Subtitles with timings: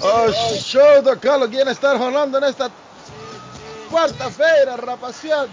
[0.00, 1.16] o show do
[1.48, 2.70] Guilherme está rolando nesta
[3.90, 5.50] quarta-feira, rapaziada.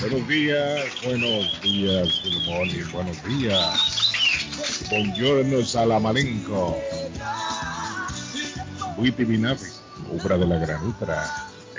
[0.00, 4.25] Buenos días, buenos días, buenos días.
[4.84, 6.78] Buongiorno salamalenco.
[8.96, 9.66] Buiti Binavi,
[10.12, 11.24] obra de la granutra.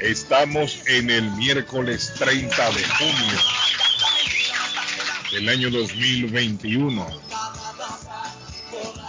[0.01, 3.39] Estamos en el miércoles 30 de junio
[5.31, 7.07] del año 2021.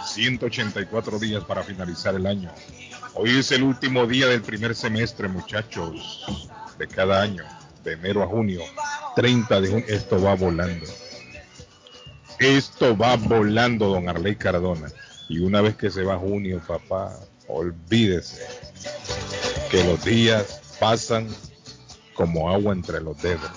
[0.05, 2.51] 184 días para finalizar el año.
[3.15, 6.25] Hoy es el último día del primer semestre, muchachos,
[6.77, 7.43] de cada año,
[7.83, 8.61] de enero a junio.
[9.15, 10.85] 30 de junio, esto va volando.
[12.39, 14.87] Esto va volando, don Arley Cardona.
[15.27, 18.47] Y una vez que se va junio, papá, olvídese
[19.69, 21.27] que los días pasan
[22.13, 23.51] como agua entre los dedos.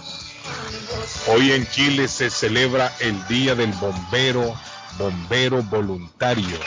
[1.29, 4.55] Hoy en Chile se celebra el Día del Bombero,
[4.99, 6.59] Bombero Voluntario.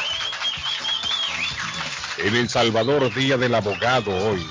[2.17, 4.45] En El Salvador, Día del Abogado hoy.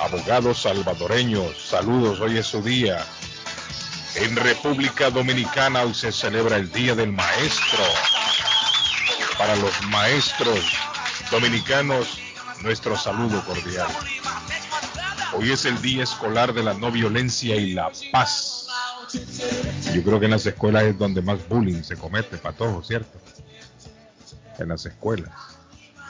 [0.00, 3.04] Abogados salvadoreños, saludos, hoy es su día.
[4.16, 7.82] En República Dominicana hoy se celebra el Día del Maestro.
[9.36, 10.60] Para los maestros
[11.30, 12.18] dominicanos,
[12.62, 13.88] nuestro saludo cordial.
[15.32, 18.68] Hoy es el Día Escolar de la No Violencia y la Paz.
[19.92, 23.20] Yo creo que en las escuelas es donde más bullying se comete, patojo, ¿cierto?
[24.58, 25.32] En las escuelas,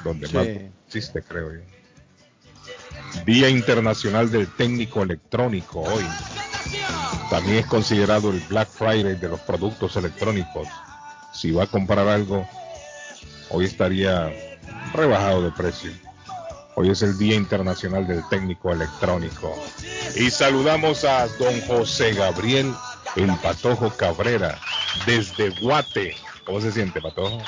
[0.04, 0.36] donde Sí.
[0.36, 0.46] más
[0.86, 1.60] existe, creo yo.
[3.24, 6.04] Día Internacional del Técnico Electrónico hoy.
[7.30, 10.68] También es considerado el Black Friday de los productos electrónicos.
[11.32, 12.46] Si va a comprar algo,
[13.50, 14.32] hoy estaría
[14.92, 15.90] rebajado de precio.
[16.76, 19.54] Hoy es el Día Internacional del Técnico Electrónico.
[20.16, 22.74] Y saludamos a don José Gabriel,
[23.16, 24.58] el Patojo Cabrera,
[25.06, 26.16] desde Guate.
[26.44, 27.42] ¿Cómo se siente, Patojo?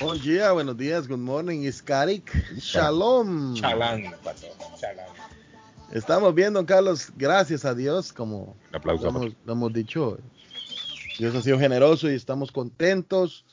[0.00, 3.54] Buen día, buenos días, good morning, Iskarik, Shalom.
[3.54, 5.19] Chalán, Patojo, chalán.
[5.92, 9.04] Estamos bien, don Carlos, gracias a Dios, como aplauso.
[9.04, 10.18] lo hemos, lo hemos dicho.
[11.18, 13.44] Dios ha sido generoso y estamos contentos,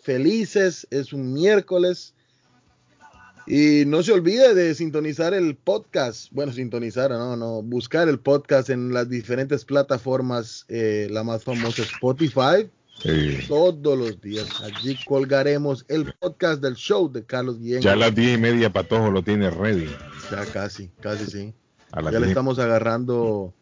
[0.00, 0.86] felices.
[0.90, 2.14] Es un miércoles.
[3.46, 6.28] Y no se olvide de sintonizar el podcast.
[6.32, 10.64] Bueno, sintonizar, no, no, buscar el podcast en las diferentes plataformas.
[10.68, 12.70] eh, la más famosa Spotify.
[13.02, 13.38] Sí.
[13.48, 14.48] Todos los días.
[14.62, 17.82] Allí colgaremos el podcast del show de Carlos Guillén.
[17.82, 19.90] Ya a las diez y media Patojo lo tiene ready.
[20.30, 21.54] Ya casi, casi sí.
[21.94, 23.52] Ya le estamos agarrando.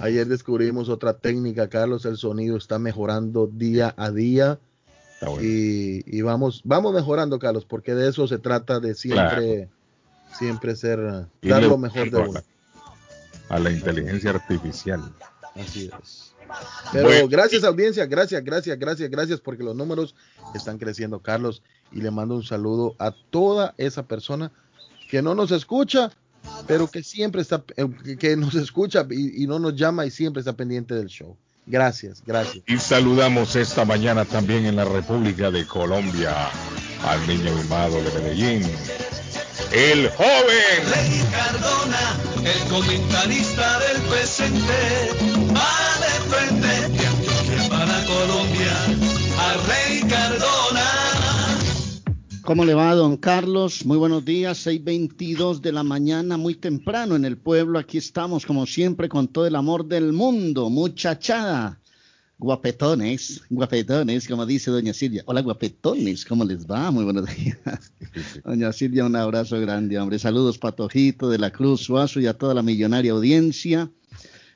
[0.00, 2.04] Ayer descubrimos otra técnica, Carlos.
[2.04, 4.58] El sonido está mejorando día a día.
[5.14, 5.42] Está bueno.
[5.44, 9.68] Y, y vamos, vamos mejorando, Carlos, porque de eso se trata de siempre,
[10.38, 11.00] siempre ser,
[11.42, 12.30] dar lo mejor de uno.
[12.30, 12.44] a la-
[13.56, 15.00] a la inteligencia artificial.
[15.56, 16.34] Así es.
[16.92, 17.28] Pero Bueno.
[17.28, 20.14] gracias audiencia, gracias, gracias, gracias, gracias, porque los números
[20.54, 21.62] están creciendo, Carlos.
[21.90, 24.52] Y le mando un saludo a toda esa persona
[25.10, 26.12] que no nos escucha,
[26.66, 30.10] pero que siempre está, eh, que- que nos escucha y, y no nos llama y
[30.10, 31.36] siempre está pendiente del show.
[31.66, 32.64] Gracias, gracias.
[32.66, 36.34] Y saludamos esta mañana también en la República de Colombia
[37.04, 38.62] al niño mimado de Medellín,
[39.72, 40.78] el joven.
[40.94, 45.10] Rey Cardona, el comentarista del presente,
[45.54, 48.72] va de frente de Antioquia para Colombia,
[49.38, 50.97] a Rey Cardona.
[52.48, 53.84] ¿Cómo le va, don Carlos?
[53.84, 57.78] Muy buenos días, 6.22 de la mañana, muy temprano en el pueblo.
[57.78, 60.70] Aquí estamos, como siempre, con todo el amor del mundo.
[60.70, 61.78] Muchachada.
[62.38, 65.24] Guapetones, guapetones, como dice doña Silvia.
[65.26, 66.90] Hola, guapetones, ¿cómo les va?
[66.90, 67.58] Muy buenos días.
[68.46, 70.18] Doña Silvia, un abrazo grande, hombre.
[70.18, 73.90] Saludos, Patojito de la Cruz Suazo y a toda la millonaria audiencia.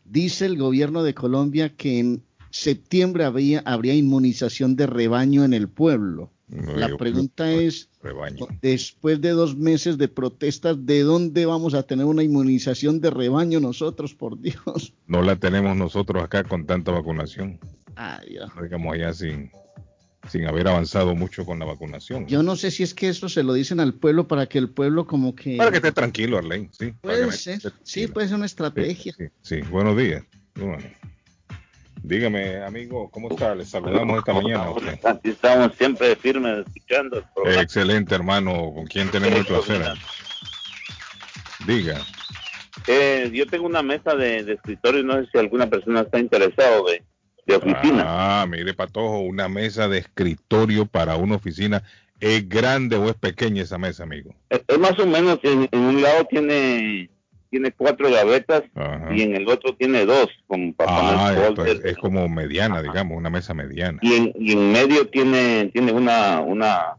[0.07, 5.69] Dice el gobierno de Colombia que en septiembre habría, habría inmunización de rebaño en el
[5.69, 6.31] pueblo.
[6.53, 8.47] La pregunta es, Rebaño.
[8.61, 13.59] después de dos meses de protestas, ¿de dónde vamos a tener una inmunización de rebaño
[13.59, 14.93] nosotros, por Dios?
[15.07, 17.59] No la tenemos nosotros acá con tanta vacunación.
[17.97, 18.51] Ay, Dios.
[18.57, 19.51] No digamos allá sin,
[20.31, 22.27] sin haber avanzado mucho con la vacunación.
[22.27, 24.69] Yo no sé si es que eso se lo dicen al pueblo para que el
[24.71, 25.57] pueblo como que...
[25.57, 26.69] Para que esté tranquilo, Arlene.
[26.79, 29.15] Sí, Puede ser, sí, puede ser una Sí, estrategia.
[29.17, 29.61] sí, sí.
[29.71, 30.23] buenos días.
[30.55, 30.79] Bueno.
[32.03, 33.55] Dígame, amigo, ¿cómo está?
[33.55, 34.67] Le saludamos esta mañana.
[35.05, 37.63] Aquí estamos siempre firmes escuchando el programa.
[37.63, 38.73] Excelente, hermano.
[38.75, 39.83] ¿Con quién tenemos el placer?
[41.67, 42.01] Diga.
[42.87, 46.85] Eh, yo tengo una mesa de, de escritorio, no sé si alguna persona está interesado
[46.87, 47.03] de
[47.47, 48.05] de oficina.
[48.07, 51.83] Ah, mire, Patojo, una mesa de escritorio para una oficina.
[52.21, 54.33] ¿Es grande o es pequeña esa mesa, amigo?
[54.49, 57.11] Es, es más o menos, en, en un lado tiene
[57.53, 59.15] tiene cuatro gavetas Ajá.
[59.15, 61.85] y en el otro tiene dos, como para Ah, poner esto es, folders.
[61.85, 62.83] es como mediana, Ajá.
[62.83, 63.99] digamos, una mesa mediana.
[64.03, 66.97] y, en, y en medio tiene tiene una una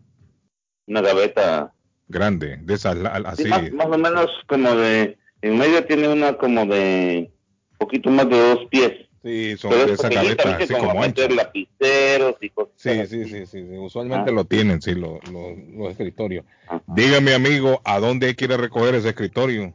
[0.87, 1.73] una gaveta
[2.07, 2.95] Grande, de esas
[3.25, 3.43] así.
[3.43, 7.31] sí, más, más o menos como de en medio tiene una como de
[7.79, 8.91] poquito más de dos pies
[9.23, 11.37] Sí, son pero de es esas gavetas así como como meter anchas.
[11.45, 14.33] lapiceros y cosas Sí, sí, sí, sí, sí, usualmente Ah.
[14.33, 16.45] lo tienen, sí, los, los, los escritorios.
[16.67, 16.83] Ajá.
[16.87, 19.73] Dígame, amigo, ¿a dónde a recoger ese escritorio?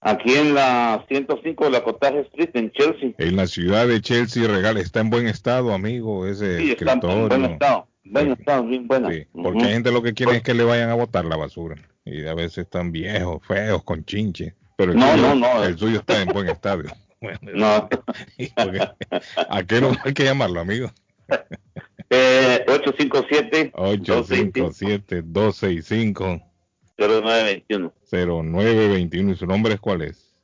[0.00, 4.46] Aquí en la 105 de la Cottage Street en Chelsea En la ciudad de Chelsea,
[4.48, 8.32] regala, está en buen estado, amigo, ese sí está en buen estado buen Sí.
[8.40, 10.94] estado bien buena Sí, porque hay gente lo que quiere es que le vayan a
[10.94, 11.76] botar la basura.
[12.04, 14.54] Y a veces están viejos, feos, con chinche.
[14.76, 15.64] Pero el, No, suyo, no, no.
[15.64, 16.82] el suyo está en buen estado.
[17.20, 17.88] Bueno, no
[18.56, 18.80] porque-
[19.50, 20.90] ¿A qué no hay que llamarlo, amigo?
[22.08, 23.70] eh, 857
[27.00, 27.92] 857-265-0921.
[28.10, 30.36] 0921 ¿Y su nombre es cuál es?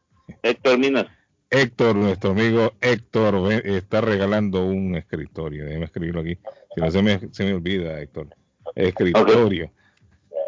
[0.43, 1.06] Héctor Minas
[1.50, 5.64] Héctor, nuestro amigo Héctor, está regalando un escritorio.
[5.64, 6.37] Déjeme escribirlo aquí.
[6.75, 8.29] Si no se me, se me olvida, Héctor.
[8.75, 9.70] Escritorio.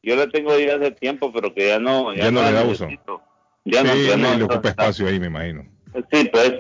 [0.03, 2.15] yo le tengo ya hace tiempo, pero que ya no.
[2.15, 2.89] Ya no la le da uso.
[3.65, 4.35] Ya no, ya no.
[4.37, 5.65] le ocupa espacio ahí, me imagino.
[6.11, 6.55] Sí, pues.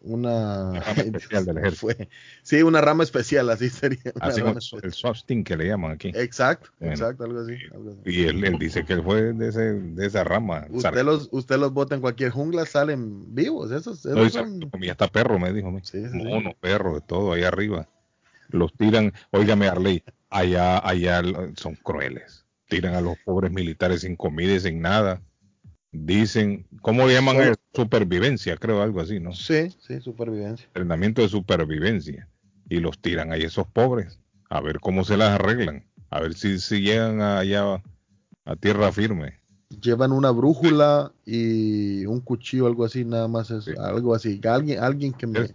[0.00, 0.80] Una.
[0.80, 1.80] Rama especial del ejército.
[1.94, 2.08] Fue-
[2.42, 3.98] sí, una rama especial, así sería.
[4.20, 6.12] así como el que le llaman aquí.
[6.14, 6.94] Exacto, Bueno.
[6.94, 7.54] exacto, algo así.
[7.72, 8.10] algo así.
[8.10, 10.66] Y él, él dice que él fue de, ese, de esa rama.
[10.70, 13.70] Usted los, usted los bota en cualquier jungla, salen vivos.
[13.72, 15.70] Esos, esos No, y son- comía hasta perro, me dijo.
[15.82, 16.16] Sí, sí, sí.
[16.16, 17.88] Mono, perro, de todo ahí arriba.
[18.50, 21.22] Los tiran, óigame Arley, allá, allá
[21.56, 22.44] son crueles.
[22.68, 25.20] Tiran a los pobres militares sin comida y sin nada.
[25.90, 27.36] Dicen, ¿cómo le llaman?
[27.36, 27.60] Solo- eso?
[27.74, 29.32] Supervivencia, creo, algo así, ¿no?
[29.32, 30.66] Sí, sí, supervivencia.
[30.66, 32.28] Entrenamiento de supervivencia.
[32.68, 34.20] Y los tiran ahí esos pobres.
[34.50, 35.84] A ver cómo se las arreglan.
[36.10, 37.82] A ver si, si llegan allá
[38.44, 39.38] a tierra firme.
[39.82, 43.72] Llevan una brújula y un cuchillo, algo así, nada más es Sí.
[43.78, 44.40] algo así.
[44.44, 45.54] Alguien, alguien que me.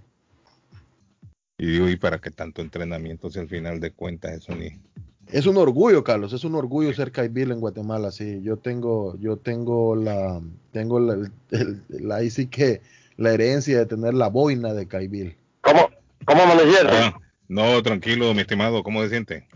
[1.58, 4.70] Y digo, ¿y para qué tanto entrenamiento si al final de cuentas eso ni...
[5.34, 8.40] Es un orgullo, Carlos, es un orgullo ser caibil en Guatemala, sí.
[8.44, 10.40] Yo tengo, yo tengo la,
[10.72, 12.82] tengo la, el- el- la- ahí sí que
[13.18, 15.36] la herencia de tener la boina de caibil.
[15.62, 15.90] ¿Cómo,
[16.25, 16.92] cómo amanecieron?
[16.94, 19.48] Ah, No, tranquilo, mi estimado, ¿cómo se siente?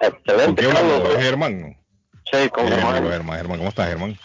[0.00, 0.62] ¿Con Excelente?
[0.66, 1.02] Carlos.
[1.14, 1.60] ¿Es Germán?
[1.60, 1.66] no?
[2.32, 3.04] Sí, con Bien, Germán.
[3.04, 3.36] Germán.
[3.36, 4.16] Germán, ¿cómo estás, Germán?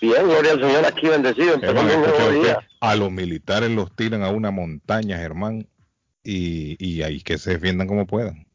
[0.00, 4.50] Bien, gloria al Señor, aquí bendecido, Germán, usted, a los militares los tiran a una
[4.50, 5.68] montaña, Germán,
[6.24, 8.46] y, y ahí que se defiendan como puedan.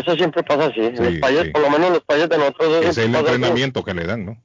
[0.00, 0.80] Eso siempre pasa así.
[0.80, 1.50] Sí, los sí.
[1.50, 3.24] por lo menos en los países de nosotros, Ese es el así.
[3.26, 4.36] entrenamiento que le dan, ¿no?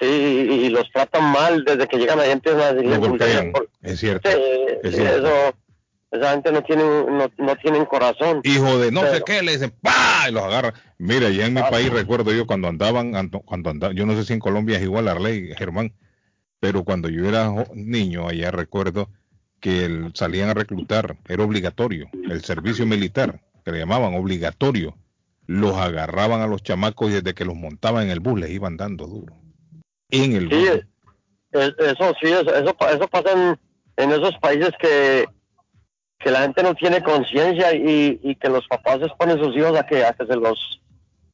[0.00, 2.50] Sí, y, y los tratan mal desde que llegan a gente.
[2.50, 4.28] a decirles golpean, por- es cierto.
[4.28, 4.36] Sí,
[4.82, 5.26] Es cierto.
[5.28, 5.54] eso,
[6.10, 8.40] esa gente no tiene, no, no tienen corazón.
[8.42, 10.26] Hijo de no sé qué, le dicen ¡pah!
[10.28, 10.74] y los agarran.
[10.98, 14.14] Mira, ya en mi Ah, país recuerdo yo cuando andaban, ando- cuando andaban, yo no
[14.14, 15.92] sé si en Colombia es igual la ley, Germán,
[16.60, 19.08] pero cuando yo era niño allá recuerdo
[19.60, 24.96] que el- salían a reclutar, era obligatorio, el servicio militar, que le llamaban obligatorio,
[25.46, 28.76] los agarraban a los chamacos y desde que los montaban en el bus les iban
[28.76, 29.34] dando duro.
[30.10, 30.68] En el Sí, bus.
[31.52, 33.58] es- eso sí, eso, eso, eso pasa en,
[33.96, 35.26] en esos países que,
[36.18, 39.84] que la gente no tiene conciencia y, y que los papás exponen sus hijos a
[39.86, 40.80] que, a que se los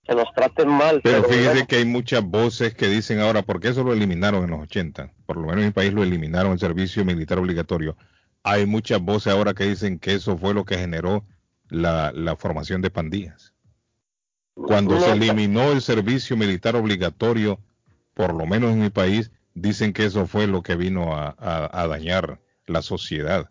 [0.07, 1.01] se los traten mal.
[1.05, 4.51] Pero fíjese bueno, que hay muchas voces que dicen ahora, porque eso lo eliminaron en
[4.51, 7.97] los 80, por lo menos en mi país lo eliminaron el servicio militar obligatorio.
[8.43, 11.25] Hay muchas voces ahora que dicen que eso fue lo que generó
[11.71, 13.55] la, la formación de pandillas.
[14.55, 17.59] Cuando no, se eliminó el servicio militar obligatorio,
[18.15, 21.83] por lo menos en mi país, dicen que eso fue lo que vino a, a-
[21.83, 23.49] a dañar la sociedad.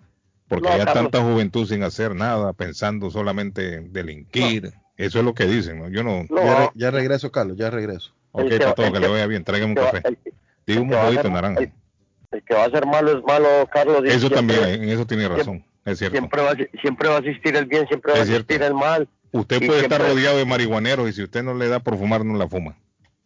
[0.47, 0.93] Porque No, hay Carlos.
[1.11, 4.73] tanta juventud sin hacer nada, pensando solamente en delinquir.
[4.97, 5.89] Eso es lo que dicen, ¿no?
[5.89, 6.25] Yo no...
[6.29, 8.13] no, Ya, re- ya regreso, Carlos, ya regreso.
[8.31, 10.01] Ok, que- Pato, el que que- le vaya bien, tráigame un café.
[10.67, 11.61] Digo un ser- naranja.
[11.61, 11.71] el-
[12.31, 14.01] el que va a ser malo es malo, Carlos.
[14.05, 16.17] Eso también, en eso tiene razón, es cierto.
[16.17, 18.74] Siempre va, a- siempre va a existir el bien, siempre va a Es existir el
[18.74, 19.07] mal.
[19.31, 22.25] Usted puede estar siempre- rodeado de marihuaneros y si usted no le da por fumar,
[22.25, 22.75] no la fuma.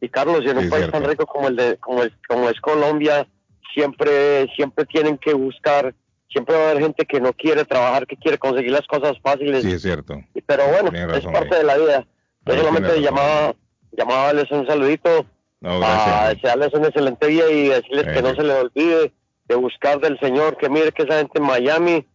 [0.02, 1.00] Y Carlos, en un Sí, país cierto.
[1.00, 3.26] tan rico como el de como es, como es Colombia,
[3.74, 5.94] siempre siempre tienen que buscar,
[6.30, 9.64] siempre va a haber gente que no quiere trabajar, que quiere conseguir las cosas fáciles.
[9.64, 10.22] Sí, es cierto.
[10.46, 11.62] Pero bueno, Tiene es razón parte ahí.
[11.62, 11.98] de la vida.
[12.46, 13.04] Ahí Yo solamente razón.
[13.04, 13.56] llamaba,
[13.98, 15.26] llamaba a darles un saludito,
[15.62, 19.14] No, a desearles un excelente día y decirles que no se les olvide
[19.48, 22.06] de buscar del Señor, que mire que esa gente en Miami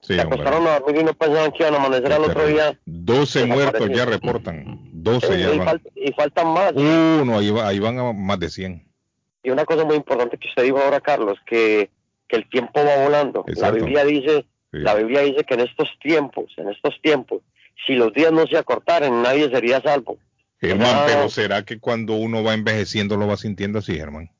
[0.00, 0.40] Sí, se hombre.
[0.40, 2.78] acostaron a dormir y no pensaban que iban a amanecer al otro día.
[2.86, 4.78] 12 muertos ya reportan.
[4.92, 5.58] 12 y, ya van.
[5.66, 6.72] fal- y faltan más.
[6.74, 8.86] Uno, ahí, va- ahí van a más de 100.
[9.42, 11.90] Y una cosa muy importante que usted dijo ahora, Carlos, que,
[12.28, 13.44] que el tiempo va volando.
[13.46, 13.70] La.
[13.70, 14.78] Biblia dice, Sí.
[14.80, 17.40] la Biblia dice que en estos tiempos, en estos tiempos,
[17.86, 20.18] si los días no se acortaran, nadie sería salvo.
[20.60, 24.30] Germán, pero ¿será que cuando uno va envejeciendo lo va sintiendo así, Germán?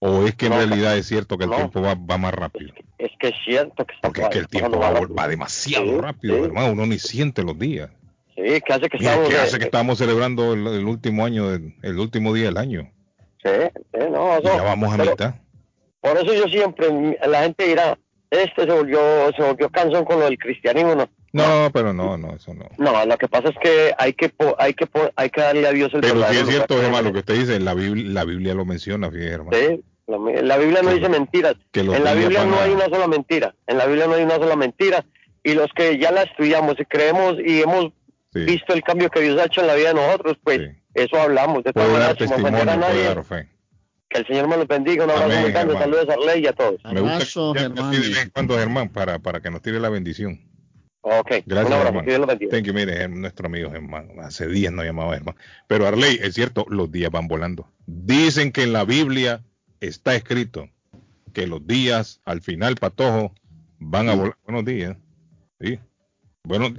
[0.00, 1.56] ¿O es que en No, realidad es cierto que el no.
[1.56, 2.72] tiempo va, va más rápido?
[2.98, 5.96] Es que es cierto que está Porque es que el tiempo va, va demasiado Sí,
[5.98, 6.42] rápido, sí.
[6.44, 6.72] hermano.
[6.72, 7.90] Uno ni siente los días.
[8.36, 9.28] Sí, que hace que Mira, estamos...
[9.30, 12.92] ¿qué hace que estamos celebrando el, el último año, del- el último día del año?
[13.42, 13.50] Sí,
[13.92, 15.34] sí, no, eso- ya vamos a mitad.
[16.00, 17.98] Por eso yo siempre, la gente dirá,
[18.30, 19.00] este se volvió,
[19.36, 21.08] se volvió cansón con lo del cristianismo, ¿no?
[21.46, 22.66] No, pero no, no, eso no.
[22.78, 25.66] No, lo que pasa es que hay que po- hay que po- hay que darle
[25.66, 26.80] a Dios el Pero sí es cierto.
[26.80, 29.54] Germán, lo que usted dice, la Biblia, la Biblia lo menciona, fíjese, Germán.
[29.54, 31.54] Sí, la, la Biblia no Que- dice mentiras.
[31.72, 33.54] que En la Biblia no a- hay una sola mentira.
[33.66, 35.04] En la Biblia no hay una sola mentira.
[35.44, 37.92] Y los que ya la estudiamos y creemos y hemos
[38.34, 40.66] Sí, visto el cambio que Dios ha hecho en la vida de nosotros, pues sí.
[40.94, 41.64] eso hablamos.
[41.64, 43.48] De todas Puede dar a testimonio, puede nadie, dar fe.
[44.10, 45.04] que el Señor me los bendiga.
[45.04, 45.74] Un abrazo muy grande.
[45.74, 45.78] hermano.
[45.80, 46.74] Saludos a Arley y a todos.
[46.92, 47.94] Me gusta Abrazo, que Germán.
[48.34, 50.40] cuando, Germán, para, para que nos tire la bendición.
[51.00, 52.36] Ok, Gracias, un abrazo.
[52.36, 52.50] Dios.
[52.50, 54.10] Thank you, mire, nuestro amigo Germán.
[54.20, 55.36] Hace días no llamaba Germán.
[55.66, 57.70] Pero Arley, es cierto, los días van volando.
[57.86, 59.42] Dicen que en la Biblia
[59.80, 60.68] está escrito
[61.32, 63.32] que los días, al final, patojo,
[63.78, 64.36] van a volar.
[64.44, 64.96] Buenos días.
[65.60, 65.78] Sí.
[66.42, 66.74] Bueno,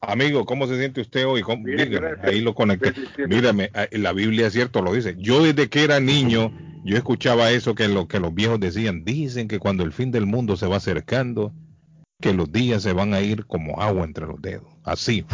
[0.00, 1.42] amigo, ¿cómo se siente usted hoy?
[1.64, 2.94] Dígame, ahí lo conecté.
[3.28, 5.16] Mírame, ah, la Biblia es cierto, lo dice.
[5.18, 6.52] Yo desde que era niño,
[6.84, 9.04] yo escuchaba eso que, lo, que los viejos decían.
[9.04, 11.52] Dicen que cuando el fin del mundo se va acercando,
[12.20, 14.66] que los días se van a ir como agua entre los dedos.
[14.84, 15.24] Así.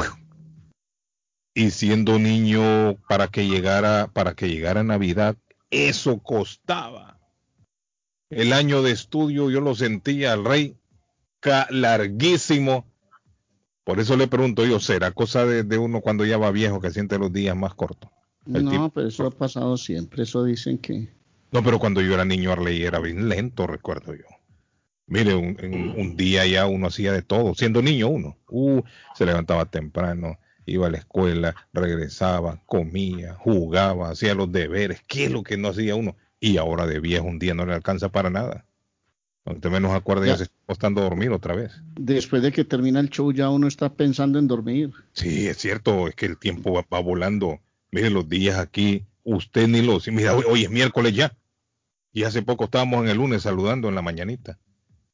[1.55, 5.37] Y siendo niño, para que llegara, para que llegara Navidad,
[5.71, 7.19] eso costaba.
[8.29, 10.77] El año de estudio yo lo sentía al rey
[11.71, 12.85] larguísimo.
[13.85, 16.91] Por eso le pregunto yo, ¿será cosa de, de uno cuando ya va viejo que
[16.91, 18.11] siente los días más cortos?
[18.47, 20.23] El No, tipo- pero eso ha pasado siempre.
[20.25, 21.15] Eso dicen que.
[21.53, 24.25] No, pero cuando yo era niño Arley era bien lento, recuerdo yo.
[25.07, 28.39] Mire, un, en un día ya uno hacía de todo, siendo niño uno.
[28.49, 28.81] Uh,
[29.15, 35.03] se levantaba temprano, iba a la escuela, regresaba, comía, jugaba, hacía los deberes.
[35.07, 36.17] ¿Qué es lo que no hacía uno?
[36.41, 38.67] Y ahora de viejo un día no le alcanza para nada.
[39.47, 40.37] Usted menos acuerda ya Ya.
[40.39, 41.73] se está acostando a dormir otra vez.
[41.97, 44.91] Después de que termina el show, ya uno está pensando en dormir.
[45.13, 47.61] Sí, es cierto, es que el tiempo va, va volando.
[47.91, 50.09] Mire los días aquí, usted ni los...
[50.09, 51.37] Mira, hoy, hoy es miércoles ya.
[52.11, 54.59] Y hace poco estábamos en el lunes saludando en la mañanita.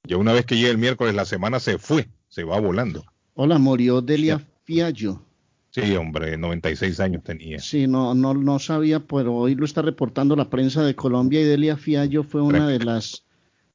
[0.06, 3.04] Ya una vez que llega el miércoles, la semana se fue, se va volando.
[3.34, 5.24] Hola, murió Delia Fiallo.
[5.70, 7.60] Sí, hombre, 96 años tenía.
[7.60, 11.44] Sí, no, no, no sabía, pero hoy lo está reportando la prensa de Colombia y
[11.44, 13.24] Delia Fiallo fue una de las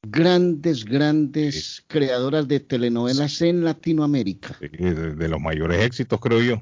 [0.03, 4.57] grandes, grandes creadoras de telenovelas en Latinoamérica.
[4.59, 6.61] Sí, de, de los mayores éxitos, creo yo.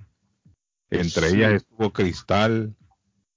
[0.92, 1.36] Entre Sí.
[1.38, 2.76] ellas estuvo Cristal,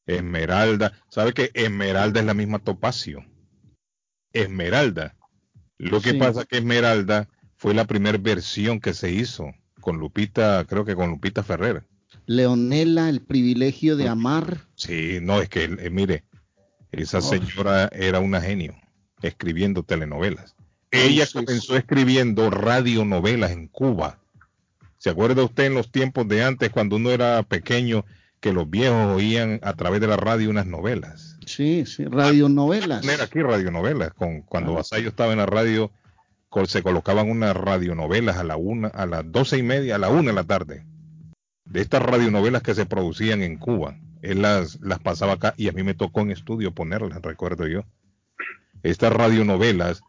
[0.05, 0.93] Esmeralda.
[1.09, 3.25] ¿Sabe que Esmeralda es la misma Topacio?
[4.35, 5.16] Esmeralda.
[5.79, 6.19] Lo que Sí.
[6.19, 11.11] pasa que Esmeralda fue la primera versión que se hizo con Lupita, creo que con
[11.11, 11.85] Lupita Ferrer.
[12.27, 14.63] Leonela, el privilegio de amar.
[14.75, 16.25] Sí, no, es que, eh, mire,
[16.93, 17.23] esa Oh.
[17.23, 18.75] señora era una genio
[19.23, 20.55] escribiendo telenovelas.
[20.93, 21.79] Ay, Ella sí, comenzó sí.
[21.79, 24.19] escribiendo radionovelas en Cuba.
[24.99, 28.05] ¿Se acuerda usted en los tiempos de antes, cuando uno era pequeño,
[28.41, 31.36] que los viejos oían a través de la radio unas novelas?
[31.47, 33.07] Sí, sí, radionovelas.
[33.07, 34.13] Era aquí radionovelas.
[34.13, 34.77] Con, cuando Ah.
[34.77, 35.91] Vasallo estaba en la radio,
[36.67, 40.31] se colocaban unas radionovelas a la una, a las doce y media, a la una
[40.31, 40.85] de la tarde.
[41.65, 43.97] De estas radionovelas que se producían en Cuba.
[44.23, 47.85] Él las, las pasaba acá y a mí me tocó en estudio ponerlas, recuerdo yo.
[48.83, 50.03] Estas radionovelas,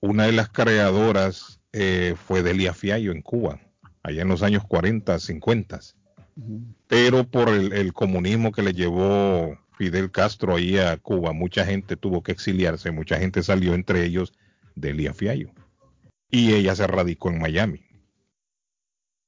[0.00, 3.60] una de las creadoras eh, fue Delia Fiallo en Cuba,
[4.02, 5.80] allá en los años 40, 50
[6.34, 6.62] Ujú.
[6.88, 11.96] pero por el, el comunismo que le llevó Fidel Castro ahí a Cuba, mucha gente
[11.96, 14.32] tuvo que exiliarse, mucha gente salió, entre ellos
[14.74, 15.50] Delia Fiallo.
[16.30, 17.84] Y ella se radicó en Miami.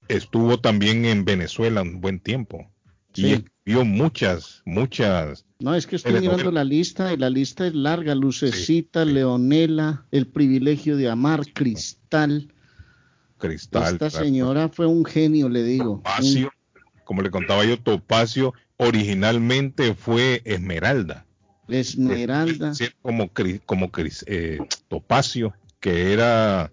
[0.08, 2.70] Estuvo también en Venezuela un buen tiempo.
[3.14, 3.32] Y Sí.
[3.32, 5.46] escribió muchas, muchas.
[5.60, 8.14] No, es que estoy mirando la lista y la lista es larga.
[8.14, 9.14] Lucecita, Sí, sí.
[9.14, 12.52] Leonela, el privilegio de amar, Cristal.
[13.38, 13.94] Cristal.
[13.94, 14.24] Esta claro.
[14.24, 15.96] señora fue un genio, le digo.
[16.04, 16.50] Topacio,
[17.04, 21.26] como le contaba yo, Topacio originalmente fue Esmeralda.
[21.68, 22.74] Esmeralda.
[22.74, 23.30] Sí, como,
[24.26, 26.72] eh, Topacio, que era,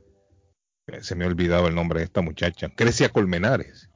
[0.88, 3.90] eh, se me ha olvidado el nombre de esta muchacha, Grecia Colmenares.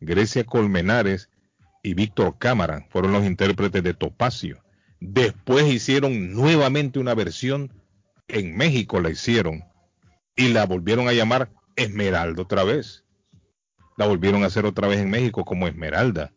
[0.00, 1.28] Grecia Colmenares
[1.82, 4.62] y Víctor Cámara fueron los intérpretes de Topacio.
[5.00, 7.72] Después hicieron nuevamente una versión,
[8.28, 9.64] en México la hicieron,
[10.36, 13.04] y la volvieron a llamar Esmeralda otra vez.
[13.96, 16.32] La volvieron a hacer otra vez en México como Esmeralda,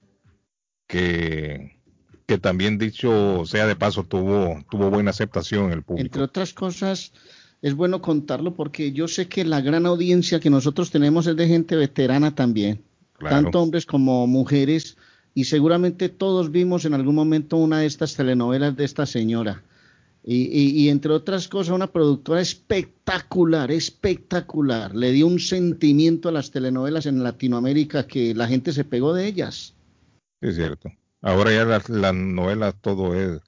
[0.88, 1.78] que,
[2.26, 6.06] que también dicho sea de paso tuvo, tuvo buena aceptación en el público.
[6.06, 7.12] Entre otras cosas,
[7.62, 11.48] es bueno contarlo porque yo sé que la gran audiencia que nosotros tenemos es de
[11.48, 12.82] gente veterana también,
[13.18, 13.36] Claro.
[13.44, 14.98] tanto hombres como mujeres,
[15.34, 19.64] y seguramente todos vimos en algún momento una de estas telenovelas de esta señora.
[20.28, 24.96] Y, y- y entre otras cosas, una productora espectacular, espectacular.
[24.96, 29.28] Le dio un sentimiento a las telenovelas en Latinoamérica que la gente se pegó de
[29.28, 29.74] ellas.
[30.46, 30.92] Sí, es cierto.
[31.22, 33.42] Ahora ya las, las novelas todo es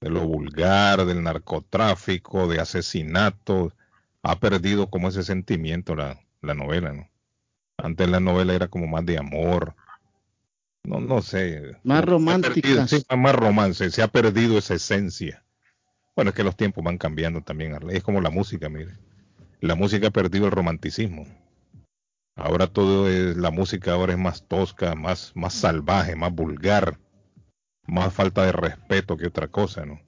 [0.00, 3.74] de lo vulgar, del narcotráfico, de asesinatos.
[4.22, 7.08] Ha perdido como ese sentimiento la, la novela, ¿no?
[7.78, 9.74] Antes la novela era como más de amor.
[10.82, 11.76] No, no sé.
[12.18, 13.90] Más perdido- sí, más romance.
[13.90, 15.44] Se ha perdido esa esencia.
[16.16, 17.78] Bueno, es que los tiempos van cambiando también.
[17.90, 18.96] Es como la música, mire.
[19.60, 21.26] La música ha perdido el romanticismo.
[22.40, 26.98] Ahora todo es, la música ahora es más tosca, más, más salvaje, más vulgar,
[27.86, 30.00] más falta de respeto que otra cosa, ¿no?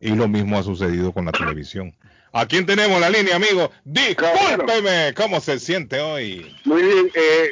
[0.00, 1.96] Y lo mismo ha sucedido con la televisión.
[2.32, 3.70] ¿A quién tenemos la línea, amigo?
[3.84, 6.54] Discúlpeme, ¿cómo se siente hoy?
[6.66, 7.48] Muy bien, eh,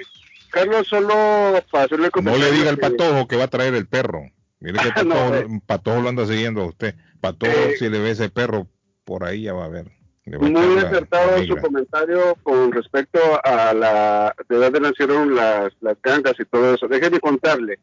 [0.51, 4.31] Carlos, solo para hacerle No le diga al patojo que va a traer el perro.
[4.61, 5.61] Mire que el No, patojo, eh.
[5.67, 6.95] patojo lo anda siguiendo a usted.
[7.21, 7.77] Patojo, Eh.
[7.79, 8.69] si le ve ese perro,
[9.05, 9.91] por ahí ya va a ver.
[10.27, 16.45] Muy acertado su comentario con respecto a la de dónde nacieron las, las gangas y
[16.45, 16.89] todo eso.
[16.89, 17.79] Déjeme contarle.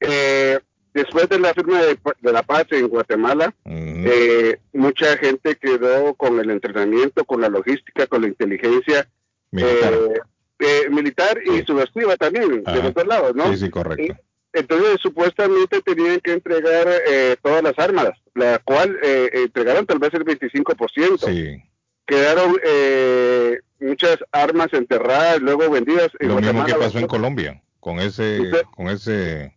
[0.00, 0.58] Eh,
[0.92, 6.40] después de la firma de, de la paz en Guatemala, eh, mucha gente quedó con
[6.40, 9.08] el entrenamiento, con la logística, con la inteligencia
[9.52, 9.94] Militar.
[9.94, 10.20] eh,
[10.58, 11.64] eh, militar y Sí.
[11.66, 12.76] subversiva también, Ajá.
[12.78, 13.48] de los dos lados, ¿no?
[13.52, 14.16] Sí, sí, correcto.
[14.52, 20.14] Entonces, supuestamente tenían que entregar eh, todas las armas, la cual eh, entregaron tal vez
[20.14, 21.18] el 25%.
[21.30, 21.62] Sí.
[22.06, 26.08] Quedaron eh, muchas armas enterradas, luego vendidas.
[26.20, 29.56] en Lo mismo que pasó en Colombia, con ese, Usted- con ese,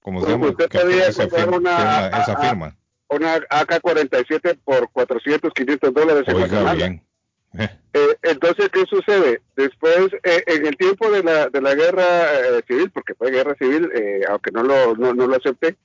[0.00, 0.56] ¿cómo se Usted llama?
[0.68, 2.76] Que- podía firma- una- esa a- firma.
[3.08, 6.74] Una AK-47 por 400, 500 dólares en Oiga Guatemala.
[6.74, 7.02] bien.
[7.58, 9.40] Eh, entonces, ¿qué sucede?
[9.56, 13.54] Después, eh, en el tiempo de la, de la guerra eh, civil, porque fue guerra
[13.58, 15.76] civil, eh, aunque no lo, no, no lo acepté,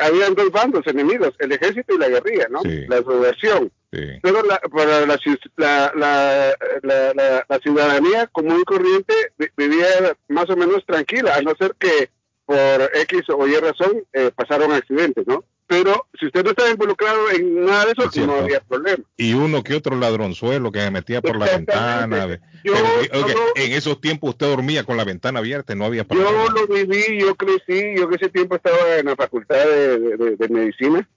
[0.00, 2.60] habían dos bandos enemigos, el ejército y la guerrilla, ¿no?
[2.62, 2.86] Sí.
[2.88, 3.70] La subversión.
[3.92, 4.18] Sí.
[4.22, 5.18] Pero la, para la,
[5.56, 9.86] la, la, la, la- la ciudadanía común y corriente vi- vivía
[10.28, 12.10] más o menos tranquila, a no ser que
[12.46, 12.56] por
[12.94, 15.44] X o Y razón eh, pasaron accidentes, ¿no?
[15.70, 19.04] Pero si usted no estaba involucrado en nada de eso, Es no había problema.
[19.16, 22.26] Y uno que otro ladronzuelo que se metía por la ventana.
[22.26, 22.72] de- Yo-
[23.12, 26.44] Pero, yo- en esos tiempos usted dormía con la ventana abierta no había Yo problema.
[26.56, 30.48] lo viví, yo crecí, yo en ese tiempo estaba en la facultad de, de- de
[30.48, 31.08] medicina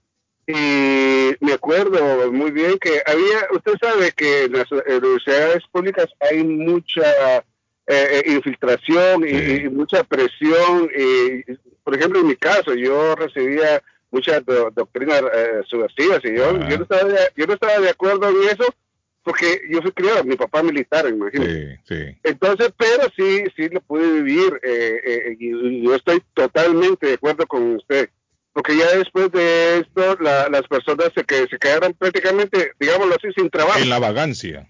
[0.46, 6.44] y me acuerdo muy bien que había, usted sabe que en las universidades públicas hay
[6.44, 7.42] mucha eh,
[7.88, 10.90] eh, infiltración y, y mucha presión.
[10.96, 11.44] Y,
[11.84, 13.82] por ejemplo, en mi caso, yo recibía
[14.14, 16.70] muchas do- doctrinas eh, subversivas y yo, Ah.
[16.70, 18.64] yo, no estaba de, yo no estaba de acuerdo en eso
[19.24, 21.80] porque yo fui criado, mi papá militar, imagínate.
[21.88, 22.18] Sí, sí.
[22.24, 27.46] Entonces, pero sí, sí lo pude vivir eh, eh, y, yo estoy totalmente de acuerdo
[27.48, 28.10] con usted.
[28.52, 33.30] Porque ya después de esto, la- las personas se, que, se quedaron prácticamente, digámoslo así,
[33.36, 33.80] sin trabajo.
[33.80, 34.70] En la vagancia.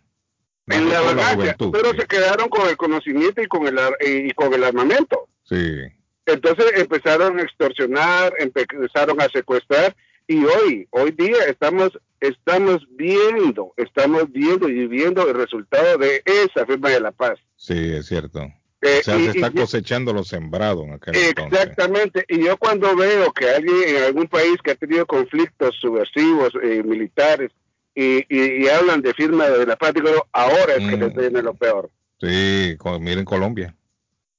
[0.67, 1.97] En la vagancia, juventud, pero sí.
[2.01, 5.27] se quedaron con el conocimiento y con el, y con el armamento.
[5.43, 5.81] Sí.
[6.25, 9.95] Entonces empezaron a extorsionar, empezaron a secuestrar
[10.27, 16.65] y hoy, hoy día estamos, estamos viendo, estamos viendo y viendo el resultado de esa
[16.65, 17.37] firma de la paz.
[17.57, 18.41] Sí, es cierto.
[18.81, 21.59] Eh, O sea, y- se está y- cosechando lo sembrado en aquel entonces.
[21.59, 26.53] Exactamente, y yo cuando veo que alguien en algún país que ha tenido conflictos subversivos
[26.61, 27.51] eh, militares
[27.95, 30.99] y, hablan de firma de la paz, digo, ahora es que Mm.
[31.01, 31.89] les viene lo peor.
[32.19, 33.75] Sí, miren Colombia.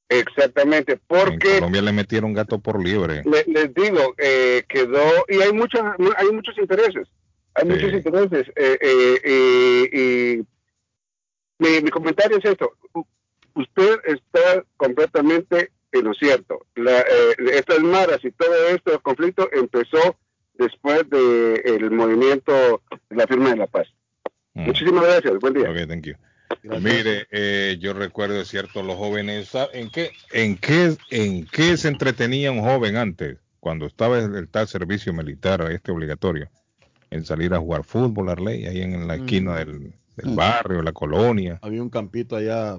[0.09, 3.23] Exactamente, En porque Colombia le metieron gato por liebre.
[3.25, 5.81] le- les digo, eh, quedó, y hay, muchos
[6.17, 7.09] hay muchos intereses,
[7.55, 7.73] hay Sí.
[7.73, 10.47] muchos intereses, eh, eh, y, y
[11.59, 12.73] mi, mi comentario es esto,
[13.55, 19.49] usted está completamente en lo cierto, La, eh, estas maras y todo esto, el conflicto
[19.53, 20.17] empezó
[20.55, 23.87] después del el movimiento de la firma de la paz.
[24.55, 24.67] Mm.
[24.67, 25.71] Muchísimas gracias, buen día.
[25.71, 26.15] Ok, thank you.
[26.63, 26.83] Gracias.
[26.83, 31.77] Mire, eh, yo recuerdo, es cierto, los jóvenes, ¿sabe ¿en qué, en qué, en qué
[31.77, 36.51] se entretenía un joven antes, cuando estaba el, el tal servicio militar, este obligatorio,
[37.11, 39.57] en salir a jugar fútbol, Arley, ahí en la esquina Mm.
[39.57, 40.37] del, del Mm.
[40.37, 42.79] barrio, la colonia, Había un campito allá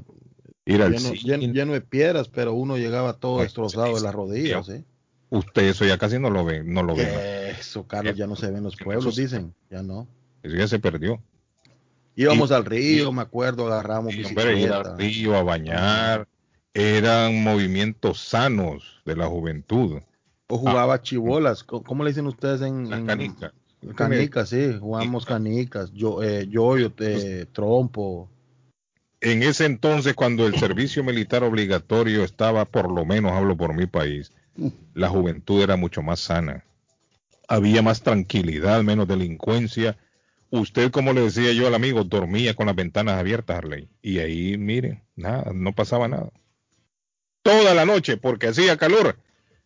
[0.65, 4.65] ir al lleno, lleno- lleno de piedras, pero uno llegaba todo destrozado de las rodillas.
[4.65, 4.84] ¿sí?
[5.30, 7.51] Usted eso ya casi no lo ve, no lo ve.
[7.51, 9.54] Eso, Carlos, ya no se ven los Eso pueblos, dicen.
[9.69, 10.08] Ya no.
[10.43, 11.21] Eso ya se perdió.
[12.15, 14.78] Íbamos Y- al río, me acuerdo, agarramos Y, bicicleta.
[14.78, 16.28] al río a bañar,
[16.73, 19.99] eran movimientos sanos de la juventud.
[20.47, 21.63] O jugaba chibolas.
[21.63, 23.51] Co- ¿Cómo le dicen ustedes en, en- canicas.
[23.95, 28.30] Canicas, sí, jugamos canicas, yo, eh, yoyo, eh, trompo.
[29.21, 33.86] en ese entonces, cuando el servicio militar obligatorio estaba, por lo menos hablo por mi
[33.88, 34.32] país,
[34.93, 36.63] la juventud era mucho más sana.
[37.47, 39.97] Había más tranquilidad, menos delincuencia.
[40.51, 43.89] Usted, como le decía yo al amigo, dormía con las ventanas abiertas, Harley.
[44.01, 46.29] Y ahí, miren, nada, no pasaba nada.
[47.41, 49.17] Toda la noche, porque hacía calor.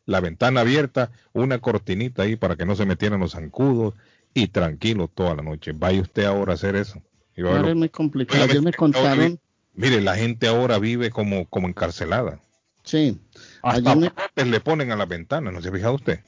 [0.06, 3.94] La ventana abierta, una cortinita ahí para que no se metieran los zancudos
[4.34, 5.72] y tranquilo toda la noche.
[5.74, 7.02] Vaya usted ahora a hacer eso.
[7.36, 8.62] Y Ahora es muy complicado.
[8.62, 9.39] Me contaron,
[9.74, 12.42] Mire, la gente ahora vive como, como encarcelada.
[12.84, 13.18] sí,
[13.62, 16.20] Hasta me, le ponen a las ventanas, ¿no se ha fijado usted?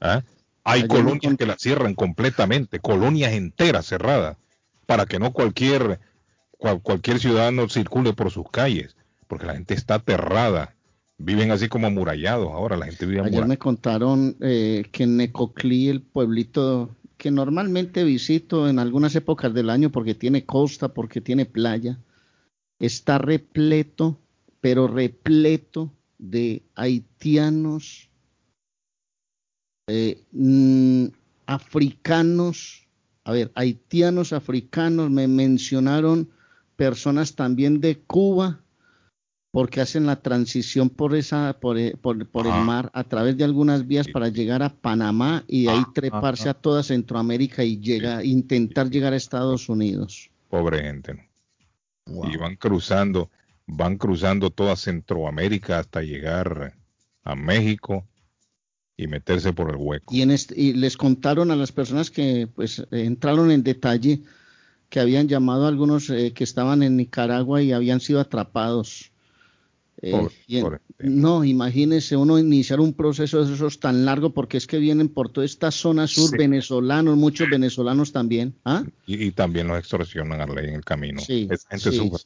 [0.00, 0.22] ¿Ah?
[0.64, 4.36] Hay Ayer colonias que las cierran completamente, colonias enteras cerradas,
[4.86, 6.00] para que no cualquier,
[6.58, 8.96] cual- cualquier ciudadano circule por sus calles,
[9.26, 10.74] porque la gente está aterrada.
[11.18, 13.48] Viven así como amurallados ahora, la gente vive ayer amurallada.
[13.48, 19.68] me contaron eh, que en Necoclí, el pueblito que normalmente visito en algunas épocas del
[19.70, 21.98] año porque tiene costa, porque tiene playa,
[22.78, 24.18] está repleto,
[24.60, 28.09] pero repleto de haitianos,
[29.90, 31.06] eh, mm,
[31.46, 32.86] africanos,
[33.24, 36.30] a ver, haitianos, africanos, me mencionaron
[36.76, 38.60] personas también de Cuba,
[39.50, 43.86] porque hacen la transición por esa, por, eh, por, el mar a través de algunas
[43.86, 47.80] vías para llegar a Panamá y de ahí Ah, treparse ah, a toda Centroamérica y
[47.80, 50.30] llega, intentar llegar a Estados Unidos.
[50.48, 51.14] Pobre gente.
[51.14, 52.14] ¿no?
[52.14, 52.30] Wow.
[52.30, 53.28] Y van cruzando,
[53.66, 56.74] van cruzando toda Centroamérica hasta llegar
[57.24, 58.06] a México
[59.02, 60.14] y meterse por el hueco.
[60.14, 64.20] Y, en este- y les contaron a las personas que pues entraron en detalle
[64.88, 69.10] que habían llamado a algunos eh, que estaban en Nicaragua y habían sido atrapados.
[70.02, 74.66] Eh, y en- no, imagínese uno iniciar un proceso de esos tan largo porque es
[74.66, 76.36] que vienen por toda esta zona sur Sí.
[76.38, 78.54] venezolanos, muchos venezolanos también.
[78.64, 78.82] ¿Ah?
[79.06, 81.20] Y, y también los extorsionan a ley en el camino.
[81.20, 82.22] Sí, Esa gente sí, sufre.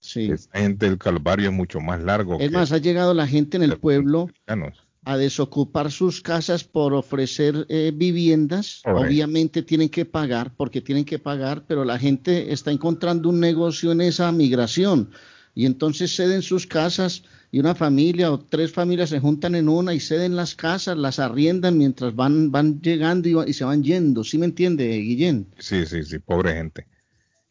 [0.00, 0.30] Sí.
[0.32, 3.56] Esa gente del Calvario es mucho más largo Es que más, ha llegado la gente
[3.56, 4.78] en el pueblo mexicanos.
[5.04, 8.82] A desocupar sus casas por ofrecer eh, viviendas.
[8.84, 13.92] Obviamente tienen que pagar porque tienen que pagar, pero la gente está encontrando un negocio
[13.92, 15.10] en esa migración
[15.54, 19.94] y entonces ceden sus casas y una familia o tres familias se juntan en una
[19.94, 24.22] y ceden las casas, las arriendan mientras van, van llegando y, y se van yendo.
[24.22, 25.48] ¿Sí me entiende, Guillén?
[25.58, 26.86] Sí, sí, sí, pobre gente.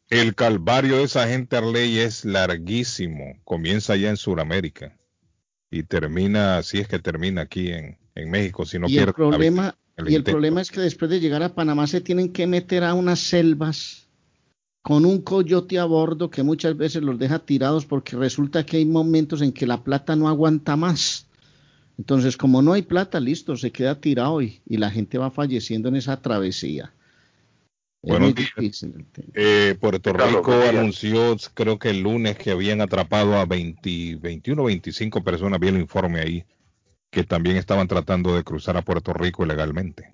[0.10, 3.36] El calvario de esa gente, Arley, es larguísimo.
[3.44, 4.99] Comienza allá en Sudamérica
[5.72, 9.76] y termina, si es que termina aquí en, en México, si no y el problema
[10.08, 12.94] y el problema es que después de llegar a Panamá se tienen que meter a
[12.94, 14.08] unas selvas
[14.82, 18.86] con un coyote a bordo que muchas veces los deja tirados porque resulta que hay
[18.86, 21.28] momentos en que la plata no aguanta más.
[21.98, 25.90] Entonces, como no hay plata, listo, se queda tirado y, y la gente va falleciendo
[25.90, 26.94] en esa travesía.
[28.02, 28.34] Bueno,
[29.34, 34.66] eh, Puerto Rico anunció, creo que el lunes, que habían atrapado a 20, 21 o
[34.66, 36.46] 25 personas, vi el informe ahí,
[37.10, 40.14] que también estaban tratando de cruzar a Puerto Rico ilegalmente.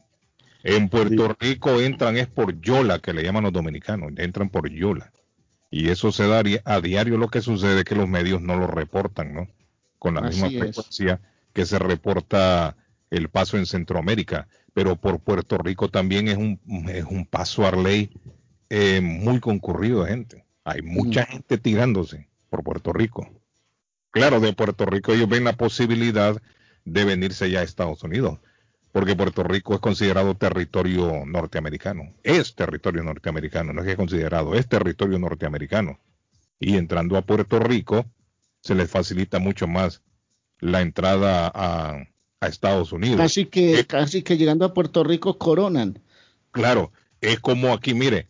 [0.64, 5.12] En Puerto Rico entran es por Yola, que le llaman los dominicanos, entran por Yola.
[5.70, 9.34] Y eso se da a diario lo que sucede que los medios no lo reportan,
[9.34, 9.48] ¿no?
[10.00, 11.22] Con la misma frecuencia
[11.54, 12.76] que se reporta
[13.12, 14.48] el paso en Centroamérica.
[14.76, 18.12] Pero por Puerto Rico también es un, es un paso a ley
[18.70, 20.46] eh, muy concurrido de gente.
[20.64, 23.28] Hay mucha gente tirándose por Puerto Rico.
[24.12, 26.40] Claro, de Puerto Rico ellos ven la posibilidad
[26.84, 28.40] de venirse ya a Estados Unidos
[28.96, 32.14] porque Puerto Rico es considerado territorio norteamericano.
[32.24, 36.00] Es territorio norteamericano, no es que es considerado, es territorio norteamericano.
[36.62, 38.06] Y entrando a Puerto Rico,
[38.62, 40.02] se les facilita mucho más
[40.62, 42.06] la entrada a,
[42.48, 43.18] Estados Unidos.
[43.18, 46.00] Casi que, casi que llegando a Puerto Rico coronan.
[46.52, 48.28] Claro, es como aquí, mire,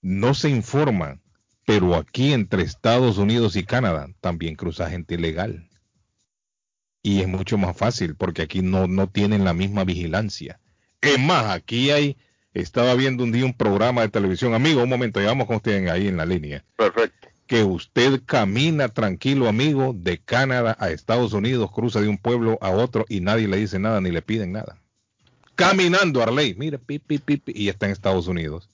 [0.00, 1.20] no se informa,
[1.66, 5.68] pero aquí entre Estados Unidos y Canadá también cruza gente ilegal
[7.04, 10.58] y es mucho más fácil porque aquí no, no tienen la misma vigilancia.
[11.02, 12.16] Es más, aquí hay,
[12.54, 16.08] estaba viendo un día un programa de televisión, amigo, un momento, llevamos con usted ahí
[16.08, 16.64] en la línea.
[16.76, 17.28] Perfecto.
[17.54, 22.70] Que usted camina tranquilo, amigo, de Canadá a Estados Unidos, cruza de un pueblo a
[22.70, 24.76] otro y nadie le dice nada ni le piden nada.
[25.54, 28.68] Caminando, Arley, mire, pi, pi, pi, y está en Estados Unidos.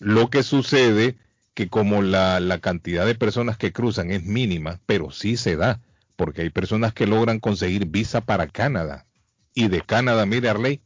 [0.00, 1.18] Lo que sucede
[1.54, 5.80] que como la, la cantidad de personas que cruzan es mínima, pero sí se da
[6.16, 9.06] porque hay personas que logran conseguir visa para Canadá
[9.54, 10.80] y de Canadá, mire Arley,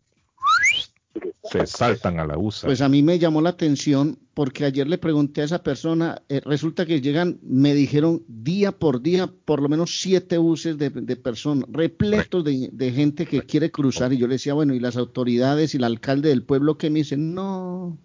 [1.42, 2.66] se saltan a la USA.
[2.66, 6.40] Pues a mí me llamó la atención porque ayer le pregunté a esa persona, eh,
[6.44, 11.68] resulta que llegan, me dijeron día por día, por lo menos siete buses de, personas,
[11.70, 14.12] repletos de, gente que quiere cruzar.
[14.12, 17.00] Y yo le decía, bueno, y las autoridades y el alcalde del pueblo que me
[17.00, 17.98] dicen, no,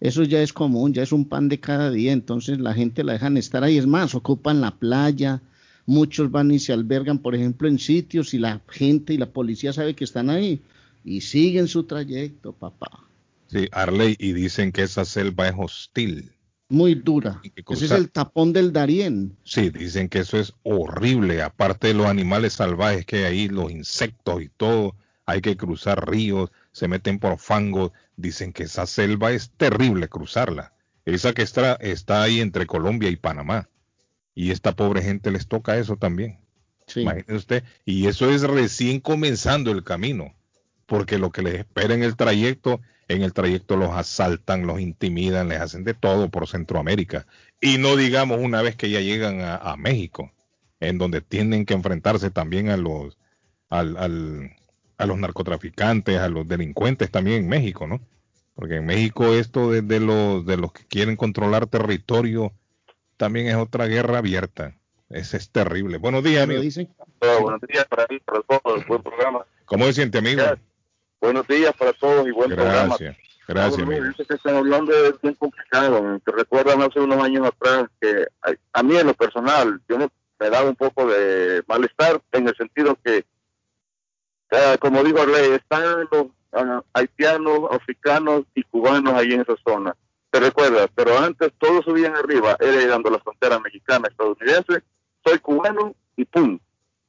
[0.00, 3.14] eso ya es común, ya es un pan de cada día, entonces la gente la
[3.14, 3.78] dejan estar ahí.
[3.78, 5.42] Es más, ocupan la playa,
[5.88, 9.72] Muchos van y se albergan, por ejemplo, en sitios y la gente y la policía
[9.72, 10.60] sabe que están ahí
[11.08, 13.04] y siguen su trayecto, papá.
[13.46, 16.32] Sí, Arley, y dicen que esa selva es hostil.
[16.68, 17.40] Muy dura.
[17.66, 19.34] Ese es el tapón del Darién.
[19.42, 21.40] Sí, dicen que eso es horrible.
[21.40, 24.94] Aparte de los animales salvajes que hay ahí, los insectos y todo,
[25.24, 27.92] hay que cruzar ríos, se meten por fangos.
[28.16, 30.74] Dicen que esa selva es terrible cruzarla.
[31.06, 33.70] Esa que está, está ahí entre Colombia y Panamá.
[34.34, 36.38] Y esta pobre gente les toca eso también.
[36.86, 37.00] Sí.
[37.00, 37.64] Imagínese usted.
[37.86, 40.34] Y eso es recién comenzando el camino.
[40.88, 45.50] Porque lo que les espera en el trayecto, en el trayecto los asaltan, los intimidan,
[45.50, 47.26] les hacen de todo por Centroamérica.
[47.60, 50.32] Y no digamos una vez que ya llegan a, México,
[50.80, 53.18] en donde tienen que enfrentarse también a los,
[53.68, 54.56] al, al,
[54.96, 58.00] a los narcotraficantes, a los delincuentes también en México, ¿no?
[58.54, 62.54] Porque en México esto de, los, de los que quieren controlar territorio
[63.18, 64.74] también es otra guerra abierta.
[65.10, 65.98] Ese es terrible.
[65.98, 66.62] Buenos días, amigo.
[67.42, 68.86] buenos días para ti, para todos.
[68.86, 69.44] Buen programa.
[69.66, 70.42] ¿Cómo se siente, amigo?
[71.20, 72.96] Buenos días para todos y buen programa.
[73.46, 73.88] Gracias.
[73.88, 76.20] Dice que están hablando de bien complicado.
[76.24, 78.26] Te recuerdan hace unos años atrás que
[78.72, 82.96] a, mí en lo personal, yo me daba un poco de malestar en el sentido
[83.02, 83.24] que,
[84.80, 89.96] como digo, están los ah, haitianos, africanos y cubanos ahí en esa zona
[90.30, 94.82] te recuerdas, pero antes todos subían arriba, era llegando a la frontera mexicana, estadounidense,
[95.24, 96.58] soy cubano y pum,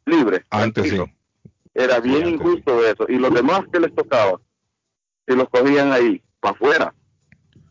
[0.06, 0.45] libre.
[0.50, 0.98] Antes sí.
[1.73, 3.05] Era bien injusto eso.
[3.08, 4.39] Y los demás que les tocaba,
[5.27, 6.93] si los cogían ahí, para afuera.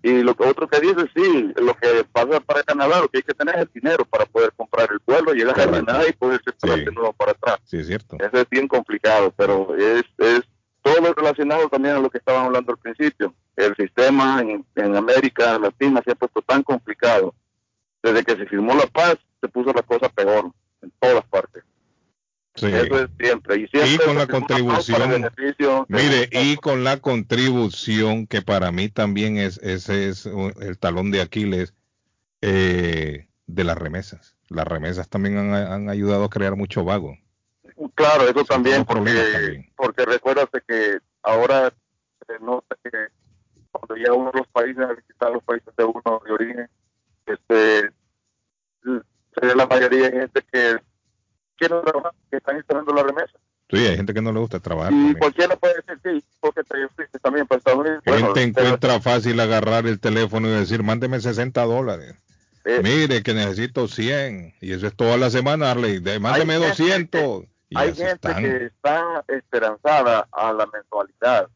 [0.02, 3.22] Y lo que otro que dice, sí, lo que pasa para Canadá, lo que hay
[3.24, 6.40] que tener es el dinero para poder comprar el vuelo, llegar a Canadá y poder
[6.44, 7.58] ser de nuevo para atrás.
[7.64, 8.16] Sí, es cierto.
[8.18, 10.42] Eso es bien complicado, pero es, es
[10.82, 13.34] todo relacionado también a lo que estaban hablando al principio.
[13.56, 17.34] El sistema en, en América Latina se ha puesto tan complicado.
[18.00, 21.64] Desde que se firmó la paz, se puso la cosa peor en todas partes.
[22.59, 22.66] Sí.
[22.66, 23.68] Eso es siempre.
[23.73, 25.31] Y, con la contribución,
[25.88, 31.21] mire, y con la contribución que para mí también es ese es el talón de
[31.21, 31.73] Aquiles
[32.42, 34.35] eh, de las remesas.
[34.49, 37.16] Las remesas también han, han ayudado a crear mucho vago.
[37.94, 39.73] Claro, eso también, porque, también.
[39.77, 41.73] porque recuérdate que ahora
[42.27, 42.90] se nota que
[43.71, 46.71] cuando llega uno de los países a visitar los países de uno de origen,
[47.27, 47.90] este,
[49.55, 50.77] la mayoría de gente que
[51.59, 53.33] quiere trabajar, que están esperando la remesa.
[53.71, 54.92] Sí, hay gente que no le gusta trabajar.
[54.92, 55.18] Y también.
[55.18, 58.03] cualquiera puede decir, sí, porque te también para Estados Unidos.
[58.07, 62.14] Bueno, Gente pero, encuentra fácil agarrar el teléfono y decir, mándeme 60 dólares.
[62.64, 64.55] eh, Mire, que necesito 100.
[64.62, 65.99] Y eso es toda la semana, Arley.
[65.99, 67.44] De- Mándeme gente 200.
[67.71, 68.42] Y hay gente están.
[68.42, 71.49] que está esperanzada a la mensualidad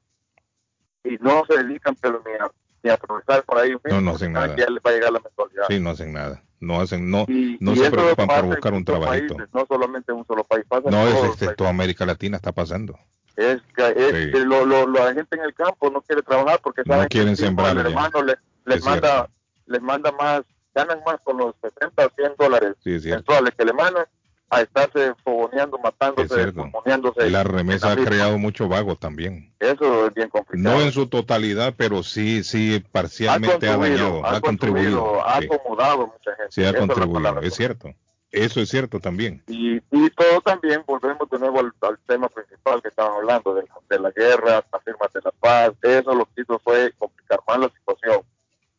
[1.05, 2.51] y no se dedican pero ni a,
[2.83, 4.55] ni a aprovechar por ahí mismo, No, no hacen nada.
[4.57, 5.65] ya les va a llegar la mensualidad.
[5.69, 6.43] Sí, no hacen nada.
[6.61, 9.35] No hacen, no, Y, no y se preocupan por buscar un trabajito.
[9.37, 11.57] países, no solamente en un solo país, pasa No, es, los es- países.
[11.57, 12.99] toda América Latina está pasando.
[13.37, 14.31] Es que, es Sí.
[14.33, 17.31] que lo, lo- la gente en el campo no quiere trabajar porque No saben quieren
[17.33, 19.31] que sembrar el hermano le- les Es manda cierto.
[19.67, 20.43] les manda más
[20.75, 24.05] ganan más con los 70 o 100 dólares Sí, mensuales que le mandan
[24.53, 26.63] a estarse fogoneando, Es matándose, cierto.
[26.63, 27.31] pulmoneándose.
[27.31, 29.55] La remesa ha la creado mucho vago también.
[29.59, 30.77] Eso es bien complicado.
[30.77, 35.27] No en su totalidad, pero sí, sí, ha parcialmente ha, contribuido, dañado, ha ha contribuido.
[35.27, 35.47] ha sí.
[35.51, 36.51] acomodado mucha gente.
[36.51, 37.47] Sí, ha es contribuido, palabra.
[37.47, 37.95] es cierto.
[38.31, 39.43] Eso es cierto también.
[39.47, 43.65] Y, y todo también, volvemos de nuevo al, al tema principal que estaban hablando, de,
[43.89, 47.59] de la guerra, las firmas de la paz, eso lo que hizo fue complicar más
[47.59, 48.23] la situación.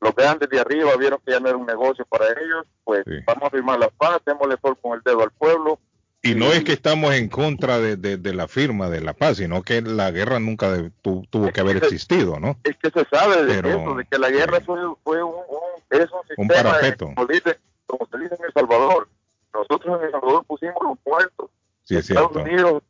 [0.03, 3.13] Los grandes de arriba vieron que ya no era un negocio para ellos, pues Sí.
[3.25, 5.79] vamos a firmar la paz, démosle sol con el dedo al pueblo.
[6.21, 9.37] Y no es que estamos en contra de, de- de la firma de la paz,
[9.37, 12.57] sino que la guerra nunca de- tu- tuvo que haber existido, ¿no?
[12.63, 14.65] Es que se sabe de Pero, eso, de que la guerra sí.
[14.65, 17.11] fue, fue un, un- es un parapeto.
[17.13, 19.09] como, dice, como se dice en El Salvador.
[19.53, 21.49] Nosotros en El Salvador pusimos los muertos.
[21.83, 22.49] Sí, es Estados cierto.
[22.49, 22.83] Unidos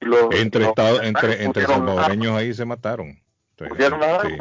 [0.00, 3.20] y los, Entre, los mexicanos entre, entre salvadoreños ahí se mataron.
[3.58, 4.36] Sí, Pusieron sí.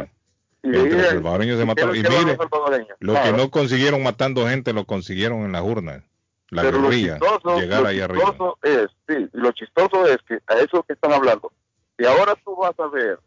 [0.61, 1.95] Entre dicen, salvadoreños se ¿qué mataron.
[1.95, 6.03] Y mire, los lo que no consiguieron matando gente, lo consiguieron en las urnas.
[6.49, 8.25] La Pero lo guerrilla, chistoso- llegar lo ahí arriba.
[8.25, 11.51] chistoso es, sí, y lo chistoso es que a eso que están hablando,
[11.97, 13.19] y ahora tú vas a ver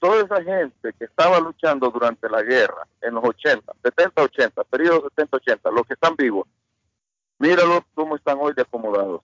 [0.00, 5.02] toda esa gente que estaba luchando durante la guerra en los 80, 70, 80, periodo
[5.10, 6.48] 70, 80, los que están vivos,
[7.38, 9.22] míralo cómo están hoy de acomodados,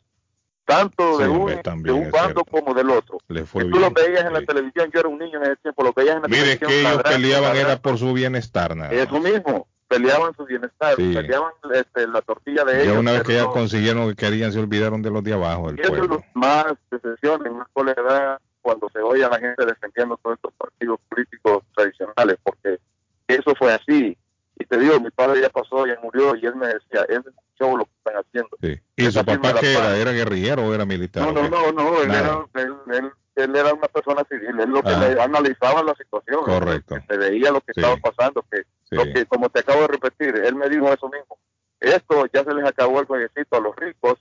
[0.68, 3.18] tanto Sí, de un, también de un bando como del otro.
[3.28, 3.94] Le fue tú lo bien.
[3.94, 6.28] veías en la televisión, yo era un niño en ese tiempo, lo veías en la
[6.28, 6.70] Mire televisión.
[6.70, 8.98] que ellos peleaban era por su bienestar, nada más.
[9.00, 11.14] Eso mismo, peleaban su bienestar, Sí.
[11.14, 12.92] peleaban este, la tortilla de ellos.
[12.94, 15.32] Ya una vez que ya no- consiguieron lo que querían, se olvidaron de los de
[15.32, 16.16] abajo, del Y eso es pueblo.
[16.16, 21.00] lo más y más soledad cuando se oye a la gente defendiendo todos estos partidos
[21.08, 22.78] políticos tradicionales, porque
[23.26, 24.16] eso fue así.
[24.58, 27.34] Y te digo, mi padre ya pasó, ya murió, y él me decía, es un
[27.58, 28.56] show lo que están haciendo.
[28.60, 28.80] Sí.
[28.96, 29.96] ¿Y Esa su papá la era?
[29.96, 31.22] ¿Era guerrillero o era militar?
[31.22, 34.82] No, no, no, no, él era, él, él- él era una persona civil, él lo
[34.82, 35.08] que Ah.
[35.14, 36.96] le analizaba la situación, Correcto.
[36.96, 37.80] que se veía lo que Sí.
[37.80, 38.96] estaba pasando, que Sí.
[38.96, 41.38] lo que, como te acabo de repetir, él me dijo eso mismo.
[41.78, 44.18] Esto ya se les acabó el jueguecito a los ricos,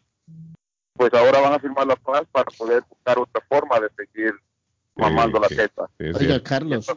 [0.93, 4.35] pues ahora van a firmar la paz para poder buscar otra forma de seguir
[4.97, 5.89] mamando la teta.
[5.99, 6.41] Oiga.
[6.43, 6.87] Carlos.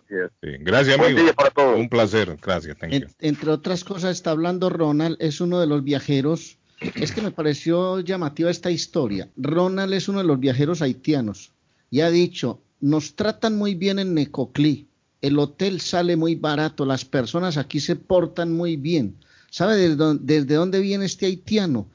[0.42, 1.78] Gracias, Buen día para todos.
[1.78, 2.36] Un placer.
[2.40, 2.76] Gracias.
[2.78, 2.96] Thank you.
[2.98, 6.58] en- entre otras cosas está hablando Ronald, es uno de los viajeros.
[6.94, 9.28] Es que me pareció llamativa esta historia.
[9.36, 11.52] Ronald es uno de los viajeros haitianos
[11.90, 14.86] y ha dicho, nos tratan muy bien en Necoclí,
[15.20, 19.16] el hotel sale muy barato, las personas aquí se portan muy bien.
[19.50, 21.86] ¿Sabe desde dónde, desde dónde viene este haitiano?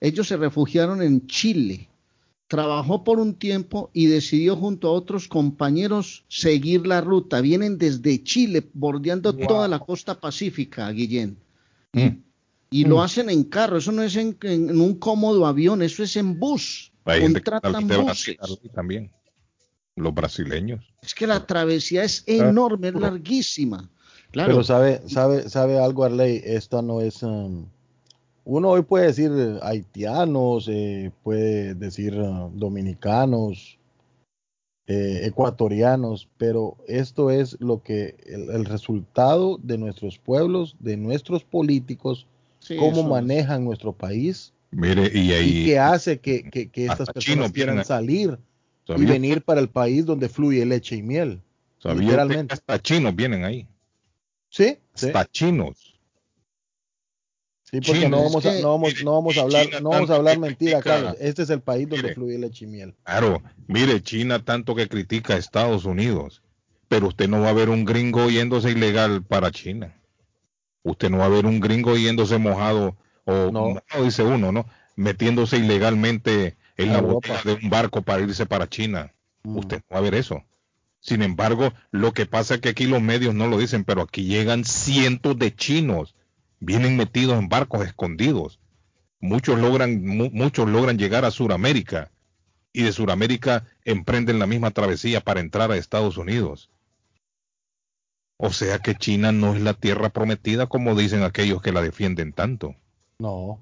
[0.00, 1.88] Ellos se refugiaron en Chile.
[2.50, 7.40] Trabajó por un tiempo y decidió junto a otros compañeros seguir la ruta.
[7.40, 11.36] Vienen desde Chile, bordeando toda la costa pacífica, Guillén.
[11.92, 12.08] Mm.
[12.72, 16.02] Y lo hacen en carro, eso no es en, en- en un cómodo avión, eso
[16.02, 16.90] es en bus.
[17.04, 18.36] Hay gente que Contratan de buses.
[18.74, 19.12] También.
[19.94, 20.84] Los brasileños.
[21.02, 23.88] Es que la travesía es enorme, es larguísima.
[24.32, 27.22] Claro, Pero sabe, sabe, sabe algo, Arley, esta no es...
[27.22, 27.66] um,
[28.50, 33.78] uno hoy puede decir eh, haitianos, eh, puede decir uh, dominicanos,
[34.88, 41.44] eh, ecuatorianos, pero esto es lo que el, el resultado de nuestros pueblos, de nuestros
[41.44, 42.26] políticos,
[42.58, 43.06] sí, cómo es.
[43.06, 45.48] manejan nuestro país Mire, y ahí.
[45.62, 49.68] y que hace que, que- que estas personas quieran salir y ¿sabía, venir para el
[49.68, 51.40] país donde fluye leche y miel.
[51.78, 52.54] sabía usted que literalmente.
[52.54, 53.68] hasta chinos vienen ahí.
[54.48, 55.06] Sí, sí.
[55.06, 55.89] Hasta chinos.
[57.70, 60.10] Sí, porque China, no vamos, a, no vamos, no vamos a hablar, China no vamos
[60.10, 61.16] a hablar mentira, critica- Carlos.
[61.20, 62.14] Este es el país donde Mire.
[62.14, 62.94] fluye leche y miel.
[63.04, 66.42] Claro, mire, China tanto que critica a Estados Unidos,
[66.88, 69.94] pero usted no va a ver un gringo yéndose ilegal para China.
[70.82, 73.68] Usted no va a ver un gringo yéndose mojado, o No.
[73.70, 74.66] mojado dice uno, ¿no?
[74.96, 77.14] Metiéndose ilegalmente en la Europa.
[77.34, 79.12] botella de un barco para irse para China.
[79.44, 79.58] Mm.
[79.58, 80.42] Usted no va a ver eso.
[81.00, 84.24] Sin embargo, lo que pasa es que aquí los medios no lo dicen, pero aquí
[84.24, 86.14] llegan cientos de chinos,
[86.60, 88.60] vienen metidos en barcos escondidos.
[89.18, 92.10] Muchos logran, mu- muchos logran llegar a Sudamérica
[92.72, 96.70] y de Sudamérica emprenden la misma travesía para entrar a Estados Unidos.
[98.36, 102.32] O sea que China no es la tierra prometida como dicen aquellos que la defienden
[102.32, 102.74] tanto.
[103.18, 103.60] No.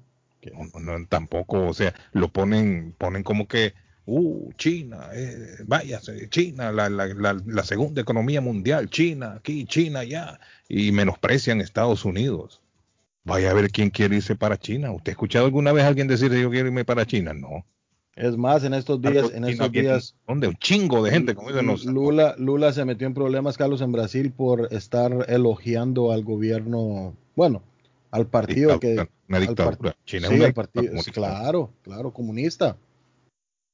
[0.53, 3.73] No, no, tampoco, o sea, lo ponen, ponen como que,
[4.05, 9.99] uh, China, eh, váyase, China, la, la, la, la segunda economía mundial, China, aquí, China,
[9.99, 10.39] allá,
[10.69, 12.61] y menosprecian Estados Unidos.
[13.25, 14.91] Vaya a ver quién quiere irse para China.
[14.91, 17.33] ¿Usted ha escuchado alguna vez a alguien decir yo quiero irme para China?
[17.33, 17.65] No.
[18.15, 20.47] Es más, en estos días, en China estos días, ¿Dónde?
[20.47, 21.93] Un chingo de gente, como dicen.
[21.93, 27.63] Lula, Lula se metió en problemas, Carlos, en Brasil por estar elogiando al gobierno, bueno,
[28.11, 29.11] al partido Dictadura, que...
[29.29, 29.77] una al dictadura.
[29.77, 31.11] part- China sí, una dictadura partido, comunista.
[31.11, 32.77] claro, claro, comunista.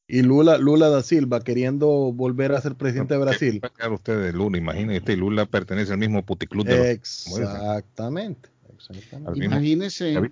[0.08, 3.54] Y Lula, Lula da Silva queriendo volver a ser presidente de Brasil.
[3.54, 4.60] ¿Qué va a quedar usted de Lula?
[4.60, 6.88] Imagínese, Lula pertenece al mismo puticlub de los.
[6.88, 8.50] Exactamente.
[8.76, 9.46] Exactamente.
[9.46, 10.32] Imagínese,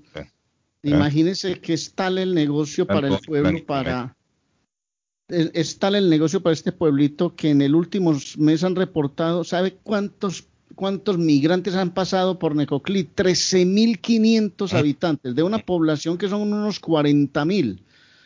[0.84, 4.16] imagínese que es tal el negocio para el pueblo, para
[5.30, 9.78] es, tal el negocio para este pueblito que en el último mes han reportado, ¿sabe
[9.84, 13.08] cuántos cuántos migrantes han pasado por Necoclí?
[13.16, 14.80] 13.500 Ah.
[14.80, 17.84] habitantes de una población que son unos 40.000.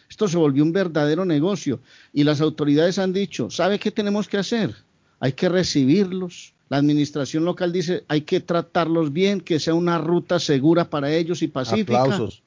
[0.10, 1.82] Esto se volvió un verdadero negocio
[2.14, 4.74] y las autoridades han dicho, ¿sabe qué tenemos que hacer?
[5.20, 6.54] Hay que recibirlos.
[6.70, 11.42] La administración local dice, hay que tratarlos bien, que sea una ruta segura para ellos
[11.42, 12.44] y pacífica Aplausos.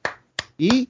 [0.57, 0.89] y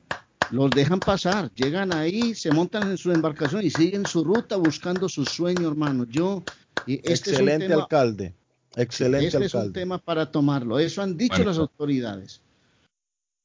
[0.52, 5.08] los dejan pasar, llegan ahí, se montan en su embarcación y siguen su ruta buscando
[5.08, 6.06] su sueño, hermano.
[6.10, 6.44] Yo,
[6.86, 8.34] y este Excelente es un tema, alcalde.
[8.76, 9.80] Excelente este es un alcalde.
[9.80, 10.78] tema para tomarlo.
[10.78, 11.52] Eso han dicho Bueno.
[11.52, 12.42] las autoridades.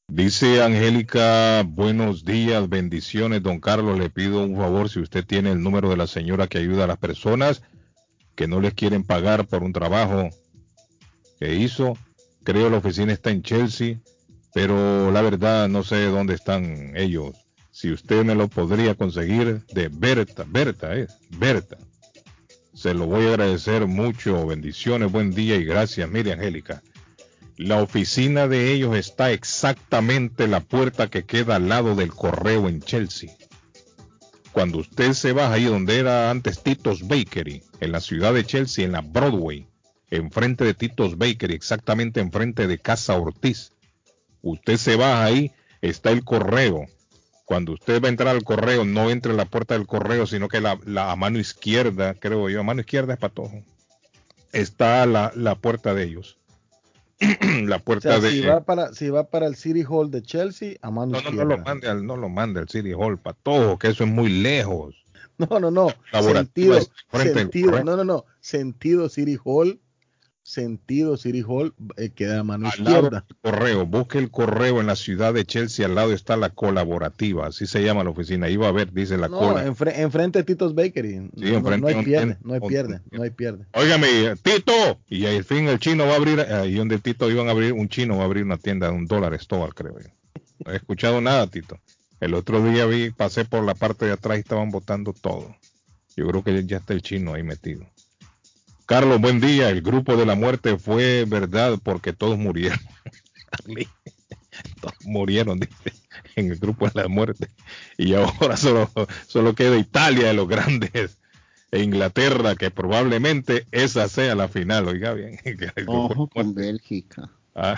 [0.09, 3.97] Dice Angélica, buenos días, bendiciones, don Carlos.
[3.99, 6.87] Le pido un favor si usted tiene el número de la señora que ayuda a
[6.87, 7.61] las personas
[8.37, 10.29] que no les quieren pagar por un trabajo
[11.39, 11.97] que hizo.
[12.43, 13.99] Creo la oficina está en Chelsea,
[14.53, 17.35] pero la verdad no sé dónde están ellos.
[17.71, 21.77] Si usted me lo podría conseguir de Berta, Berta es, Berta.
[22.73, 24.45] Se lo voy a agradecer mucho.
[24.45, 26.07] Bendiciones, buen día y gracias.
[26.07, 26.83] Mire, Angélica.
[27.57, 32.69] La oficina de ellos está exactamente en la puerta que queda al lado del correo
[32.69, 33.31] en Chelsea.
[34.57, 38.85] Cuando usted se baja ahí donde era antes Tito's Bakery, en la ciudad de Chelsea,
[38.85, 39.67] en la Broadway,
[40.09, 43.71] enfrente de Tito's Bakery, exactamente enfrente de Casa Ortiz.
[44.41, 45.51] Usted se baja ahí,
[45.83, 46.87] está el correo.
[47.45, 50.47] Cuando usted va a entrar al correo, no entre en la puerta del correo, sino
[50.47, 53.61] que la, la- a mano izquierda, creo yo, a mano izquierda es patojo.
[54.53, 56.39] Está la, la puerta de ellos.
[57.65, 60.21] la O puerta sea, de si va para, si va para el City Hall de
[60.21, 63.19] Chelsea, a mano no, no, no lo mande al, no lo mande al City Hall,
[63.19, 64.95] patojo, que eso es muy lejos.
[65.37, 65.89] No, no, no.
[66.21, 66.79] Sentido,
[67.11, 68.25] sentido, no, no, no.
[68.39, 69.79] Sentido City Hall,
[70.47, 73.25] sentido City Hall, eh, queda a mano Al lado izquierda.
[73.27, 77.47] del correo, busque el correo en la ciudad de Chelsea, al lado está la colaborativa,
[77.47, 78.49] así se llama la oficina.
[78.49, 79.65] Iba a ver, dice la No, cola.
[79.65, 81.17] enfre- enfrente de Tito's Bakery.
[81.17, 83.65] no, no- enfrente no hay pierde, no hay pierde, no hay pierde.
[83.73, 84.07] Óigame,
[84.41, 84.71] Tito,
[85.09, 87.89] y al fin el chino va a abrir, ahí donde Tito iban a abrir, un
[87.89, 90.09] chino va a abrir una tienda de un dólar store, creo yo.
[90.65, 91.77] No he escuchado nada, Tito.
[92.21, 95.55] El otro día vi, pasé por la parte de atrás y estaban botando todo.
[96.15, 97.85] Yo creo que ya está el chino ahí metido.
[98.87, 99.69] Carlos, buen día.
[99.69, 102.79] El grupo de la muerte fue verdad porque todos murieron.
[104.81, 105.91] todos murieron, dice,
[106.37, 107.49] en el grupo de la muerte.
[107.97, 108.89] Y ahora solo,
[109.27, 111.19] solo queda Italia de los grandes
[111.69, 114.87] e Inglaterra, que probablemente esa sea la final.
[114.87, 115.37] Oiga bien.
[115.87, 117.29] Ojo con Bélgica.
[117.55, 117.77] Ah,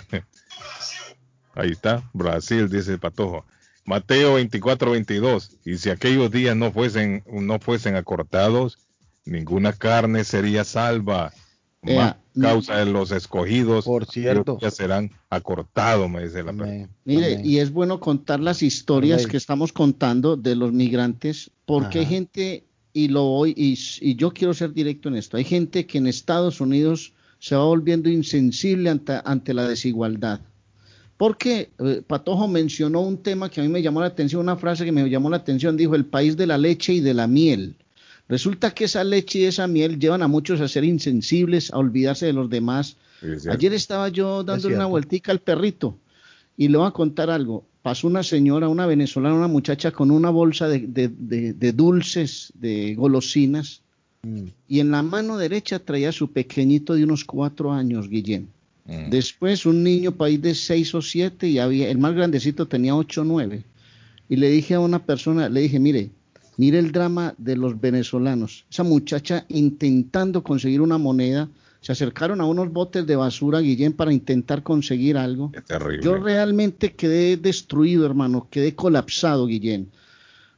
[1.55, 3.47] ahí está, Brasil, dice el patojo.
[3.83, 5.57] Mateo 24, 22.
[5.65, 8.77] Y si aquellos días no fuesen, no fuesen acortados,
[9.29, 11.31] ninguna carne sería salva.
[11.81, 14.57] Más causa de los escogidos, Por cierto.
[14.61, 16.63] ya serán acortados, me dice la persona.
[16.71, 17.45] Amén, Mire, amén.
[17.45, 19.31] y es bueno contar las historias Amén.
[19.31, 24.31] que estamos contando de los migrantes, porque hay gente, y lo voy, y, y yo
[24.31, 28.89] quiero ser directo en esto, hay gente que en Estados Unidos se va volviendo insensible
[28.89, 30.41] ante, ante la desigualdad.
[31.15, 34.85] Porque eh, Patojo mencionó un tema que a mí me llamó la atención, una frase
[34.85, 37.75] que me llamó la atención, dijo el país de la leche y de la miel.
[38.29, 42.27] Resulta que esa leche y esa miel llevan a muchos a ser insensibles, a olvidarse
[42.27, 42.95] de los demás.
[43.21, 43.47] Es.
[43.47, 44.89] Ayer estaba yo dándole una cierto.
[44.91, 45.97] vueltica al perrito
[46.55, 47.65] y le voy a contar algo.
[47.81, 52.53] Pasó una señora, una venezolana, una muchacha con una bolsa de, de- de- de dulces,
[52.55, 53.81] de golosinas,
[54.21, 54.47] Mm.
[54.67, 58.49] y en la mano derecha traía su pequeñito de unos cuatro años, Guillén.
[58.85, 59.09] Mm.
[59.11, 63.21] Después un niño país de seis o siete y había, el más grandecito tenía ocho
[63.21, 63.63] o nueve.
[64.27, 66.09] Y le dije a una persona, le dije, mire,
[66.59, 68.65] mire el drama de los venezolanos.
[68.69, 71.47] Esa muchacha intentando conseguir una moneda
[71.79, 75.51] se acercaron a unos botes de basura, Guillén, para intentar conseguir algo.
[75.53, 76.03] Es terrible.
[76.03, 79.89] Yo realmente quedé destruido, hermano, quedé colapsado, Guillén,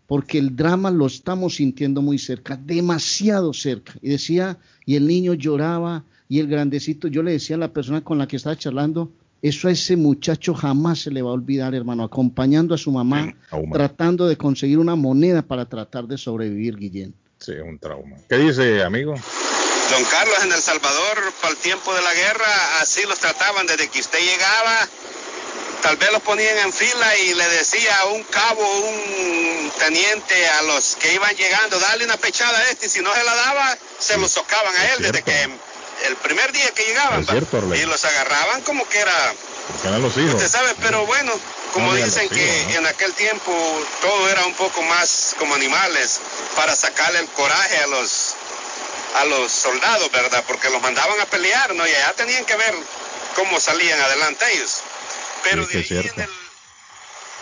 [0.07, 3.93] porque el drama lo estamos sintiendo muy cerca, demasiado cerca.
[4.01, 8.01] Y decía, y el niño lloraba, y el grandecito, yo le decía a la persona
[8.03, 9.11] con la que estaba charlando,
[9.41, 13.35] eso a ese muchacho jamás se le va a olvidar, hermano, acompañando a su mamá,
[13.49, 13.73] trauma.
[13.75, 17.15] tratando de conseguir una moneda para tratar de sobrevivir, Guillén.
[17.39, 18.17] Sí, un trauma.
[18.29, 19.15] ¿Qué dice, amigo?
[19.91, 23.89] Don Carlos, en El Salvador, para el tiempo de la guerra, así los trataban desde
[23.89, 24.87] que usted llegaba.
[25.81, 30.61] Tal vez los ponían en fila y le decía a un cabo, un teniente a
[30.63, 33.77] los que iban llegando, dale una pechada a este, y si no se la daba,
[33.97, 35.49] se lo socaban a él desde que
[36.07, 37.25] el primer día que llegaban.
[37.25, 39.33] Cierto, y los agarraban como que era
[39.67, 40.35] Porque eran los hijos.
[40.35, 41.31] Usted sabe, pero bueno,
[41.73, 43.51] como dicen que en aquel tiempo
[44.01, 46.19] todo era un poco más como animales
[46.55, 48.35] para sacarle el coraje a los
[49.19, 50.43] a los soldados, ¿verdad?
[50.47, 51.85] Porque los mandaban a pelear, ¿no?
[51.85, 52.73] Y allá tenían que ver
[53.35, 54.81] cómo salían adelante ellos.
[55.43, 56.40] Pero Sí, de ahí en cierto.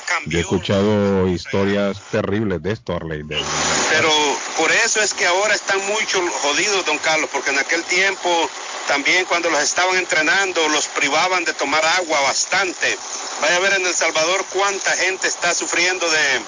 [0.10, 0.38] El Yo cambió.
[0.38, 3.24] he escuchado historias terribles de esto, Arley.
[3.24, 3.41] de-
[3.89, 4.12] Pero
[4.57, 8.49] por eso es que ahora están mucho jodidos, don Carlos, porque en aquel tiempo
[8.88, 12.97] también cuando los estaban entrenando los privaban de tomar agua bastante.
[13.41, 16.41] Vaya a ver en El Salvador cuánta gente está sufriendo de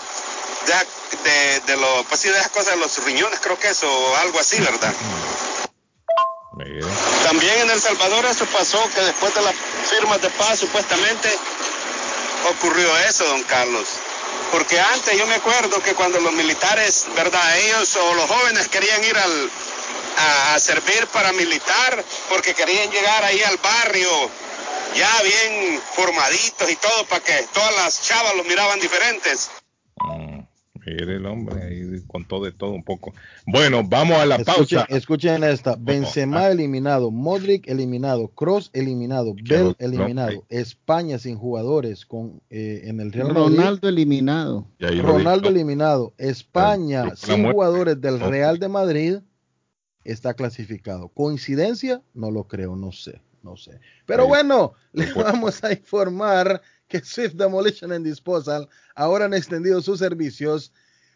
[0.61, 3.87] de, de, de lo, pues sí, de esas cosas de los riñones, creo que eso,
[3.91, 4.93] o algo así, ¿verdad?
[7.23, 9.55] También en El Salvador eso pasó, que después de las
[9.89, 11.29] firmas de paz supuestamente
[12.49, 13.87] ocurrió eso, don Carlos.
[14.51, 17.57] Porque antes yo me acuerdo que cuando los militares, ¿verdad?
[17.59, 19.49] Ellos o los jóvenes querían ir al,
[20.17, 24.29] a, a servir paramilitar porque querían llegar ahí al barrio
[24.95, 29.51] ya bien formaditos y todo para que todas las chavas los miraban diferentes.
[30.03, 30.39] mm,
[30.85, 31.70] mire el hombre
[32.21, 33.13] contó de todo un poco.
[33.45, 34.95] Bueno, vamos a la Escuchen, pausa.
[34.95, 35.75] escuchen esta.
[35.79, 43.11] Benzema eliminado, Modric eliminado, Cross eliminado, Bell eliminado, España sin jugadores con eh, en el
[43.11, 43.57] Real Madrid.
[43.57, 44.67] Ronaldo eliminado.
[44.79, 45.49] Ronaldo dijo.
[45.49, 46.13] eliminado.
[46.17, 47.53] España sin muerte.
[47.55, 48.19] jugadores del.
[48.19, 49.17] Real de Madrid
[50.03, 51.09] está clasificado.
[51.09, 52.01] ¿Coincidencia?
[52.13, 53.79] No lo creo, no sé, no sé.
[54.05, 54.29] Pero Ahí.
[54.29, 55.31] bueno, le Supuesto.
[55.31, 60.71] vamos a informar que Swift Demolition and Disposal ahora han extendido sus servicios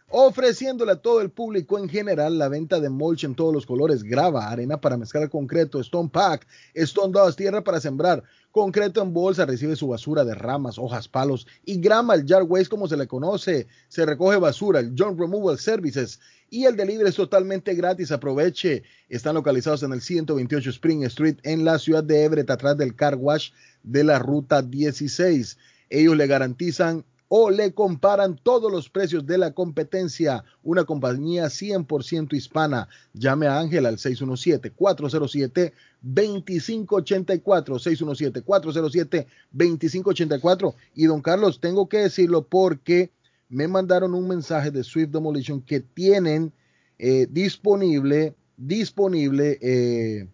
[0.10, 4.04] ofreciéndole a todo el público en general la venta de mulch en todos los colores,
[4.04, 9.46] grava, arena para mezclar concreto, stone pack, stone dust, tierra para sembrar, concreto en bolsa,
[9.46, 13.08] recibe su basura de ramas, hojas, palos y grama, el yard waste como se le
[13.08, 18.84] conoce, se recoge basura, el John Removal Services y el delivery es totalmente gratis, aproveche,
[19.10, 23.16] están localizados en el 128 Spring Street en la ciudad de Everett, atrás del car
[23.16, 23.52] wash
[23.84, 25.58] de la ruta 16.
[25.90, 30.44] Ellos le garantizan o le comparan todos los precios de la competencia.
[30.64, 32.88] Una compañía 100% hispana.
[33.14, 35.74] Llame a Ángel al 617-407-2584.
[39.54, 40.76] 617-407-2584.
[40.94, 43.12] Y don Carlos, tengo que decirlo porque
[43.50, 46.54] me mandaron un mensaje de Swift Demolition que tienen
[46.98, 50.28] eh, disponible, disponible eh,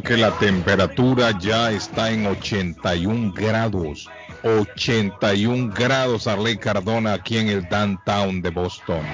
[0.02, 4.08] Que la temperatura ya está en 81 grados.
[4.42, 9.04] 81 grados Arley Cardona aquí en el downtown de Boston.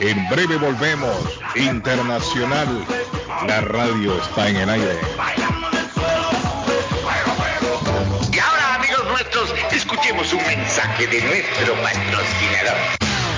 [0.00, 1.16] En breve volvemos.
[1.54, 2.84] Internacional.
[3.46, 4.98] La radio está en el aire.
[8.32, 12.78] Y ahora, amigos nuestros, escuchemos un mensaje de nuestro patrocinador.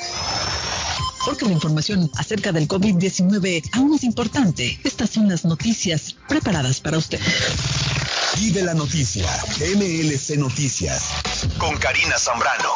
[1.25, 4.79] Porque la información acerca del COVID-19 aún es importante.
[4.83, 7.19] Estas son las noticias preparadas para usted.
[8.39, 9.27] Y de la noticia,
[9.75, 11.09] MLC Noticias,
[11.59, 12.73] con Karina Zambrano.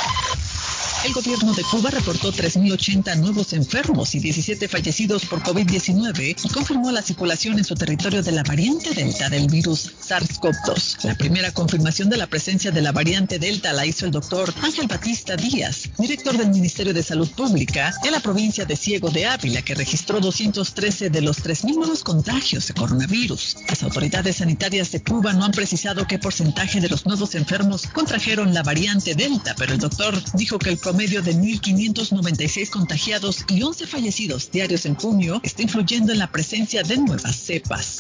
[1.06, 6.92] El gobierno de Cuba reportó 3.080 nuevos enfermos y 17 fallecidos por COVID-19 y confirmó
[6.92, 11.04] la circulación en su territorio de la variante Delta del virus SARS-CoV-2.
[11.04, 14.88] La primera confirmación de la presencia de la variante Delta la hizo el doctor Ángel
[14.88, 19.62] Batista Díaz, director del Ministerio de Salud Pública de la provincia de Ciego de Ávila,
[19.62, 23.58] que registró 213 de los 3.000 nuevos contagios de coronavirus.
[23.70, 28.56] Las autoridades sanitarias de Cuba no han precisado qué porcentaje de los nuevos enfermos contrajeron
[28.56, 34.50] la variante Delta, pero el doctor dijo que el de 1.596 contagiados y 11 fallecidos
[34.50, 37.98] diarios en junio está influyendo en la presencia de nuevas cepas.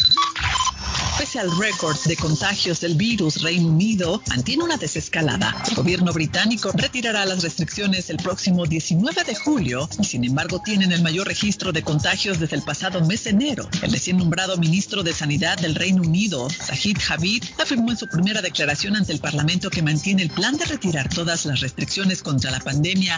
[1.17, 5.55] Pese al récord de contagios del virus, Reino Unido mantiene una desescalada.
[5.69, 10.91] El gobierno británico retirará las restricciones el próximo 19 de julio y sin embargo tienen
[10.91, 13.69] el mayor registro de contagios desde el pasado mes de enero.
[13.81, 18.41] El recién nombrado ministro de Sanidad del Reino Unido, Sajid Javid, afirmó en su primera
[18.41, 22.59] declaración ante el Parlamento que mantiene el plan de retirar todas las restricciones contra la
[22.59, 22.74] pandemia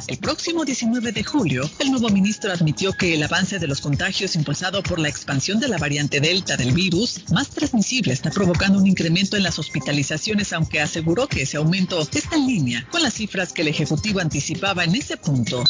[0.07, 1.69] el próximo 19 de julio.
[1.79, 5.67] El nuevo ministro admitió que el avance de los contagios impulsado por la expansión de
[5.67, 10.79] la variante Delta del virus, más transmisible está provocando un incremento en las hospitalizaciones, aunque
[10.79, 14.95] aseguró que ese aumento está en línea con las cifras que el Ejecutivo anticipaba en
[14.95, 15.63] ese punto.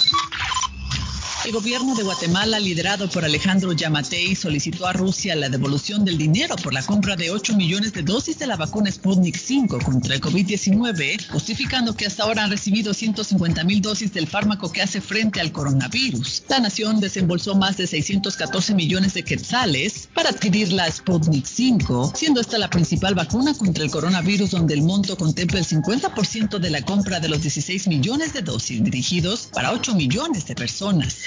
[1.46, 6.56] El gobierno de Guatemala, liderado por Alejandro Yamatei, solicitó a Rusia la devolución del dinero
[6.58, 10.22] por la compra de 8 millones de dosis de la vacuna Sputnik 5 contra el
[10.22, 15.40] COVID-19, justificando que hasta ahora han recibido 150 mil dosis del fármaco que hace frente
[15.40, 16.44] al coronavirus.
[16.50, 22.42] La nación desembolsó más de 614 millones de quetzales para adquirir la Sputnik 5, siendo
[22.42, 26.82] esta la principal vacuna contra el coronavirus donde el monto contempla el 50% de la
[26.82, 31.27] compra de los 16 millones de dosis dirigidos para 8 millones de personas.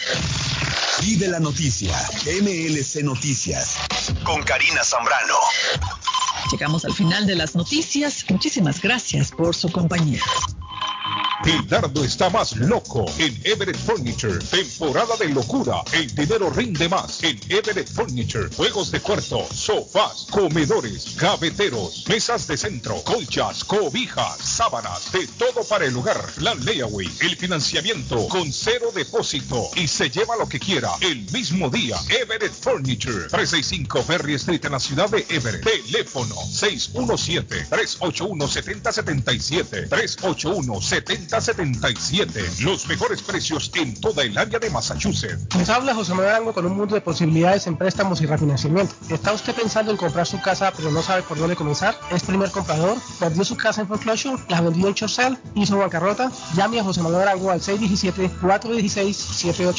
[1.18, 1.94] De la noticia,
[2.40, 3.76] MLC Noticias,
[4.24, 5.34] con Karina Zambrano.
[6.50, 8.24] Llegamos al final de las noticias.
[8.30, 10.22] Muchísimas gracias por su compañía.
[11.44, 14.38] El dardo está más loco en Everett Furniture.
[14.50, 15.82] Temporada de locura.
[15.92, 18.50] El dinero rinde más en Everett Furniture.
[18.54, 25.86] Juegos de cuarto, sofás, comedores, gaveteros, mesas de centro, colchas, cobijas, sábanas, de todo para
[25.86, 26.22] el hogar.
[26.38, 31.68] La layaway, el financiamiento con cero depósito y se lleva lo que quiera el mismo
[31.68, 31.96] día.
[32.08, 33.28] Everett Furniture.
[33.28, 35.64] 365 Ferry Street en la ciudad de Everett.
[35.64, 42.64] Teléfono 617 381 7077 381 70 3077.
[42.64, 45.54] Los mejores precios en toda el área de Massachusetts.
[45.56, 48.94] Les habla José Manuel Arango con un mundo de posibilidades en préstamos y refinanciamiento.
[49.08, 51.98] ¿Está usted pensando en comprar su casa pero no sabe por dónde comenzar?
[52.10, 52.98] ¿Es primer comprador?
[53.18, 54.42] ¿Perdió su casa en foreclosure?
[54.48, 55.38] ¿La vendió en Chorcel?
[55.54, 56.30] ¿Hizo bancarrota?
[56.54, 57.60] Llame a José Manuel Arango al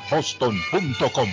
[0.09, 1.29] boston.com.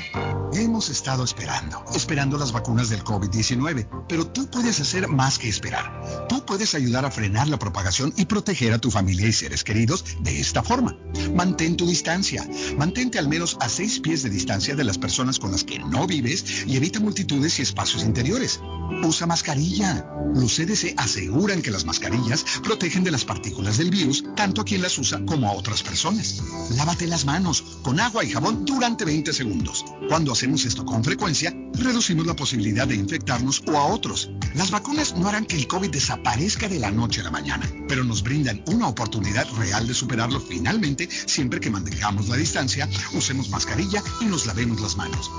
[0.54, 6.26] Hemos estado esperando, esperando las vacunas del COVID-19, pero tú puedes hacer más que esperar.
[6.28, 10.04] Tú puedes ayudar a frenar la propagación y proteger a tu familia y seres queridos
[10.20, 10.96] de esta forma.
[11.34, 12.46] Mantén tu distancia.
[12.78, 16.06] Mantente al menos a seis pies de distancia de las personas con las que no
[16.06, 18.60] vives y evita multitudes y espacios interiores.
[19.02, 20.06] Usa mascarilla.
[20.34, 24.82] Los CDC aseguran que las mascarillas protegen de las partículas del virus tanto a quien
[24.82, 26.42] las usa como a otras personas.
[26.76, 29.84] Lávate las manos con agua y jabón durante 20 segundos.
[30.08, 34.30] Cuando hacemos esto con frecuencia, reducimos la posibilidad de infectarnos o a otros.
[34.54, 38.04] Las vacunas no harán que el COVID desaparezca de la noche a la mañana, pero
[38.04, 44.02] nos brindan una oportunidad real de superarlo finalmente siempre que mantengamos la distancia, usemos mascarilla
[44.20, 45.30] y nos lavemos las manos.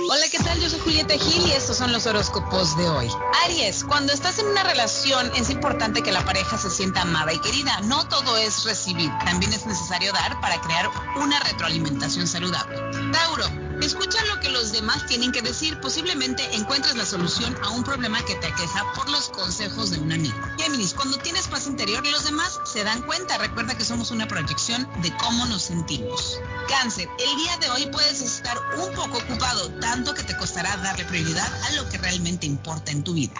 [0.13, 0.59] Hola, ¿qué tal?
[0.59, 3.07] Yo soy Julieta Gil y estos son los horóscopos de hoy.
[3.45, 7.39] Aries, cuando estás en una relación es importante que la pareja se sienta amada y
[7.39, 7.79] querida.
[7.85, 12.77] No todo es recibir, también es necesario dar para crear una retroalimentación saludable.
[13.13, 13.45] Tauro,
[13.79, 15.79] escucha lo que los demás tienen que decir.
[15.79, 20.11] Posiblemente encuentres la solución a un problema que te aqueja por los consejos de un
[20.11, 20.35] amigo.
[20.57, 23.37] Géminis, cuando tienes paz interior, los demás se dan cuenta.
[23.37, 26.37] Recuerda que somos una proyección de cómo nos sentimos.
[26.67, 31.05] Cáncer, el día de hoy puedes estar un poco ocupado, tanto que te costará darle
[31.05, 33.33] prioridad a lo que realmente importa en tu vida.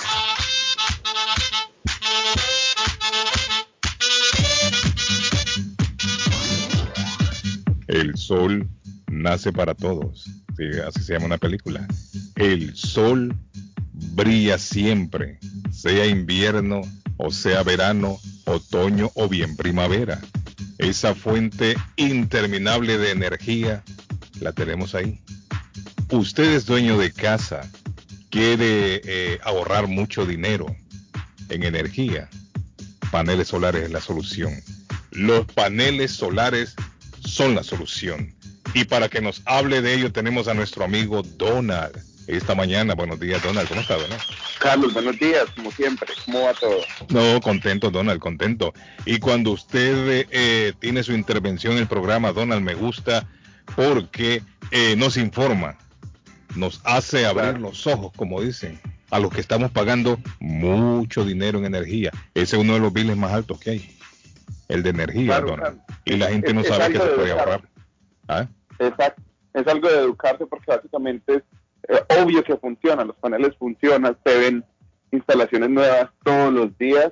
[7.89, 8.69] El sol
[9.11, 10.25] nace para todos.
[10.57, 11.87] Sí, así se llama una película.
[12.37, 13.37] El sol
[13.93, 15.39] brilla siempre,
[15.71, 16.83] sea invierno
[17.23, 20.21] o sea verano, otoño o bien primavera.
[20.79, 23.83] Esa fuente interminable de energía
[24.41, 25.21] la tenemos ahí.
[26.11, 27.71] Usted es dueño de casa,
[28.31, 30.67] quiere eh, ahorrar mucho dinero
[31.49, 32.29] en energía.
[33.13, 34.61] Paneles solares es la solución.
[35.13, 36.75] Los paneles solares
[37.25, 38.35] son la solución.
[38.75, 41.97] Y para que nos hable de ello tenemos a nuestro amigo Donald.
[42.27, 44.21] Esta mañana, buenos días Donald, ¿cómo está Donald?
[44.59, 46.13] Carlos, buenos días, como siempre.
[46.25, 46.81] ¿Cómo va todo?
[47.09, 48.75] No, contento Donald, contento.
[49.07, 53.29] Y cuando usted eh, tiene su intervención en el programa, Donald, me gusta
[53.77, 54.43] porque
[54.73, 55.79] eh, nos informa,
[56.57, 58.78] nos hace abrir los ojos, como dicen,
[59.11, 62.11] a los que estamos pagando mucho dinero en energía.
[62.34, 63.96] Ese es uno de los biles más altos que hay.
[64.68, 65.78] el de energía, Claro.
[66.05, 67.62] Y la gente no Es- es sabe que se de puede ahorrar.
[68.28, 68.46] ¿Ah?
[68.78, 69.20] Exacto.
[69.53, 71.42] Es algo de educarse porque básicamente es
[71.88, 73.05] eh, obvio que funciona.
[73.05, 74.64] Los paneles funcionan, se ven
[75.11, 77.11] instalaciones nuevas todos los días.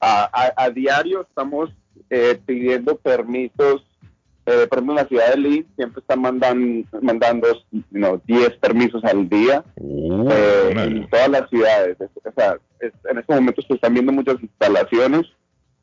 [0.00, 1.68] A, a- a diario estamos
[2.08, 3.82] eh, pidiendo permisos.
[4.50, 7.48] Eh, por ejemplo, en la ciudad de Lynn siempre están mandan, mandando
[7.90, 12.00] no, 10 permisos al día Uh, eh, en todas las ciudades.
[12.00, 15.26] Es- o sea, es- en estos momentos se están viendo muchas instalaciones.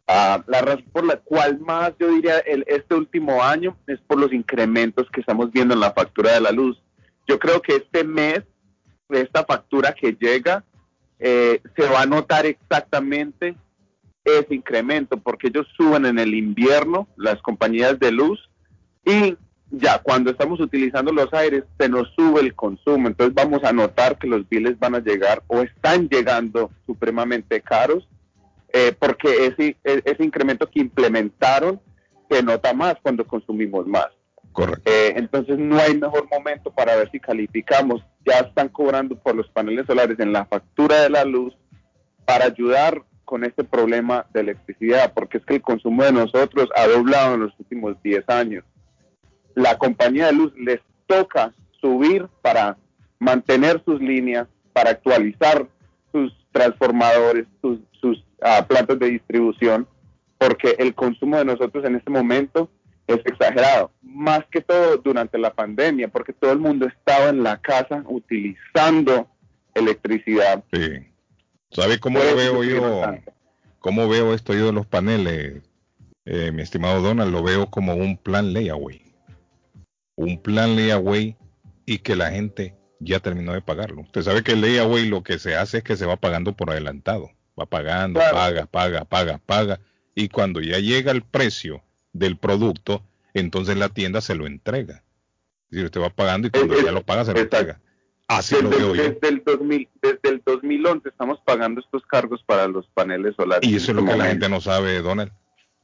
[0.07, 4.19] Ah, la razón por la cual más yo diría el, este último año es por
[4.19, 6.81] los incrementos que estamos viendo en la factura de la luz.
[7.27, 8.41] Yo creo que este mes,
[9.09, 10.63] esta factura que llega,
[11.19, 13.55] eh, se va a notar exactamente
[14.23, 18.39] ese incremento, porque ellos suben en el invierno las compañías de luz
[19.05, 19.37] y
[19.71, 24.17] ya cuando estamos utilizando los aires se nos sube el consumo, entonces vamos a notar
[24.17, 28.07] que los biles van a llegar o están llegando supremamente caros
[28.77, 31.79] eh, porque ese, e- ese incremento que implementaron
[32.29, 34.07] se nota más cuando consumimos más.
[34.51, 34.81] Correcto.
[34.91, 38.01] Eh, entonces no hay mejor momento para ver si calificamos.
[38.25, 41.55] Ya están cobrando por los paneles solares en la factura de la luz
[42.25, 46.85] para ayudar con este problema de electricidad, porque es que el consumo de nosotros ha
[46.85, 48.65] doblado en los últimos 10 años.
[49.55, 52.77] La compañía de luz les toca subir para
[53.19, 55.67] mantener sus líneas, para actualizar
[56.11, 59.87] sus transformadores, sus, sus ah, plantas de distribución,
[60.37, 62.69] porque el consumo de nosotros en este momento
[63.07, 67.61] es exagerado, más que todo durante la pandemia, porque todo el mundo estaba en la
[67.61, 69.27] casa utilizando
[69.73, 70.63] electricidad.
[70.73, 71.07] Sí.
[71.71, 73.03] ¿Sabe cómo veo yo?
[73.79, 75.61] ¿Cómo veo esto yo de los paneles?
[76.25, 79.04] Eh, mi estimado Donald, lo veo como un plan layaway.
[80.15, 81.35] Un plan layaway
[81.85, 84.01] y que la gente ya terminó de pagarlo.
[84.01, 86.69] Usted sabe que el layaway lo que se hace es que se va pagando por
[86.71, 87.29] adelantado.
[87.59, 88.35] Va pagando, Claro.
[88.35, 89.79] paga, paga, paga, paga.
[90.15, 93.03] Y cuando ya llega el precio del producto,
[93.33, 95.03] entonces la tienda se lo entrega.
[95.65, 97.79] Es decir, usted va pagando y cuando ya lo paga se lo entrega.
[98.27, 99.03] Así lo Desde, veo yo.
[99.03, 103.69] desde el 2000, desde el 2011 estamos pagando estos cargos para los paneles solares.
[103.69, 105.31] Y eso es lo este que la gente no sabe, Donald.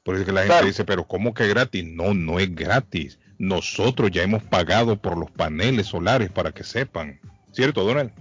[0.03, 0.65] Por eso es que la gente Claro.
[0.67, 1.85] dice, pero ¿cómo que gratis?
[1.85, 3.19] No, no es gratis.
[3.41, 7.19] Nosotros ya hemos pagado por los paneles solares para que sepan.
[7.51, 8.11] ¿Cierto, Donald?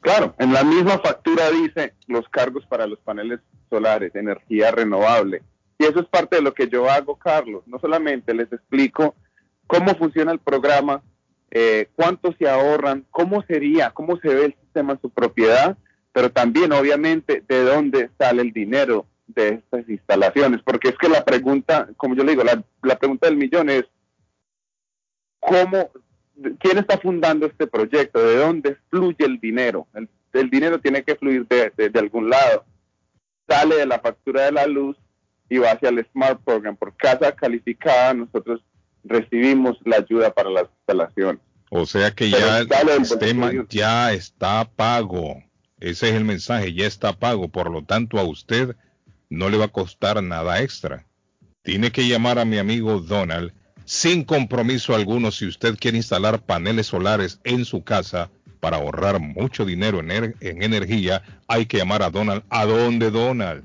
[0.00, 5.42] Claro, en la misma factura dice los cargos para los paneles solares, energía renovable.
[5.76, 7.64] Y eso es parte de lo que yo hago, Carlos.
[7.66, 9.16] No solamente les explico
[9.66, 11.02] cómo funciona el programa,
[11.50, 15.76] eh, cuánto se ahorran, cómo sería, cómo se ve el sistema en su propiedad,
[16.12, 20.60] pero también, obviamente, de dónde sale el dinero de estas instalaciones.
[20.62, 23.84] Porque es que la pregunta, como yo le digo, la, la pregunta del millón es,
[25.46, 25.90] ¿cómo,
[26.58, 28.24] quién está fundando este proyecto?
[28.26, 29.86] ¿De dónde fluye el dinero?
[29.94, 32.64] El, el dinero tiene que fluir de, de- de algún lado.
[33.48, 34.96] Sale de la factura de la luz
[35.48, 36.76] y va hacia el Smart Program.
[36.76, 38.60] Por casa calificada, nosotros
[39.04, 41.40] recibimos la ayuda para las instalaciones.
[41.70, 45.42] O sea que Pero ya el sistema ya está pago.
[45.80, 47.48] Ese es el mensaje, ya está pago.
[47.48, 48.74] Por lo tanto, a usted
[49.28, 51.04] no le va a costar nada extra.
[51.62, 53.52] Tiene que llamar a mi amigo Donald
[53.84, 58.30] sin compromiso alguno si usted quiere instalar paneles solares en su casa
[58.60, 61.22] para ahorrar mucho dinero en, er- en energía.
[61.48, 62.42] Hay que llamar a Donald.
[62.48, 63.62] ¿A dónde, Donald?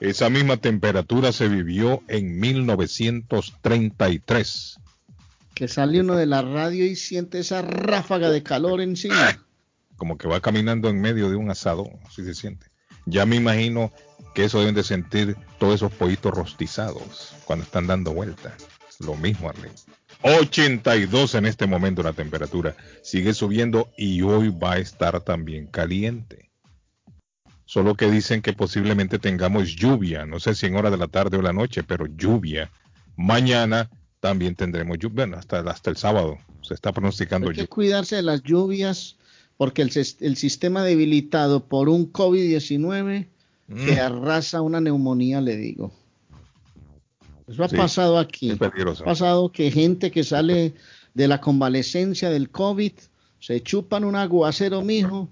[0.00, 4.78] Esa misma temperatura se vivió en 1933.
[5.54, 9.44] Que sale uno de la radio y siente esa ráfaga de calor encima.
[9.98, 12.68] Como que va caminando en medio de un asado, así se siente.
[13.04, 13.92] Ya me imagino
[14.34, 18.56] que eso deben de sentir todos esos pollitos rostizados cuando están dando vuelta.
[19.00, 19.74] Lo mismo, Arlene.
[20.22, 22.76] 82 en este momento la temperatura.
[23.02, 26.50] Sigue subiendo y hoy va a estar también caliente.
[27.64, 31.36] Solo que dicen que posiblemente tengamos lluvia, no sé si en hora de la tarde
[31.36, 32.70] o la noche, pero lluvia.
[33.14, 37.68] Mañana también tendremos lluvia, bueno, hasta, hasta el sábado se está pronosticando Hay que lluvia.
[37.68, 39.17] cuidarse de las lluvias
[39.58, 43.26] porque el, sis- el sistema debilitado por un COVID-19
[43.84, 43.98] que Mm.
[44.00, 45.92] arrasa una neumonía, le digo.
[47.46, 48.50] Eso ha Sí, pasado aquí.
[48.50, 49.02] es peligroso.
[49.02, 50.72] Ha pasado que gente que sale
[51.14, 52.92] de la convalecencia del COVID
[53.40, 55.28] se chupan un aguacero, mijo,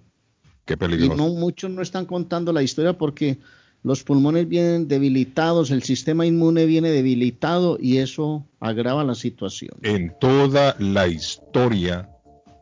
[0.67, 1.17] Qué y peligroso.
[1.17, 3.39] no muchos no están contando la historia porque
[3.83, 9.73] los pulmones vienen debilitados, el sistema inmune viene debilitado y eso agrava la situación.
[9.83, 12.09] En toda la historia,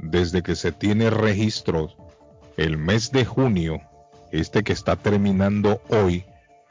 [0.05, 1.97] desde que se tiene registros,
[2.57, 3.81] el mes de junio,
[4.33, 6.25] este que está terminando hoy,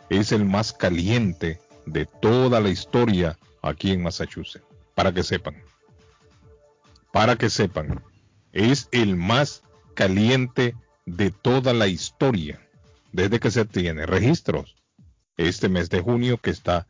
[0.10, 4.66] es el más caliente de toda la historia aquí en Massachusetts.
[4.94, 5.56] Para que sepan.
[7.12, 8.04] Para que sepan.
[8.52, 9.64] Es el más
[9.96, 10.76] caliente
[11.08, 12.62] de toda la historia.
[13.12, 14.76] Desde que se tiene registros.
[15.38, 16.88] Este mes de junio que está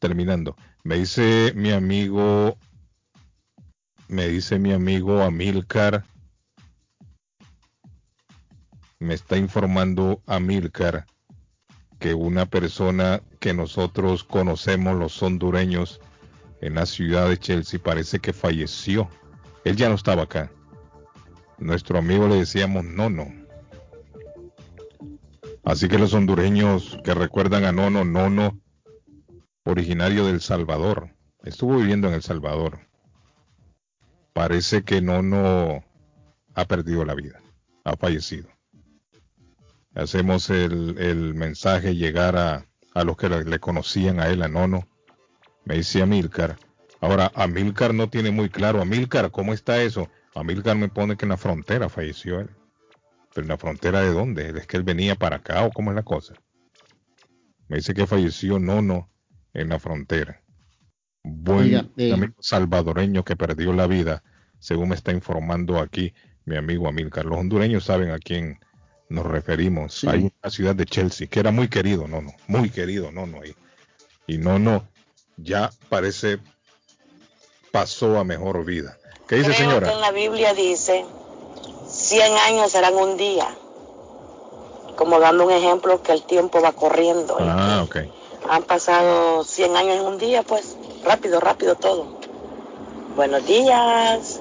[0.00, 0.56] terminando.
[0.82, 2.58] Me dice mi amigo,
[4.08, 6.04] me dice mi amigo Amilcar,
[8.98, 11.06] me está informando Amilcar
[11.98, 16.00] que una persona que nosotros conocemos, los hondureños,
[16.60, 19.08] en la ciudad de Chelsea, parece que falleció.
[19.64, 20.50] Él ya no estaba acá.
[21.58, 23.32] Nuestro amigo le decíamos Nono.
[25.62, 28.60] Así que los hondureños que recuerdan a Nono, Nono,
[29.64, 32.80] originario del Salvador, estuvo viviendo en El Salvador.
[34.34, 35.84] Parece que Nono
[36.54, 37.40] ha perdido la vida,
[37.84, 38.48] ha fallecido.
[39.94, 44.88] Hacemos el, mensaje llegar a, a los que le, conocían a él, a Nono.
[45.64, 46.58] Me dice Amilcar.
[47.00, 48.82] Ahora, Amilcar no tiene muy claro.
[48.82, 50.10] Amilcar, ¿cómo está eso?
[50.34, 52.50] Amilcar me pone que en la frontera falleció él.
[53.32, 54.52] ¿Pero en la frontera de dónde?
[54.58, 56.34] ¿Es que él venía para acá o cómo es la cosa?
[57.68, 59.12] Me dice que falleció Nono
[59.52, 60.43] en la frontera.
[61.24, 64.22] Buen Oiga, eh, amigo salvadoreño que perdió la vida,
[64.58, 66.12] según me está informando aquí
[66.44, 67.24] mi amigo Amilcar.
[67.24, 68.60] Los hondureños saben a quién
[69.08, 69.94] nos referimos.
[69.94, 70.06] Sí.
[70.08, 73.54] Hay una ciudad de Chelsea que era muy querido, Nono, muy querido Nono ahí.
[74.26, 74.86] Y Nono
[75.38, 76.38] ya parece
[77.72, 78.98] pasó a mejor vida.
[79.26, 79.88] ¿Qué dice Creo señora?
[79.88, 81.06] que en la Biblia dice,
[81.88, 83.48] 100 años serán un día.
[84.96, 87.36] Como dando un ejemplo que el tiempo va corriendo.
[87.40, 87.96] Ah, ok.
[88.48, 92.18] Han pasado 100 años en un día, pues rápido, rápido todo.
[93.16, 94.40] Buenos días,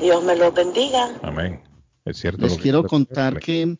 [0.00, 1.10] Dios me los bendiga.
[1.22, 1.60] Amén.
[2.04, 2.42] Es cierto.
[2.42, 3.76] Les lo que- quiero contar que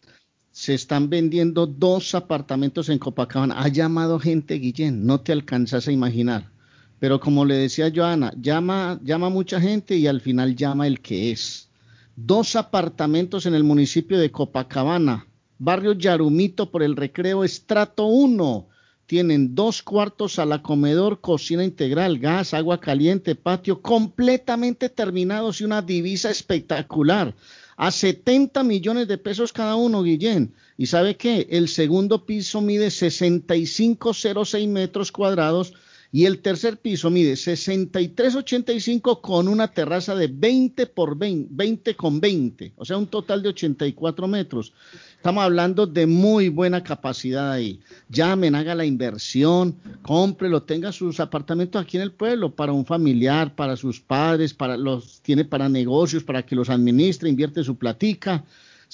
[0.50, 3.60] se están vendiendo dos apartamentos en Copacabana.
[3.60, 6.50] Ha llamado gente, Guillén, no te alcanzas a imaginar.
[7.00, 11.32] Pero como le decía Joana, llama, llama mucha gente y al final llama el que
[11.32, 11.68] es.
[12.16, 15.26] Dos apartamentos en el municipio de Copacabana,
[15.58, 18.68] barrio Yarumito por el recreo estrato 1.
[19.06, 25.64] Tienen dos cuartos a la comedor, cocina integral, gas, agua caliente, patio, completamente terminados y
[25.64, 27.34] una divisa espectacular.
[27.76, 30.54] A 70 millones de pesos cada uno, Guillén.
[30.78, 31.46] ¿Y sabe qué?
[31.50, 35.74] El segundo piso mide 65,06 metros cuadrados
[36.14, 42.20] y el tercer piso mide 63,85 con una terraza de 20 por 20, 20 con
[42.20, 44.72] 20, o sea, un total de 84 metros.
[45.24, 47.80] Estamos hablando de muy buena capacidad ahí.
[48.10, 53.54] Llamen, haga la inversión, cómprelo, tenga sus apartamentos aquí en el pueblo para un familiar,
[53.54, 58.44] para sus padres, para los tiene para negocios, para que los administre, invierte su platica.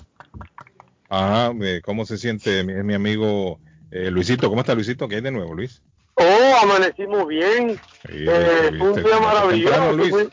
[1.09, 3.59] Ajá, eh, ¿cómo se siente mi, mi amigo
[3.91, 4.49] eh, Luisito?
[4.49, 5.07] ¿Cómo está Luisito?
[5.07, 5.81] ¿Qué hay de nuevo, Luis?
[6.15, 7.75] Oh, amanecimos bien.
[8.07, 9.93] Sí, Eh, fue un día temprano, maravilloso.
[9.93, 10.09] Luis.
[10.09, 10.29] fue-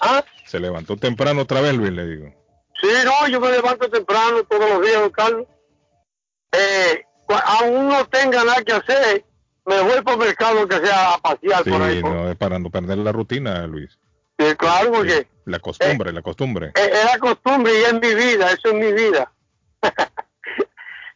[0.00, 0.24] ¿Ah?
[0.48, 2.34] Se levantó temprano otra vez, Luis, le digo.
[2.80, 5.46] Sí, no, yo me levanto temprano todos los días, don Carlos.
[6.52, 7.02] Eh,
[7.44, 9.24] aún no tenga nada que hacer,
[9.66, 12.00] me voy por el mercado que sea a pasear Sí, por ahí.
[12.00, 13.98] por- no es para no perder la rutina, Luis.
[14.38, 16.72] Sí, claro, porque La costumbre, la costumbre.
[16.74, 19.30] es, es la costumbre y es mi vida, eso es mi vida.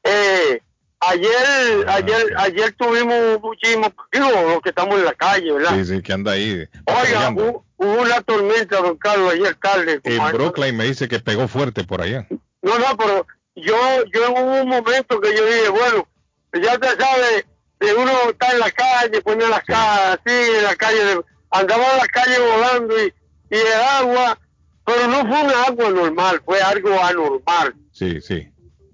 [0.04, 0.60] eh,
[1.08, 5.74] ayer, Ah, ayer, ayer tuvimos muchísimo, digo, los que estamos en la calle, ¿verdad?
[5.76, 6.66] Sí, sí, que anda ahí.
[6.86, 10.00] Oiga, hubo una tormenta, don Carlos, ayer tarde.
[10.04, 12.26] En Brooklyn me dice que pegó fuerte por allá.
[12.62, 13.26] No, no, pero
[13.56, 13.76] yo,
[14.12, 16.08] yo hubo un momento que yo dije, bueno,
[16.54, 17.44] ya te sabes,
[17.80, 21.84] de uno está en la calle, pone las caras así, en la calle, de- andaba
[21.92, 23.12] en la calle volando y,
[23.50, 24.38] y el agua,
[24.86, 27.74] pero no fue un agua normal, fue algo anormal.
[27.90, 28.48] Sí, sí.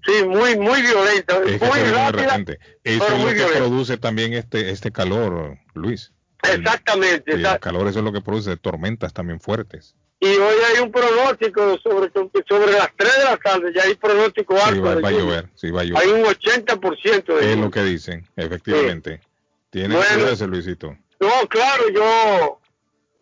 [0.05, 2.35] Sí, muy, muy violenta, Es que muy rápida.
[2.83, 3.57] Eso es lo que violenta.
[3.57, 6.11] produce también este, este calor, Luis.
[6.41, 9.95] Exactamente, Sí, el exact- calor eso es lo que produce tormentas también fuertes.
[10.21, 12.11] Y hoy hay un pronóstico sobre,
[12.47, 14.83] sobre las 3 de la tarde, ya hay pronóstico Sí, alto.
[14.83, 16.03] va, a llover, sí, va a llover.
[16.03, 19.21] Hay un 80% de Es lo que dicen, efectivamente.
[19.69, 20.09] Tiene Bueno.
[20.09, 20.97] que cuidarse, Luisito.
[21.19, 22.59] No, claro, yo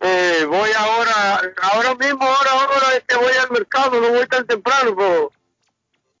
[0.00, 1.40] eh, voy ahora,
[1.72, 5.32] ahora mismo, ahora, ahora es que voy al mercado, no voy tan temprano, pero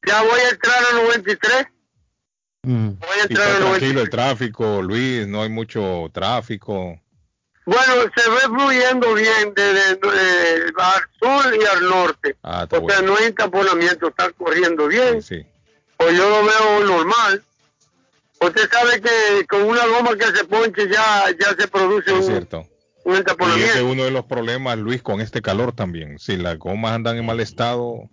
[0.08, 1.66] ya voy a entrar al 93.
[2.62, 3.78] Voy a entrar al 93.
[3.78, 7.00] tranquilo el tráfico, Luis, no hay mucho tráfico.
[7.64, 12.36] Bueno, se ve fluyendo bien desde de, al sur y al norte.
[12.42, 15.22] Ah, o sea, no hay entaponamiento, está corriendo bien.
[15.22, 15.44] Sí.
[15.98, 17.42] O yo lo veo normal.
[18.40, 22.22] Usted sabe que con una goma que se ponche ya, ya se produce Es un,
[22.24, 22.66] cierto.
[23.04, 23.70] un Y entaponamiento.
[23.70, 26.18] ese es uno de los problemas, Luis, con este calor también.
[26.18, 28.08] Si las gomas andan en mal estado,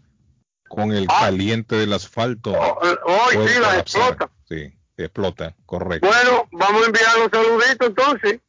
[0.75, 3.53] con el caliente del asfalto, hoy puede Ah.
[3.53, 4.29] sí, las explota.
[4.47, 6.07] Sí, explota, correcto.
[6.07, 8.39] Bueno, vamos a enviar un saludito entonces.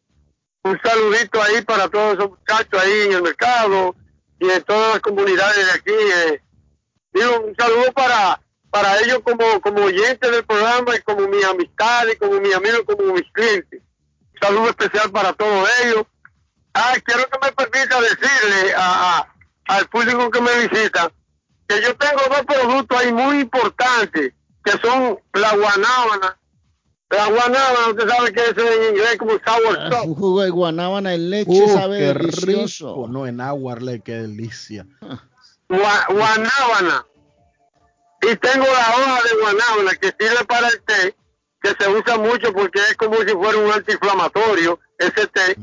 [0.62, 3.94] Un saludito ahí para todos esos muchachos ahí en el mercado
[4.40, 5.92] y en todas las comunidades de aquí.
[6.32, 6.42] eh.
[7.12, 12.18] Digo, un saludo para para ellos como, como oyentes del programa y como mis amistades,
[12.18, 13.80] como mis amigos, como mis clientes.
[14.34, 16.04] Un saludo especial para todos ellos.
[16.74, 19.34] Ah, quiero que me permita decirle a, a-
[19.76, 21.10] al público que me visita
[21.68, 24.32] que yo tengo dos productos ahí muy importantes,
[24.64, 26.38] que son la guanábana.
[27.08, 30.02] La guanábana, usted sabe que eso en inglés como sour Ah.
[30.02, 32.88] Un jugo de guanábana en leche Uh, sabe qué delicioso.
[32.94, 33.08] rico.
[33.08, 34.86] No, en agua, le, qué delicia.
[35.68, 37.06] Gua- guanábana.
[38.22, 41.14] Y tengo la hoja de guanábana que sirve para el té,
[41.62, 45.56] que se usa mucho porque es como si fuera un antiinflamatorio, ese té,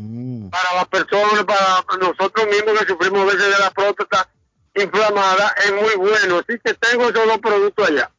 [0.49, 4.29] para las personas, para nosotros mismos que sufrimos a veces de la próstata
[4.75, 6.39] inflamada, es muy bueno.
[6.39, 8.11] Así que tengo esos dos productos allá.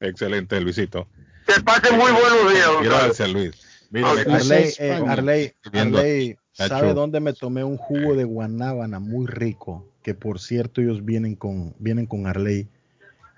[0.00, 1.08] Excelente, Luisito.
[1.46, 2.68] Que pasen muy buenos días.
[2.82, 3.86] Gracias, Luis.
[3.90, 6.36] Mira, Arley, eh, Arley, Arley.
[6.52, 9.88] ¿sabe dónde me tomé un jugo de guanábana muy rico?
[10.02, 12.68] Que por cierto ellos vienen con, vienen con Arley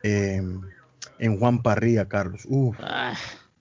[0.03, 0.43] eh,
[1.19, 2.43] en Juan Parrilla, Carlos.
[2.49, 2.77] Uf.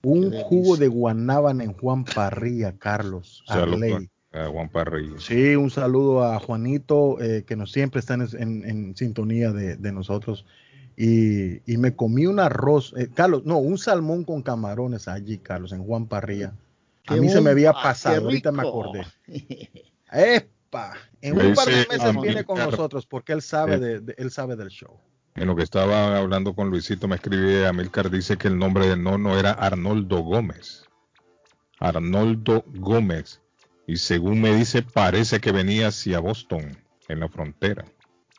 [0.03, 3.43] un jugo de guanábana en Juan Parrilla, Carlos.
[3.45, 4.09] Saludos Arley.
[4.35, 5.19] A Juan Parrillo.
[5.19, 9.75] Sí, un saludo a Juanito, eh, que nos siempre está en, en- en sintonía de,
[9.77, 10.45] de nosotros.
[10.97, 15.71] Y, y me comí un arroz, eh, Carlos, no, un salmón con camarones allí, Carlos,
[15.73, 16.53] en Juan Parrilla.
[17.07, 19.05] A ¡Qué mí se me había pasado, ahorita me acordé.
[20.11, 20.93] ¡Epa!
[21.21, 24.55] En un par de meses viene con nosotros porque él sabe, de, de- él sabe
[24.55, 24.99] del show.
[25.35, 29.03] En lo que estaba hablando con Luisito, me escribí Amilcar, dice que el nombre del
[29.03, 30.85] nono era Arnoldo Gómez.
[31.79, 33.41] Arnoldo Gómez.
[33.87, 36.75] Y según me dice, parece que venía hacia Boston,
[37.07, 37.85] en la frontera.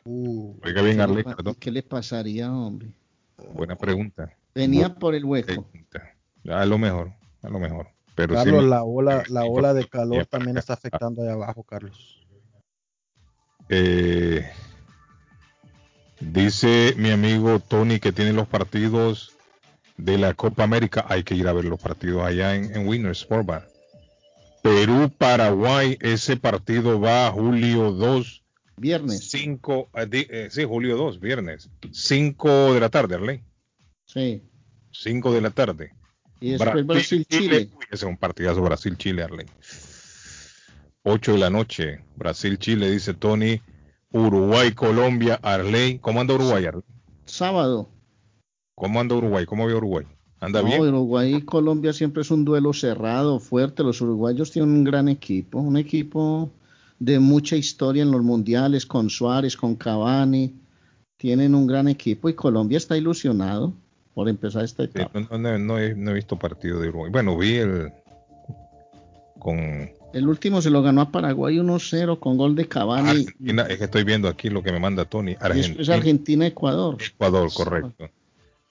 [0.03, 1.55] Oiga bien, ¿Qué, Arley, perdón.
[1.59, 2.89] qué le pasaría, hombre?
[3.53, 4.33] Buena pregunta.
[4.55, 5.69] Venía por el hueco.
[6.49, 7.87] A lo mejor, a lo mejor.
[8.15, 12.25] Pero Carlos, la ola, la ola de calor también está afectando allá abajo, Carlos.
[13.69, 14.49] Eh,
[16.21, 19.35] dice mi amigo Tony que tiene los partidos
[19.97, 21.05] de la Copa América.
[21.09, 23.76] Hay que ir a ver los partidos allá en, en Winners Sport Bar.
[24.61, 28.43] Perú, Paraguay, ese partido va julio 2.
[28.77, 29.29] Viernes.
[29.29, 31.69] 5, eh, sí, julio 2, viernes.
[31.91, 33.43] 5 de la tarde, Arley.
[34.05, 34.43] Sí.
[34.91, 35.93] 5 de la tarde.
[36.39, 37.71] Y después Brasil-Chile.
[37.89, 39.47] Ese es un partidazo Brasil-Chile, Arley.
[41.03, 43.61] 8 de la noche, Brasil-Chile, dice Tony.
[44.11, 45.99] Uruguay-Colombia, Arley.
[45.99, 46.83] ¿Cómo anda Uruguay, Arley?
[47.25, 47.89] Sábado.
[48.75, 49.45] ¿Cómo anda Uruguay?
[49.45, 50.05] ¿Cómo ve Uruguay?
[50.39, 50.81] ¿Anda no, bien?
[50.81, 53.83] Uruguay y Colombia siempre es un duelo cerrado, fuerte.
[53.83, 56.51] Los uruguayos tienen un gran equipo, un equipo
[56.99, 60.53] de mucha historia en los mundiales, con Suárez, con Cavani.
[61.17, 63.73] Tienen un gran equipo y Colombia está ilusionado
[64.13, 65.19] por empezar esta etapa.
[65.19, 67.11] Sí, no, no, no, he, no, he, visto partido de Uruguay.
[67.11, 67.91] Bueno, vi el
[69.39, 73.09] con el último se lo ganó a Paraguay 1-0 con gol de Cavani.
[73.09, 75.35] Argentina, es que estoy viendo aquí lo que me manda Tony.
[75.39, 76.97] Argentina, es Argentina-Ecuador.
[76.99, 78.09] Ecuador, correcto.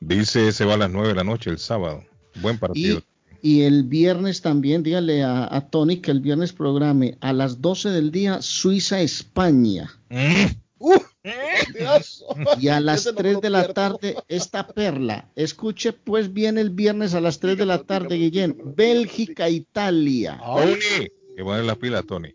[0.07, 2.05] Dice se va a las 9 de la noche el sábado.
[2.41, 3.03] Buen partido.
[3.43, 7.61] Y, y el viernes también, dígale a, a, Tony que el viernes programe a las
[7.61, 9.91] 12 del día Suiza-España.
[10.09, 10.47] Mm.
[10.79, 10.95] Uh,
[12.61, 15.29] y a las 3 de la tarde esta perla.
[15.35, 18.57] Escuche pues bien el viernes a las 3 de la tarde, Guillén.
[18.77, 20.41] Bélgica-Italia.
[20.41, 22.33] Tony, que poner las pilas, Tony.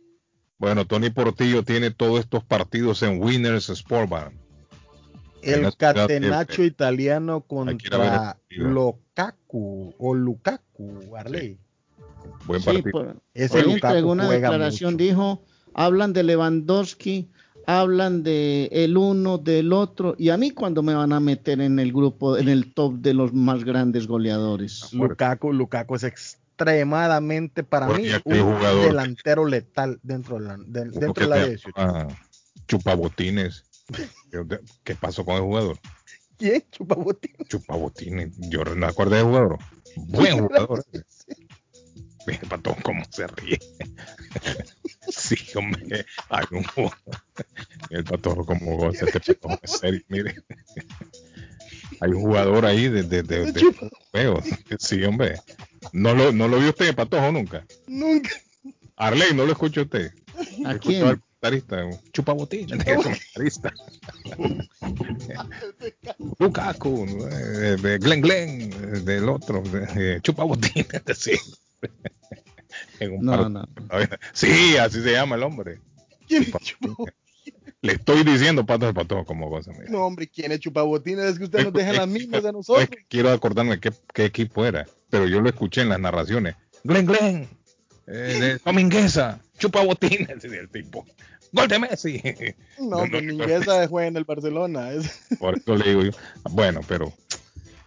[0.58, 4.41] Bueno, Tony Portillo tiene todos estos partidos en Winners Sport Bar.
[5.42, 11.58] El catenacho italiano contra Lukaku o Lukaku, Arley.
[12.46, 12.84] Buen partido.
[12.86, 15.04] Sí, por, Ese Lukaku una declaración mucho.
[15.04, 15.44] dijo,
[15.74, 17.30] hablan de Lewandowski,
[17.66, 21.80] hablan de el uno del otro y a mí cuando me van a meter en
[21.80, 24.92] el grupo en el top de los más grandes goleadores.
[24.94, 30.90] Lukaku, Lukaku es extremadamente para Porque mí un jugador- delantero letal dentro de la, de-
[30.92, 31.58] dentro de la que de
[33.92, 34.32] te- 18.
[34.32, 34.80] chupabotines.
[34.84, 35.80] ¿Qué pasó con el jugador?
[36.38, 36.64] ¿Quién?
[36.72, 37.36] Chupabotín.
[37.48, 38.34] Chupabotines.
[38.50, 39.60] Yo no me acuerdo del jugador.
[39.96, 40.86] Buen jugador.
[42.28, 43.58] Mira, pato, cómo se ríe.
[45.10, 46.06] sí, hombre.
[46.30, 46.98] Hay un jugador.
[47.90, 50.36] El pato, como goza este pato, en serio, mire.
[52.00, 54.42] Hay un jugador ahí de, de, de, de europeo.
[54.80, 55.40] Sí, hombre.
[55.94, 57.66] ¿No lo, ¿No lo vio usted, Patojo, nunca?
[57.88, 58.30] Nunca.
[58.96, 60.14] Arley, ¿no lo escuchó usted?
[60.66, 61.24] ¿A Escuchó quién?
[61.42, 61.82] Al comentarista,
[62.86, 63.74] el comentarista.
[66.40, 69.64] Lukaku, eh, de Glenn Glenn, eh, del otro,
[69.96, 70.86] eh, chupabotín,
[71.16, 71.32] sí.
[73.00, 73.68] En un No, par- no.
[74.34, 75.80] Sí, así se llama el hombre.
[76.28, 77.14] ¿Quién es Chupabotín.
[77.82, 79.72] Le estoy diciendo pato de pato como cosa.
[79.72, 79.86] mira.
[79.90, 81.26] No, hombre, ¿quién es chupabotines?
[81.26, 82.84] Es que usted nos deja las mismas de No, nosotros.
[82.84, 86.56] es que quiero acordarme qué, qué equipo era, pero yo lo escuché en las narraciones.
[86.84, 87.50] Glenn Glenn,
[88.06, 91.06] eh, de Domingueza, chupa botines, decía el tipo.
[91.52, 92.22] Gol de Messi.
[92.80, 94.92] No, Domingueza juega en el Barcelona.
[94.92, 96.12] Es- Por eso le digo yo.
[96.52, 97.14] Bueno, pero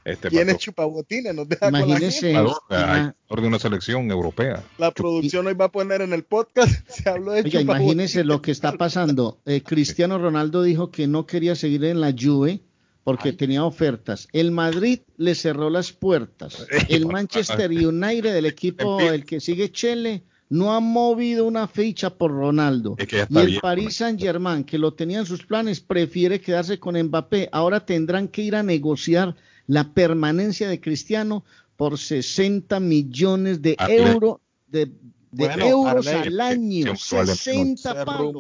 [0.05, 1.35] este ¿Quién es chupabotines?
[1.35, 4.63] Nos deja con la Imagínese, hay jugador de una selección europea.
[4.77, 6.73] La producción hoy va a poner en el podcast.
[6.89, 9.41] Se habló de Oiga, imagínese lo que está pasando.
[9.47, 12.61] Eh, Cristiano Ronaldo dijo que no quería seguir en la Juve
[13.03, 14.29] porque tenía ofertas.
[14.33, 16.67] El Madrid le cerró las puertas.
[16.89, 20.23] El Manchester United, el equipo, el que sigue Chele,
[20.55, 22.95] no ha movido una ficha por Ronaldo.
[22.99, 26.41] Es que Y el bien, Paris Saint Germain, que lo tenía en sus planes, prefiere
[26.41, 27.49] quedarse con Mbappé.
[27.51, 29.35] Ahora tendrán que ir a negociar
[29.67, 31.45] la permanencia de Cristiano
[31.77, 34.37] por 60 millones de Arle- euros
[34.69, 34.93] de, de
[35.33, 36.95] Bueno, euros al año.
[36.95, 38.35] Siempre vale 60 se palos.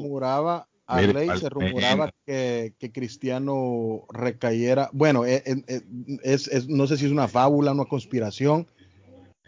[0.87, 4.91] Arley, se rumoraba que, que Cristiano recayera.
[4.93, 5.81] Bueno, eh, eh, eh,
[6.23, 8.67] es, es- no sé si es una fábula, una conspiración,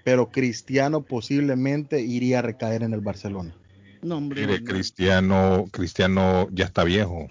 [0.06, 3.56] pero Cristiano posiblemente iría a recaer en el Barcelona.
[4.02, 4.64] No, hombre, Mire, no.
[4.64, 7.26] Cristiano, Cristiano ya está viejo.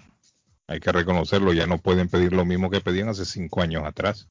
[0.66, 4.28] Hay que reconocerlo, ya no pueden pedir lo mismo que pedían hace cinco años atrás.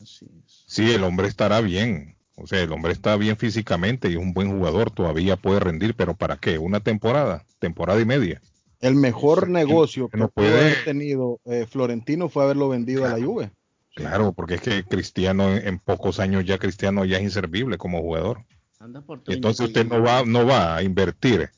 [0.00, 0.64] Así es.
[0.68, 2.14] Sí, el hombre estará bien.
[2.36, 5.96] O sea, el hombre está bien físicamente y es un buen jugador, todavía puede rendir,
[5.96, 6.58] pero ¿para qué?
[6.58, 8.40] Una temporada, temporada y media.
[8.78, 13.08] El mejor negocio que no pudo puede- haber tenido eh, Florentino fue haberlo vendido a
[13.18, 13.50] la Juve.
[13.94, 18.00] Claro, porque es que Cristiano en, en pocos años ya Cristiano ya es inservible como
[18.00, 18.44] jugador.
[18.80, 21.50] Anda por Y entonces usted no va, no va a invertir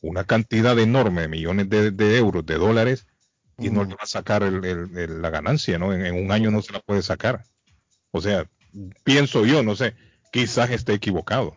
[0.00, 3.06] una cantidad enorme de millones de, de euros, de dólares,
[3.58, 5.92] y no le va a sacar el- el- el- la ganancia, ¿no?
[5.94, 7.44] En, en un año no se la puede sacar.
[8.10, 8.46] O sea,
[9.04, 9.94] pienso yo, no sé,
[10.32, 11.56] quizás esté equivocado.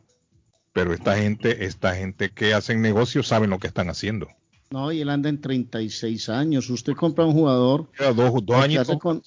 [0.72, 4.30] Pero esta gente, esta gente que hacen negocios saben lo que están haciendo.
[4.70, 6.70] No, y él anda en 36 años.
[6.70, 7.92] Usted compra un jugador.
[7.92, 8.32] Queda dos,
[8.64, 8.88] años.
[9.00, 9.24] con-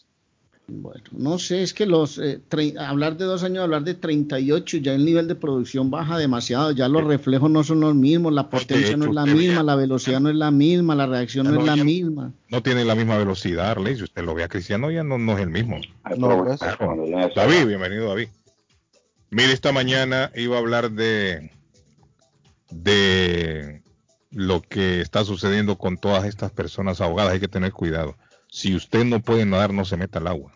[0.75, 4.79] Bueno, no sé, es que los eh, tre- hablar de dos años, hablar de 38,
[4.79, 8.49] ya el nivel de producción baja demasiado, ya los reflejos no son los mismos, la
[8.49, 9.63] potencia no es la misma, vea.
[9.63, 12.33] la velocidad no es la misma, la reacción no es la misma.
[12.49, 13.97] No tiene la misma velocidad, Arley.
[13.97, 15.79] Si usted lo ve a Cristiano, ya no, no es el mismo.
[16.17, 16.57] No.
[16.57, 16.97] Claro.
[17.37, 18.29] David, bienvenido, David.
[19.31, 21.51] Mire, esta mañana iba a hablar de,
[22.71, 23.83] de
[24.31, 27.33] lo que está sucediendo con todas estas personas ahogadas.
[27.35, 28.17] Hay que tener cuidado.
[28.49, 30.53] Si usted no puede nadar, no se meta al agua.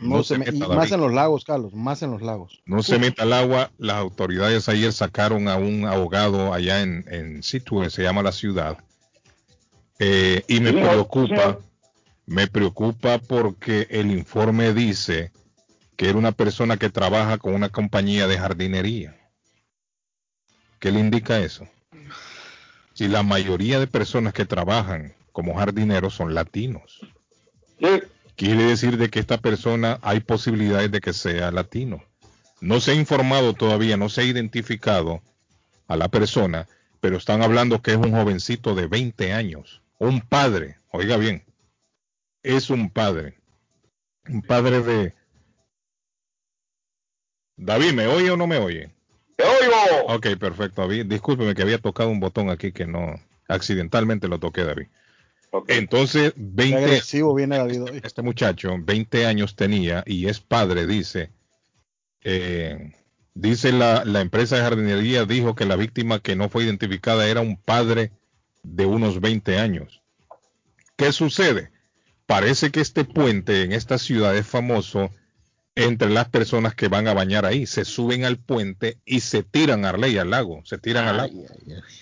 [0.00, 2.62] No se me- meta, más en los lagos, Carlos, más en los lagos.
[2.64, 3.70] No se meta al agua.
[3.78, 8.78] Las autoridades ayer sacaron a un ahogado allá en, en Situe, se llama la ciudad.
[9.98, 11.58] Eh, y me Sí, preocupa,
[12.26, 15.32] me preocupa porque el informe dice
[15.96, 19.16] que era una persona que trabaja con una compañía de jardinería.
[20.78, 21.68] ¿Qué le indica eso?
[22.94, 27.00] Si la mayoría de personas que trabajan como jardineros son latinos.
[28.36, 32.02] Quiere decir de que esta persona hay posibilidades de que sea latino.
[32.60, 35.22] No se ha informado todavía, no se ha identificado
[35.88, 36.68] a la persona,
[37.00, 41.44] pero están hablando que es un jovencito de 20 años, un padre, oiga bien,
[42.42, 43.38] es un padre,
[44.28, 45.14] un padre de...
[47.56, 48.90] David, ¿me oye o no me oye?
[49.36, 50.14] ¡Te oigo!
[50.14, 51.06] Ok, perfecto, David.
[51.06, 54.86] Discúlpeme que había tocado un botón aquí que no, accidentalmente lo toqué, David.
[55.68, 58.00] Entonces, 20, Qué agresivo viene David hoy.
[58.04, 61.30] este muchacho, 20 años tenía y es padre, dice.
[62.22, 62.92] eh,
[63.34, 67.40] dice la, la empresa de jardinería, dijo que la víctima que no fue identificada era
[67.40, 68.12] un padre
[68.62, 70.02] de unos 20 años.
[70.96, 71.70] ¿Qué sucede?
[72.26, 75.10] Parece que este puente en esta ciudad es famoso
[75.74, 77.66] entre las personas que van a bañar ahí.
[77.66, 80.60] Se suben al puente y se tiran a Arley al lago.
[80.64, 81.44] Se tiran al lago.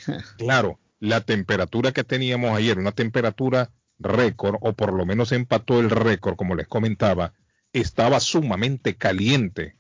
[0.37, 5.91] Claro, la temperatura que teníamos ayer, una temperatura récord, o por lo menos empató el
[5.91, 7.35] récord, como les comentaba,
[7.73, 9.77] estaba sumamente caliente.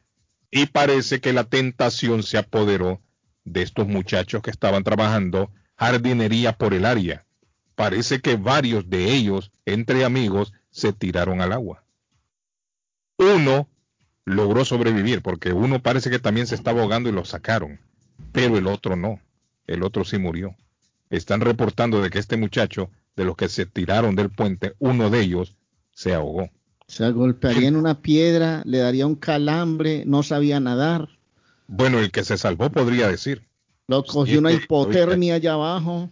[0.50, 3.02] Y parece que la tentación se apoderó
[3.44, 7.24] de estos muchachos que estaban trabajando jardinería por el área.
[7.74, 11.84] Parece que varios de ellos, entre amigos, se tiraron al agua.
[13.16, 13.68] Uno
[14.24, 17.80] logró sobrevivir porque uno parece que también se estaba ahogando y lo sacaron,
[18.32, 19.20] pero el otro no.
[19.66, 20.56] El otro sí murió.
[21.10, 25.20] Están reportando de que este muchacho, de los que se tiraron del puente, uno de
[25.20, 25.56] ellos
[25.92, 26.50] se ahogó.
[26.86, 31.08] Se golpearía en una piedra, le daría un calambre, no sabía nadar,
[31.66, 33.46] Bueno, el que se salvó podría decir.
[33.88, 36.10] lo cogió una es hipotermia allá abajo.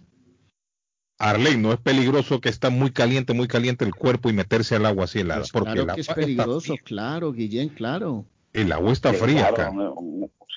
[1.18, 4.84] Arley, no es peligroso que está muy caliente, muy caliente el cuerpo y meterse al
[4.84, 5.44] agua así helada.
[5.50, 8.26] porque Claro el que es agua, está, peligroso, claro, Guillén, claro.
[8.52, 9.72] el agua está Sí, fría claro, acá.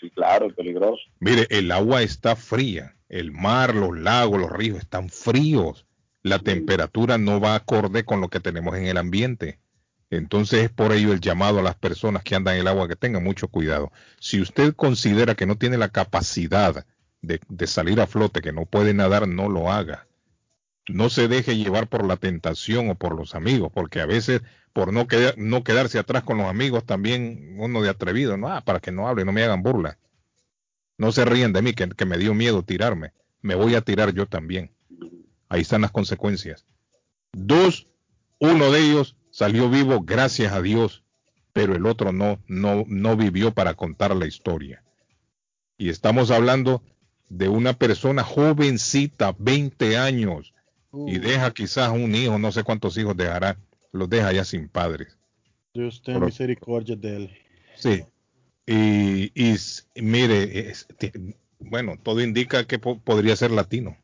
[0.01, 1.01] sí, claro, es peligroso.
[1.19, 2.95] Mire, el agua está fría.
[3.09, 5.85] El mar, los lagos, los ríos están fríos.
[6.23, 9.59] La temperatura no va acorde con lo que tenemos en el ambiente.
[10.11, 12.95] Entonces es por ello el llamado a las personas que andan en el agua que
[12.95, 13.91] tengan mucho cuidado.
[14.19, 16.85] Si usted considera que no tiene la capacidad
[17.21, 20.07] de, de salir a flote, que no puede nadar, no lo haga.
[20.87, 24.41] No se deje llevar por la tentación o por los amigos, porque a veces
[24.73, 28.61] por no, quedar- no quedarse atrás con los amigos también uno de atrevido, no, Ah,
[28.61, 29.97] para que no hable, no me hagan burla.
[30.99, 33.13] No se ríen de mí, que, que me dio miedo tirarme.
[33.41, 34.69] Me voy a tirar yo también.
[35.47, 36.65] Ahí están las consecuencias.
[37.31, 37.87] Dos,
[38.37, 41.03] uno de ellos salió vivo, gracias a Dios,
[41.53, 44.83] pero el otro no, no, no vivió para contar la historia.
[45.77, 46.83] Y estamos hablando
[47.29, 50.53] de una persona jovencita, 20 años,
[51.07, 53.57] y deja quizás un hijo, no sé cuántos hijos dejará,
[53.93, 55.17] los deja ya sin padres.
[55.73, 57.37] Dios tenga misericordia de él.
[57.77, 58.03] Sí.
[58.71, 59.55] Y, y
[59.95, 60.85] mire, es-
[61.57, 63.97] bueno, todo indica que po- podría ser latino.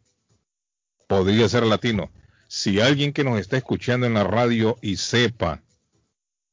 [1.08, 2.10] Podría ser latino.
[2.48, 5.62] Si alguien que nos está escuchando en la radio y sepa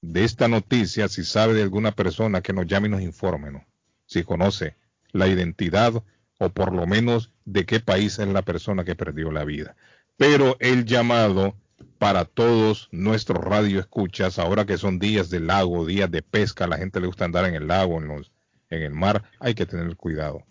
[0.02, 3.66] de esta noticia, si sabe de alguna persona que nos llame y nos informe.
[4.04, 4.76] Si conoce
[5.12, 5.94] la identidad
[6.38, 9.74] o por lo menos de qué país es la persona que perdió la vida.
[10.18, 11.54] Pero el llamado
[11.98, 16.68] para todos nuestros radio escuchas, ahora que son días de lago, días de pesca, a
[16.68, 18.32] la gente le gusta andar en el lago, en, los,
[18.70, 20.44] en el mar, hay que tener cuidado.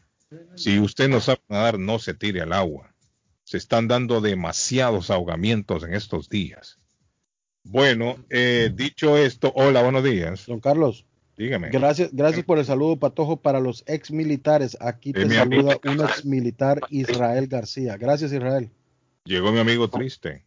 [0.56, 2.94] Si usted no sabe nadar, no se tire al agua.
[3.44, 6.80] Se están dando demasiados ahogamientos en estos días.
[7.64, 10.46] Bueno, eh, dicho esto, hola, buenos días.
[10.48, 11.06] Don Carlos,
[11.38, 11.70] Dígame.
[11.70, 14.78] gracias, gracias por el saludo, Patojo, para los ex militares.
[14.80, 16.02] Aquí te Eh, mi saluda amigo.
[16.04, 17.98] un ex militar, Israel García.
[17.98, 18.70] Gracias, Israel.
[19.26, 20.44] Llegó mi amigo triste.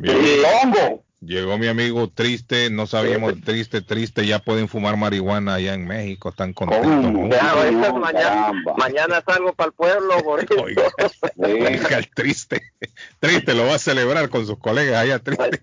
[0.00, 1.07] Mi El hongo.
[1.20, 6.28] Llegó mi amigo triste, no sabíamos triste, triste, ya pueden fumar marihuana allá en México,
[6.28, 7.12] están contentos.
[7.12, 10.54] Oh, Ya, ahorita mañana, mañana salgo para el pueblo, por eso.
[10.62, 10.84] Oiga,
[11.98, 12.62] el triste,
[13.18, 15.62] triste, lo va a celebrar con sus colegas allá, triste.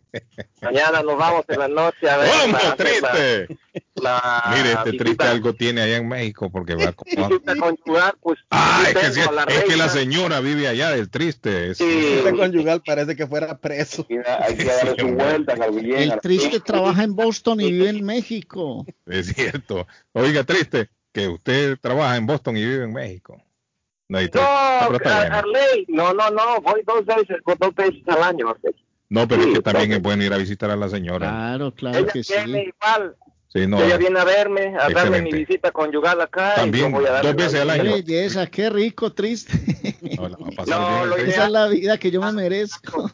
[0.61, 2.29] Mañana nos vamos en la noche a ver.
[2.29, 3.57] ¡Vamos, la- triste!
[3.95, 8.39] la- Mire, este visita- triste algo tiene allá en México porque va visita conyugal, pues.
[8.51, 9.89] Ah, es que, sí, a la es que la reina.
[9.89, 11.71] señora vive allá del triste.
[11.71, 14.05] es- Este conyugal parece que fuera preso.
[14.39, 18.85] Hay que darle su vuelta, El triste trabaja en Boston y vive en México.
[19.05, 19.87] Es cierto.
[20.13, 23.41] Oiga, triste, que usted trabaja en Boston y vive en México.
[24.07, 24.39] No, No.
[25.09, 28.49] Arley, no, no, no, voy dos veces, dos veces al año.
[28.49, 28.75] Arley.
[29.09, 31.29] No, pero es Sí, que también es bueno ir a visitar a la señora.
[31.29, 32.33] Claro, claro Ella que sí.
[32.45, 33.15] viene igual.
[33.47, 35.37] Sí, no, ella viene a verme, a darme mi Excelente.
[35.37, 36.55] visita conyugal acá.
[36.55, 37.93] También, y voy a darle dos veces la al año.
[37.93, 39.53] belleza, qué rico, triste.
[40.67, 43.09] No, lo Esa es la vida que yo me merezco.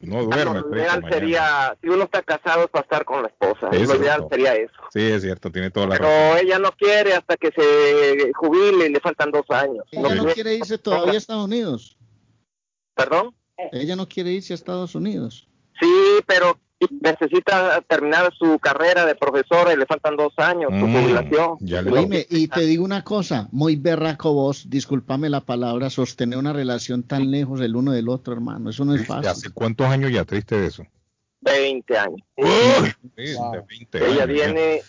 [0.00, 0.60] No duerme.
[0.60, 3.68] lo ideal sería, si uno está casado, es para estar con la esposa.
[3.70, 4.72] Es lo ideal sería eso.
[4.92, 6.12] Sí, es cierto, tiene toda la razón.
[6.12, 9.84] Pero ella no quiere hasta que se jubile y le faltan dos años.
[9.90, 11.98] Ella no quiere irse todavía a Estados Unidos.
[12.94, 13.34] ¿Perdón?
[13.72, 15.46] Ella no quiere irse a Estados Unidos.
[15.78, 16.58] Sí, pero
[17.00, 21.58] necesita terminar su carrera de profesora y le faltan dos años, su Mm, jubilación.
[21.92, 27.02] Oíme, y te digo una cosa, muy berraco vos, discúlpame la palabra, sostener una relación
[27.02, 29.28] tan lejos el uno del otro, hermano, eso no es fácil.
[29.28, 30.84] ¿Hace cuántos años ya triste de eso?
[31.42, 32.20] 20 años.
[32.36, 32.44] Sí,
[33.16, 34.26] de 20 Ella años ya.
[34.26, 34.82] viene,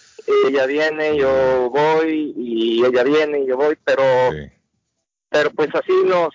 [0.48, 4.04] ella viene, yo voy y ella viene y yo voy, pero
[5.30, 6.30] pero pues así nos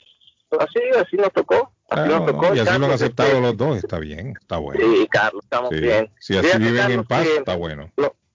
[0.59, 2.47] así así nos tocó, Claro, nos tocó.
[2.47, 4.81] y así lo han Carlos, aceptado este, los dos, está bien, está bueno.
[4.85, 6.11] Sí, Carlos, estamos Sí, bien.
[6.19, 7.91] Si así Fíjate, viven en paz, que está bueno.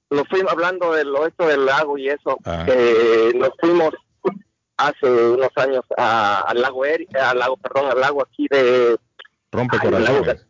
[0.10, 2.64] Nos fuimos hablando del oeste del lago y eso, Ah.
[2.65, 3.94] que nos fuimos
[4.78, 8.98] hace unos años a- al lago Eri, al lago, perdón, al lago aquí de
[9.52, 10.45] Rompe corazones.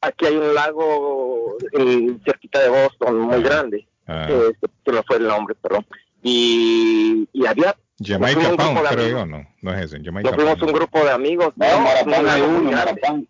[0.00, 4.26] aquí hay un lago en- cerquita de Boston muy grande Ah.
[4.28, 4.52] eh,
[4.84, 5.86] que no fue el nombre perdón
[6.22, 9.28] y, y había Jamaica Pound, grupo de creo yo, amigos.
[9.28, 10.70] no, no es ese, Jamaica nos fuimos Pound.
[10.70, 12.76] un grupo de amigos No, es un lago hay muy uno, grande.
[13.00, 13.28] Maratán.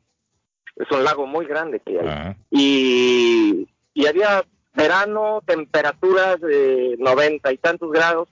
[0.77, 2.37] es un lago muy grande que hay Ajá.
[2.51, 4.45] y, y había
[4.75, 8.29] verano, temperaturas de noventa y tantos grados,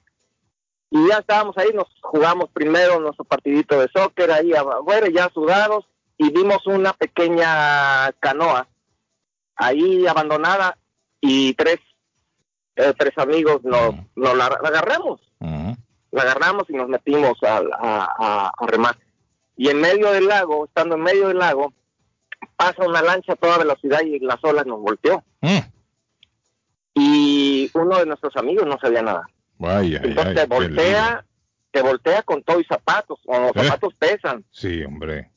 [0.91, 5.85] y ya estábamos ahí, nos jugamos primero nuestro partidito de soccer ahí afuera, ya sudados,
[6.19, 8.67] y vimos una pequeña canoa
[9.55, 10.77] ahí abandonada,
[11.21, 11.77] y tres,
[12.77, 15.21] eh, tres amigos nos, nos la, la agarramos,
[16.13, 18.97] la agarramos y nos metimos a, a, remar.
[19.57, 21.73] Y en medio del lago, estando en medio del lago,
[22.57, 25.23] pasa una lancha a toda velocidad y las olas nos volteó.
[25.41, 25.59] Mm.
[26.95, 29.29] Y uno de nuestros amigos no sabía nada.
[29.59, 31.25] Vaya, ay, Entonces ay, te voltea,
[31.71, 33.65] te voltea con todo y zapatos, o los ¿Eh?
[33.65, 34.45] zapatos pesan.
[34.51, 35.31] Sí, hombre.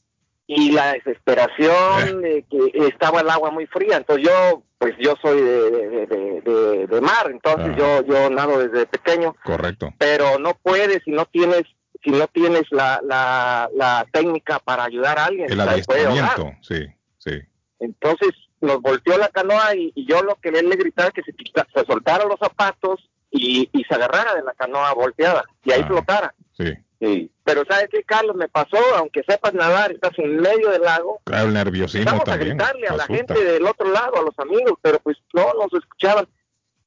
[0.48, 1.02] Y la ¿Eh?
[1.06, 3.98] desesperación de que estaba el agua muy fría.
[3.98, 7.76] Entonces yo, pues yo soy de, de, de- de- mar, entonces Ah.
[7.78, 9.94] yo, yo nado desde pequeño, Correcto.
[9.98, 11.64] pero no puedes si no tienes
[12.04, 15.50] si no tienes la, la, la técnica para ayudar a alguien.
[15.50, 16.86] El adiestramiento, sí,
[17.18, 17.42] sí.
[17.80, 21.66] Entonces nos volteó la canoa y, y yo lo que le gritaba que se, quita-
[21.74, 26.34] se soltara los zapatos y, y se agarrara de la canoa volteada y ahí flotara.
[26.58, 26.74] Sí.
[27.06, 27.30] Sí.
[27.44, 28.36] Pero ¿sabes qué, Carlos?
[28.36, 32.38] Me pasó, aunque sepas nadar, estás en medio del lago, Claro, el nerviosismo Empezamos a
[32.38, 36.28] gritarle a la gente del otro lado, a los amigos, pero pues no nos escuchaban.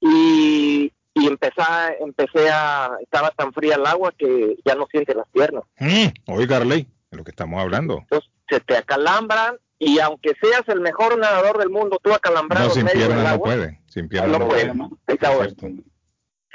[0.00, 5.16] Y, y empecé, a- empecé a, estaba tan fría el agua que ya no sientes
[5.16, 5.64] las piernas.
[5.78, 7.98] Mm, Oiga, Arley, de lo que estamos hablando.
[8.00, 12.72] Entonces se te acalambran y aunque seas el mejor nadador del mundo, tú acalambrado No,
[12.74, 13.80] sin en medio piernas del no agua, puede.
[13.88, 14.72] Sin piernas no no puede.
[14.72, 15.82] puede.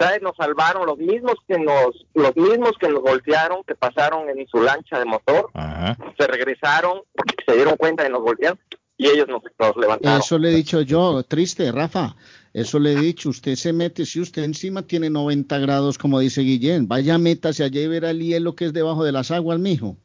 [0.01, 0.21] ¿Sabes?
[0.21, 4.61] Nos salvaron los mismos que nos, los mismos que nos voltearon, que pasaron en su
[4.61, 5.97] lancha de motor, Ajá.
[6.17, 8.59] se regresaron porque se dieron cuenta de nos voltearon
[8.97, 10.19] y ellos nos, nos levantaron.
[10.19, 12.15] Eso le he dicho yo, triste, Rafa.
[12.53, 16.41] Eso le he dicho, usted se mete, si usted encima tiene 90 grados, como dice
[16.41, 19.95] Guillén, vaya, métase allá y verá el hielo que es debajo de las aguas, mijo.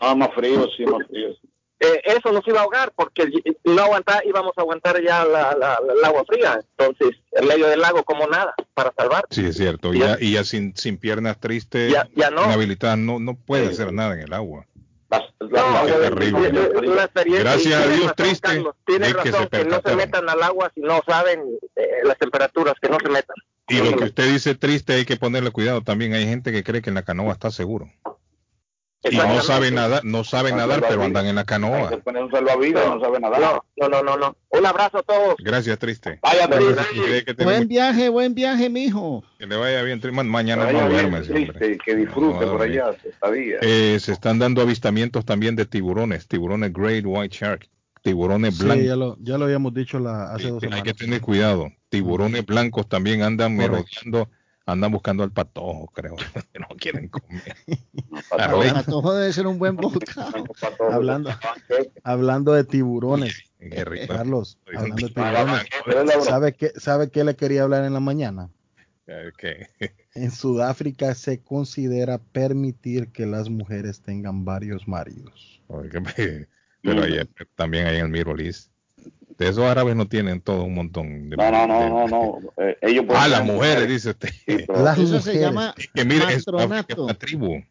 [0.00, 1.34] Ah, más frío, sí, más frío.
[1.80, 3.30] Eh, eso nos iba a ahogar porque
[3.64, 6.60] no aguantar, íbamos a aguantar ya la, la- la- el agua fría.
[6.78, 9.26] Entonces, en medio del lago, como nada, para salvar.
[9.30, 9.92] Sí, es cierto.
[9.92, 12.44] Y ya, y ya sin, sin piernas tristes, Ya- ya no.
[12.44, 14.66] inhabilitadas, no, no puede hacer nada en el agua.
[15.40, 16.48] No, terrible.
[16.48, 17.08] una.
[17.14, 20.42] Gracias a Dios, razón, triste, Carlos, de que razón se que, no se metan al
[20.42, 21.40] agua si no saben
[21.76, 23.36] eh, las temperaturas, que no se metan.
[23.68, 26.14] Y lo que usted dice triste, hay que ponerle cuidado también.
[26.14, 27.88] Hay gente que cree que en la canoa está seguro.
[29.10, 31.90] Y no saben nadar, no saben nadar, pero andan en la canoa.
[32.02, 33.40] Pone un salvavidas, no sabe nadar.
[33.40, 34.36] No, no, no, no, no.
[34.50, 35.34] Un abrazo a todos.
[35.38, 36.20] Gracias, triste.
[36.22, 39.22] Vaya, que, tiene Buen viaje, buen viaje, mijo.
[39.38, 40.00] que le vaya bien.
[40.12, 43.56] Ma- Mañana Vaya no duerme triste, que disfrute No por allá, estadía.
[43.62, 47.68] Eh, se están dando avistamientos también de tiburones, tiburones Great White Shark.
[48.02, 48.86] tiburones Sí, blancos.
[48.86, 50.84] ya lo, ya lo habíamos dicho la, hace dos Hay semanas.
[50.84, 51.70] que tener cuidado.
[51.88, 54.28] Tiburones blancos también andan merodeando,
[54.66, 56.16] andan buscando al patojo, creo.
[56.52, 57.56] que no quieren comer.
[57.66, 60.44] El patojo debe ser un buen bocado.
[60.92, 61.30] Hablando,
[62.02, 64.14] hablando de tiburones, qué rico.
[64.14, 68.50] Carlos, hablando de tiburones, ¿sabe qué, ¿sabe qué le quería hablar en la mañana?
[69.06, 69.68] Eh.
[70.14, 75.60] En Sudáfrica se considera permitir que las mujeres tengan varios maridos.
[76.82, 77.20] Pero ahí,
[77.54, 78.70] también hay en el Middle East.
[79.38, 82.38] De esos árabes no tienen todo un montón de No, no, no, de- no, no.
[82.56, 84.28] Eh, ellos pueden Ah, las tener mujeres, dice usted.
[84.68, 85.40] Las Eso se mujeres.
[85.40, 86.92] llama Es que mire, es, matronato.
[86.94, 87.62] es una tribu.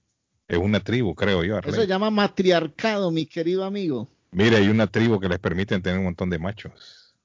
[0.48, 1.60] Es una tribu, creo yo.
[1.60, 4.10] Eso se llama matriarcado, mi querido amigo.
[4.32, 7.16] Mire, hay una tribu que les permiten tener un montón de machos.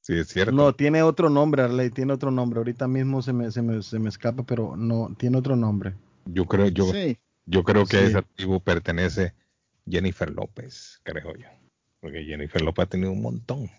[0.00, 0.52] Sí, es cierto.
[0.52, 2.58] No, tiene otro nombre, Arley, tiene otro nombre.
[2.58, 5.94] Ahorita mismo se me, se me, se me escapa, pero no, tiene otro nombre.
[6.26, 7.16] Yo creo, yo, Sí.
[7.46, 8.06] yo creo que a Sí.
[8.06, 9.32] esa tribu pertenece
[9.88, 11.46] Jennifer López, creo yo.
[12.02, 13.70] Porque Jennifer López ha tenido un montón.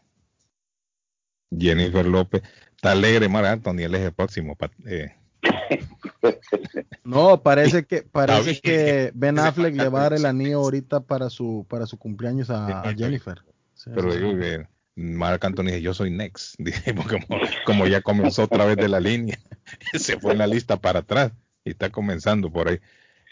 [1.56, 2.42] Jennifer López
[2.74, 4.58] está alegre, Mar Anthony, él es el próximo.
[4.86, 5.14] eh,
[7.04, 11.30] No, parece que parece que Ben Affleck le va a dar el anillo ahorita para
[11.30, 13.42] su para su cumpleaños a, a Jennifer.
[13.74, 16.56] Sí, pero sí, digo que Marc Anthony dice, yo soy next.
[16.60, 19.38] Dice, como, como ya comenzó otra vez de la línea,
[19.94, 21.34] se fue en la lista para atrás
[21.66, 22.80] y está comenzando por ahí.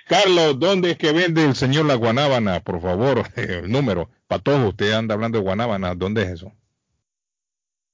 [0.07, 2.59] Carlos, ¿dónde es que vende el señor la guanábana?
[2.61, 4.09] Por favor, el número.
[4.27, 5.95] Para todos, usted anda hablando de guanábana.
[5.95, 6.51] ¿Dónde es eso?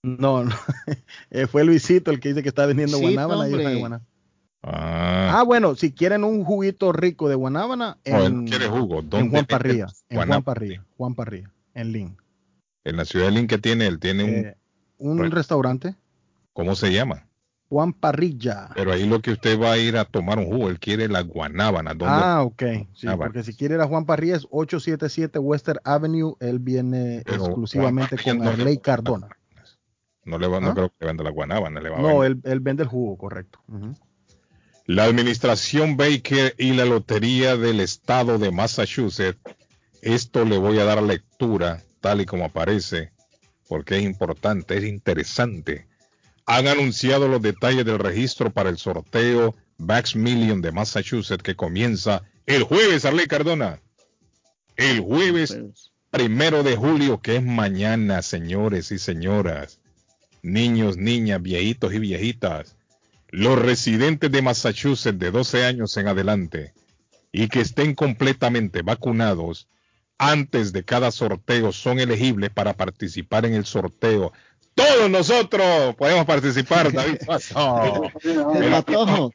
[0.03, 0.55] No, no.
[1.31, 3.49] Eh, fue Luisito el que dice que está vendiendo Sí, guanábana.
[3.49, 4.01] y guanábana.
[4.63, 8.99] Ah, Ah, bueno, si quieren un juguito rico de guanábana, en, quiere jugo.
[8.99, 10.43] en ¿Dónde Juan Parrilla, en Juan?
[10.43, 12.17] Parrilla, Juan Parrilla, en Lin.
[12.83, 14.57] En la ciudad de Lin que tiene, él tiene un, Eh,
[14.97, 15.95] un restaurante,
[16.53, 17.26] ¿cómo se llama?
[17.69, 18.69] Juan Parrilla.
[18.75, 21.21] Pero ahí lo que usted va a ir a tomar un jugo, él quiere la
[21.21, 21.93] guanábana.
[21.93, 22.05] ¿Dónde?
[22.15, 22.63] Ah, ok.
[22.93, 26.35] Sí, Ah, porque si quiere ir a Juan Parrilla es 877 Western Avenue.
[26.39, 29.27] Él viene Pero exclusivamente con no Arley le- Cardona.
[30.23, 30.73] No le va, no ¿Ah?
[30.73, 32.25] creo que le venda la guanábana, le va a No, vender.
[32.45, 33.59] él, él vende el jugo, correcto.
[34.85, 39.39] La administración Baker y la Lotería del Estado de Massachusetts,
[40.01, 43.11] esto le voy a dar lectura tal y como aparece,
[43.67, 45.87] porque es importante, es interesante.
[46.47, 52.23] Han anunciado los detalles del registro para el sorteo Max Million de Massachusetts que comienza
[52.45, 53.79] el jueves, Arley Cardona.
[54.75, 55.57] El jueves
[56.09, 59.79] primero de julio, que es mañana, señores y señoras,
[60.41, 62.77] niños, niñas, viejitos y viejitas
[63.29, 66.73] los residentes de Massachusetts de 12 años en adelante
[67.31, 69.67] y que estén completamente vacunados
[70.17, 74.33] antes de cada sorteo son elegibles para participar en el sorteo.
[74.77, 78.03] Todos nosotros podemos participar, David Paso.
[78.23, 79.33] El patojo.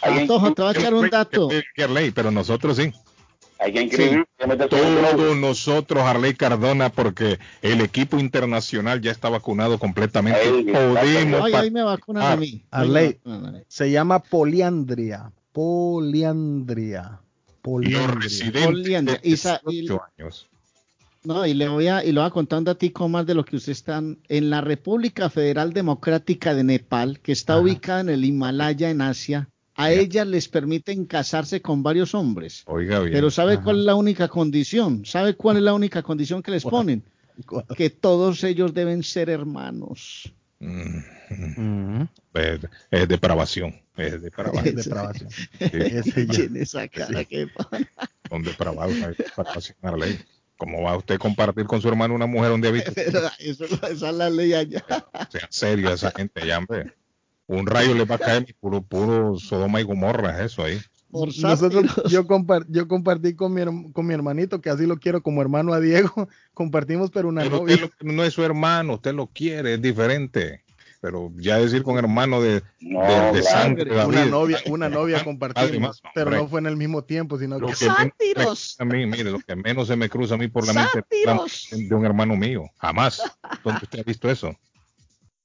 [0.00, 1.48] Patojo, te voy a echar un dato.
[2.14, 2.92] Pero nosotros sí.
[3.58, 4.24] Hay que inscribir.
[4.70, 10.40] Todos nosotros, Harley Cardona, porque el equipo internacional ya está vacunado completamente.
[10.72, 12.64] Podemos Ay, ahí me vacunan a mí.
[12.70, 13.58] Arley, vacunan a mí.
[13.68, 15.32] se llama poliandria.
[15.52, 17.20] Poliandria.
[17.62, 18.64] Poliandria.
[18.64, 19.20] Poliandria.
[19.22, 20.48] Y sa- y- 18 años.
[21.22, 23.44] No, y le voy a, y lo voy a contar un datico más de lo
[23.44, 28.24] que ustedes están en la República Federal Democrática de Nepal, que está ubicada en el
[28.24, 29.48] Himalaya en Asia.
[29.74, 32.62] A ellas les permiten casarse con varios hombres.
[32.66, 33.12] Oiga bien.
[33.12, 35.04] Pero ¿sabe cuál es la única condición?
[35.06, 37.02] ¿Sabe cuál es la única condición que les ponen?
[37.76, 40.32] Que todos ellos deben ser hermanos.
[40.58, 42.02] Mm.
[42.34, 42.60] Es,
[42.90, 43.74] es depravación.
[43.96, 44.66] Es depravación.
[44.78, 45.30] Es depravación.
[45.30, 45.70] Sí.
[45.72, 46.32] Ese ya.
[46.32, 47.88] Tiene esa cara que pone.
[48.28, 48.96] Son depravados.
[48.96, 50.18] es depravación, Harley.
[50.60, 52.92] ¿Cómo va usted a compartir con su hermano una mujer donde ha visto?
[52.94, 54.84] Pero eso, esa es la ley allá.
[55.30, 56.92] Sea serio esa gente, ya, hombre.
[57.46, 60.78] Un rayo le va a caer puro, puro Sodoma y Gomorra, es eso ahí.
[61.10, 65.22] Nosotros, yo, compar- yo compartí con mi, herm- con mi hermanito, que así lo quiero
[65.22, 66.28] como hermano a Diego.
[66.54, 67.74] Compartimos, pero una Pero novia.
[67.76, 70.62] usted lo- no es su hermano, usted lo quiere, es diferente.
[71.00, 73.42] Pero ya decir con hermano de, No, de, de claro.
[73.42, 77.38] sangre, Una David, novia, una novia compartimos, más, pero no fue en el mismo tiempo,
[77.38, 80.48] sino Lo que que a mí, mire, lo que menos se me cruza a mí
[80.48, 81.68] por la mente ¡Sátiros!
[81.70, 82.64] mujer de un hermano mío.
[82.78, 83.22] Jamás.
[83.64, 84.54] ¿Dónde usted ha visto eso?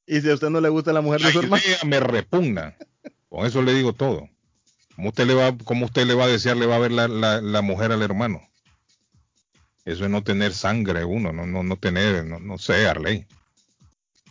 [0.07, 2.76] y si a usted no le gusta la mujer de su hermano, me repugna.
[3.30, 4.30] Con eso le digo todo.
[4.95, 7.07] ¿Cómo usted le va, cómo usted le va a desear, le va a ver la,
[7.07, 8.41] la, la mujer al hermano?
[9.84, 13.26] Eso es no tener sangre uno, no, no, no tener, no, no sé, Arley.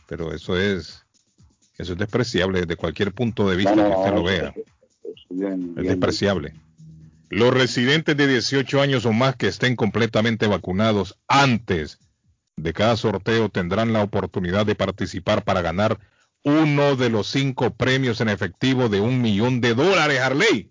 [0.07, 1.04] Pero eso es,
[1.79, 4.55] eso es despreciable desde cualquier punto de vista No, no, que usted lo vea.
[5.31, 6.55] bien, Es despreciable.
[7.31, 11.99] Los residentes de 18 años o más que estén completamente vacunados antes
[12.57, 15.99] de cada sorteo tendrán la oportunidad de participar para ganar
[16.45, 20.71] uno de los cinco premios en efectivo de un millón de dólares, Harley.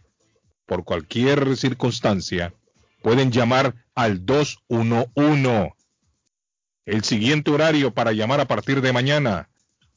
[0.67, 2.55] por cualquier circunstancia,
[3.03, 5.75] pueden llamar al 211.
[6.87, 9.51] El siguiente horario para llamar a partir de mañana,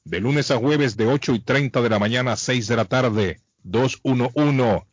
[0.04, 2.86] de lunes a jueves de 8 y 30 de la mañana a 6 de la
[2.86, 4.84] tarde, 211.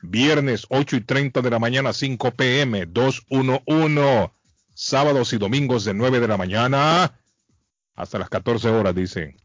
[0.00, 4.30] Viernes 8 y 30 de la mañana 5 pm 211.
[4.74, 7.20] Sábados y domingos de 9 de la mañana
[7.94, 9.36] hasta las 14 horas, dice.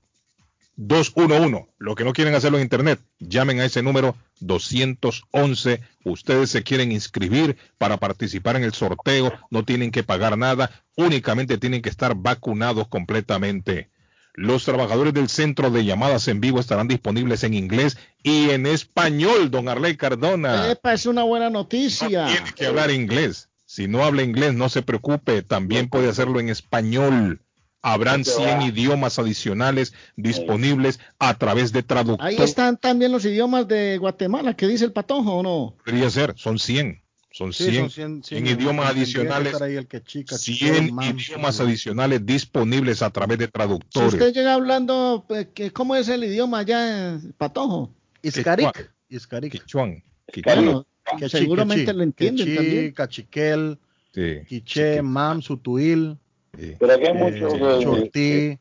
[0.75, 1.67] 211.
[1.77, 5.81] Lo que no quieren hacerlo en internet, llamen a ese número 211.
[6.03, 11.57] Ustedes se quieren inscribir para participar en el sorteo, no tienen que pagar nada, únicamente
[11.57, 13.89] tienen que estar vacunados completamente.
[14.35, 19.51] Los trabajadores del centro de llamadas en vivo estarán disponibles en inglés y en español,
[19.51, 20.71] don Arley Cardona.
[20.71, 22.25] Epa, es una buena noticia.
[22.25, 23.49] Tiene que hablar inglés.
[23.65, 27.43] Si no habla inglés, no se preocupe, también puede hacerlo en español.
[27.85, 32.26] Habrán 100 idiomas adicionales disponibles a través de traductor.
[32.26, 35.76] Ahí están también los idiomas de Guatemala, que dice el patojo, ¿o no?
[35.85, 37.01] Podría ser, son 100.
[37.30, 39.60] Son 100, Sí, son 100, 100 idiomas adicionales.
[39.60, 44.14] el que chica, 100 chica, mam, idiomas adicionales disponibles a través de Si traductores.
[44.14, 47.91] usted llega hablando, que- ¿cómo es el idioma allá, patojo?
[48.22, 48.93] Iscaric.
[49.10, 49.51] Iscaric.
[49.51, 50.01] Quichuan.
[50.45, 50.85] Bueno,
[51.27, 52.91] seguramente lo entienden también.
[52.93, 53.77] Cachiquel,
[54.14, 54.41] Sí.
[54.47, 56.19] Quiché, Mam, Sutuil,
[56.57, 57.53] Pero aquí hay eh, muchos.
[57.53, 58.59] eh, Chortí,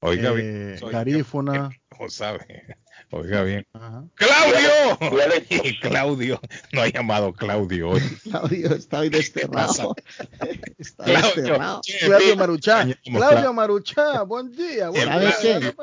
[0.00, 0.78] Oiga eh, bien.
[0.82, 1.70] Oiga, Garífuna.
[1.88, 2.38] ¿Cómo sabe?
[3.10, 3.66] Oiga bien.
[3.72, 4.04] Ajá.
[4.14, 4.98] ¡Claudio!
[5.80, 6.40] Claudio.
[6.72, 8.00] No ha llamado Claudio hoy.
[8.24, 9.94] Claudio está hoy desterrado.
[10.78, 11.34] está Claudio.
[11.34, 11.80] desterrado.
[12.00, 12.82] Claudio Maruchá.
[13.04, 14.90] Claudio Cla- Maruchá, buen día.
[14.90, 15.74] buen ¿Sabes día.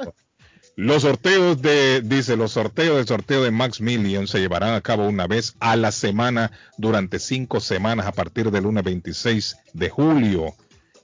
[0.78, 5.08] Los sorteos de, dice, los sorteos del sorteo de Max Million se llevarán a cabo
[5.08, 10.54] una vez a la semana durante cinco semanas a partir del lunes 26 de julio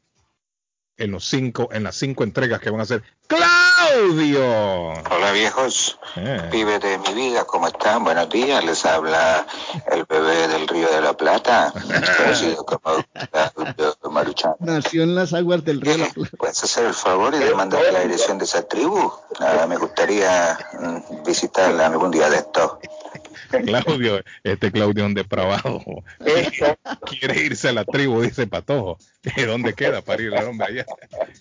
[0.98, 3.02] en los cinco, en las cinco entregas que van a hacer.
[3.26, 4.40] ¡Claudio!
[5.10, 8.04] Hola viejos, Eh, vive de mi vida, ¿cómo están?
[8.04, 9.46] Buenos días, les habla
[9.90, 11.72] el bebé del Río de la Plata,
[12.16, 14.54] conocido como Claudio Maruchan.
[14.60, 15.92] Nació en las aguas del río.
[15.92, 16.36] de la Plata.
[16.38, 19.12] ¿Puedes hacer el favor y de mandarme la dirección de esa tribu?
[19.40, 22.78] Ah, me gustaría mm, visitarla algún día de esto.
[23.66, 25.82] Claudio, este Claudio es un depravado.
[27.08, 28.98] Quiere irse a la tribu, dice Patojo.
[29.36, 30.86] ¿De dónde queda para ir al hombre allá?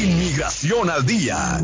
[0.02, 1.60] Inmigración al día.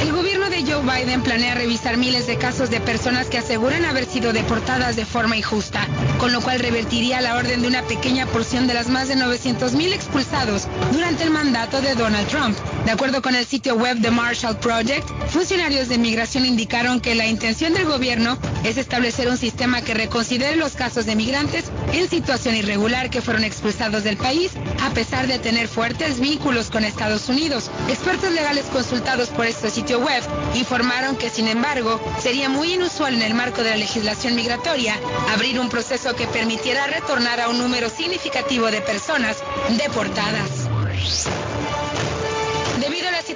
[0.00, 4.04] El gobierno de Joe Biden planea revisar miles de casos de personas que aseguran haber
[4.04, 5.86] sido deportadas de forma injusta,
[6.18, 9.72] con lo cual revertiría la orden de una pequeña porción de las más de 900
[9.72, 12.56] mil expulsados durante el mandato de Donald Trump.
[12.84, 17.26] De acuerdo con el sitio web de Marshall Project, funcionarios de migración indicaron que la
[17.26, 22.56] intención del gobierno es establecer un sistema que reconsidere los casos de migrantes en situación
[22.56, 24.52] irregular que fueron expulsados del país,
[24.82, 27.70] a pesar de tener fuertes vínculos con Estados Unidos.
[27.90, 30.22] Expertos legales consultados por este sitio web
[30.54, 34.98] informaron que, sin embargo, sería muy inusual en el marco de la legislación migratoria
[35.34, 39.36] abrir un proceso que permitiera retornar a un número significativo de personas
[39.76, 40.66] deportadas.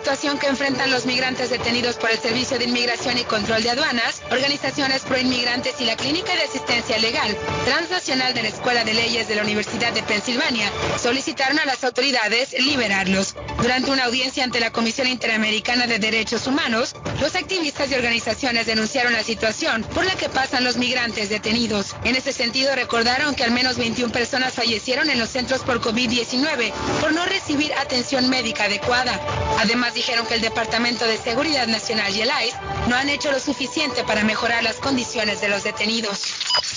[0.00, 4.22] Situación que enfrentan los migrantes detenidos por el Servicio de Inmigración y Control de Aduanas,
[4.30, 7.36] organizaciones proinmigrantes y la Clínica de Asistencia Legal
[7.66, 12.54] Transnacional de la Escuela de Leyes de la Universidad de Pensilvania solicitaron a las autoridades
[12.54, 13.34] liberarlos.
[13.60, 19.12] Durante una audiencia ante la Comisión Interamericana de Derechos Humanos, los activistas y organizaciones denunciaron
[19.12, 21.94] la situación por la que pasan los migrantes detenidos.
[22.04, 26.72] En ese sentido, recordaron que al menos 21 personas fallecieron en los centros por COVID-19
[27.02, 29.20] por no recibir atención médica adecuada.
[29.58, 32.56] Además, dijeron que el Departamento de Seguridad Nacional y el ICE
[32.88, 36.22] no han hecho lo suficiente para mejorar las condiciones de los detenidos.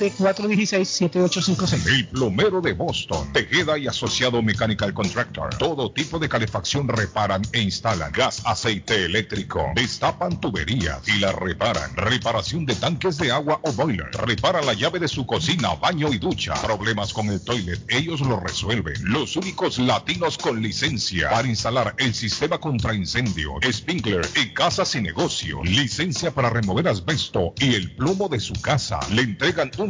[0.00, 1.86] 617-416-7856.
[1.86, 5.54] El plomero de Boston, Tejeda y Asociado Mechanical Contractor.
[5.56, 8.10] Todo tipo de calefacción reparan e instalan.
[8.12, 9.66] Gas, aceite eléctrico.
[9.74, 11.94] Destapan tuberías y la reparan.
[11.96, 14.10] Reparación de tanques de agua o boiler.
[14.12, 16.54] Repara la llave de su cocina, baño y ducha.
[16.62, 18.94] Problemas con el toilet, ellos lo resuelven.
[19.04, 25.02] Los únicos latinos con licencia para instalar el sistema contra incendio, sprinkler y casas y
[25.02, 25.62] negocio.
[25.64, 28.98] Licencia para remover asbesto y el plomo de su casa.
[29.10, 29.89] Le entregan un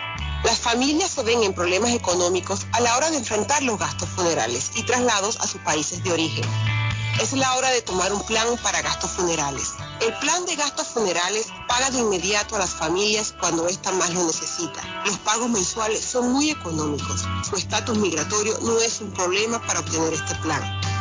[0.43, 4.71] Las familias se ven en problemas económicos a la hora de enfrentar los gastos funerales
[4.75, 6.45] y traslados a sus países de origen.
[7.19, 9.73] Es la hora de tomar un plan para gastos funerales.
[9.99, 14.23] El plan de gastos funerales paga de inmediato a las familias cuando ésta más lo
[14.23, 14.81] necesita.
[15.05, 17.25] Los pagos mensuales son muy económicos.
[17.47, 20.81] Su estatus migratorio no es un problema para obtener este plan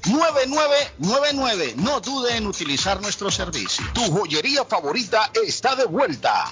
[0.00, 1.74] 617-569-9999.
[1.76, 3.84] No dude en utilizar nuestro servicio.
[3.92, 6.46] Tu joyería favorita está de vuelta.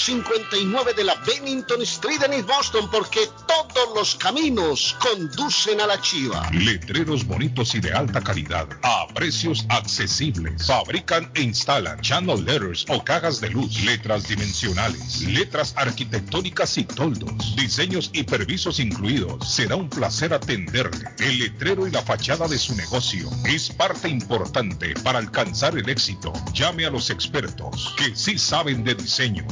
[0.00, 6.00] 259 de la Bennington Street en East Boston, porque todos los caminos conducen a la
[6.00, 6.48] chiva.
[6.52, 10.66] Letreros bonitos y de alta calidad a precios accesibles.
[10.66, 17.54] Fabrican e instalan channel letters o cajas de luz, letras dimensionales, letras arquitectónicas y toldos,
[17.56, 19.52] diseños y permisos incluidos.
[19.52, 21.10] Será un placer atenderle.
[21.18, 26.32] El letrero y la fachada de su negocio es parte importante para alcanzar el éxito.
[26.54, 29.44] Llame a los expertos que sí saben de diseño.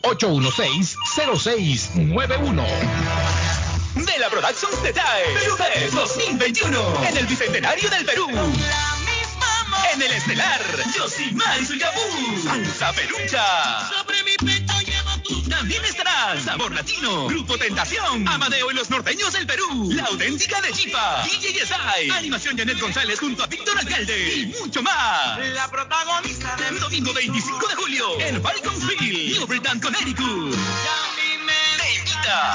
[0.02, 2.66] 781-816-0691.
[3.94, 8.26] De la Productions te trae Perú Fest 2021 en el Bicentenario del Perú.
[9.92, 10.60] En el estelar,
[10.96, 12.42] Yosimar y su Yabú.
[12.42, 13.90] Salsa Perucha.
[13.90, 15.48] Sobre mi pecho llevo tu...
[15.48, 20.72] También estará Sabor Latino, Grupo Tentación, Amadeo y los Norteños del Perú, La Auténtica de
[20.72, 24.34] Chipa, DJ Yesai, Animación Janet González junto a Víctor Alcalde.
[24.34, 25.38] Y mucho más.
[25.54, 30.56] La protagonista del domingo 25 de julio en Falconsville, New Britain, Connecticut.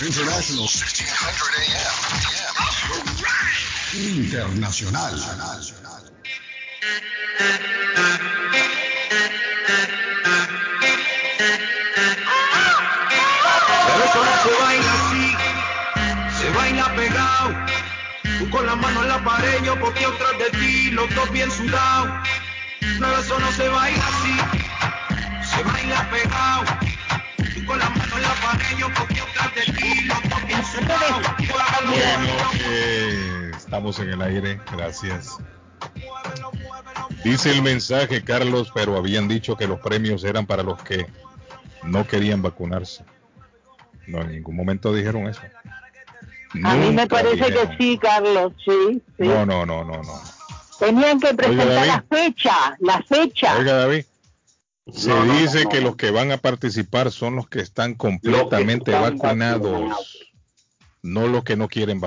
[0.00, 1.92] International 1600 AM.
[3.94, 5.12] Internacional.
[13.86, 15.26] Pero eso no se baila así,
[16.40, 17.48] se baila pegado.
[18.38, 21.50] Tú con la mano en la pared, yo porque atrás de ti, los dos bien
[21.50, 22.28] sudados.
[22.98, 24.61] No, eso no se baila así,
[25.82, 26.64] baila pegado.
[27.54, 30.64] Tú con la mano en la pared, yo porque atrás de ti, los dos bien
[30.64, 31.26] sudados.
[31.86, 32.32] Bueno,
[32.64, 35.38] eh, estamos en el aire, gracias.
[37.24, 41.06] Dice el mensaje, Carlos, pero habían dicho que los premios eran para los que
[41.82, 43.04] no querían vacunarse.
[44.06, 45.42] No, en ningún momento dijeron eso.
[46.64, 47.68] A mí me parece dijeron.
[47.68, 49.02] que sí, Carlos, sí.
[49.16, 49.24] sí.
[49.28, 50.20] No, no, no, no, no.
[50.78, 51.88] Tenían que presentar David.
[51.88, 53.56] la fecha, la fecha.
[53.56, 54.04] Oiga, David.
[54.90, 57.94] Se No, no, dice no, que los que van a participar son los que están
[57.94, 60.18] completamente están vacunados, vacunados.
[61.02, 62.00] no los que no quieren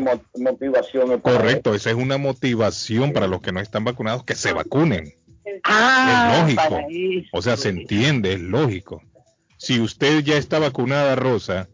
[0.00, 4.52] mo- motivación Correcto, esa es una motivación para los que no están vacunados que se
[4.52, 5.14] vacunen.
[5.62, 6.80] Ah, es lógico.
[7.32, 9.02] O sea, se entiende, es lógico.
[9.58, 11.68] Si usted ya está vacunada, Rosa,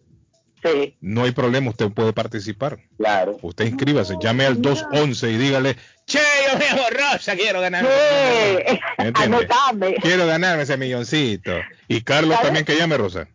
[1.01, 2.79] no hay problema, usted puede participar.
[2.97, 3.39] Claro.
[3.43, 5.77] Usted inscríbase, llame al 211 y dígale,
[6.07, 6.19] che,
[6.51, 7.85] yo me llamo Rosa, quiero ganar.
[7.85, 9.37] Sí, ¿Entiende?
[9.39, 9.95] anotame.
[9.97, 11.53] Quiero ganarme ese milloncito.
[11.89, 12.45] Y Carlos ¿Sabe?
[12.47, 13.27] también que llame, Rosa.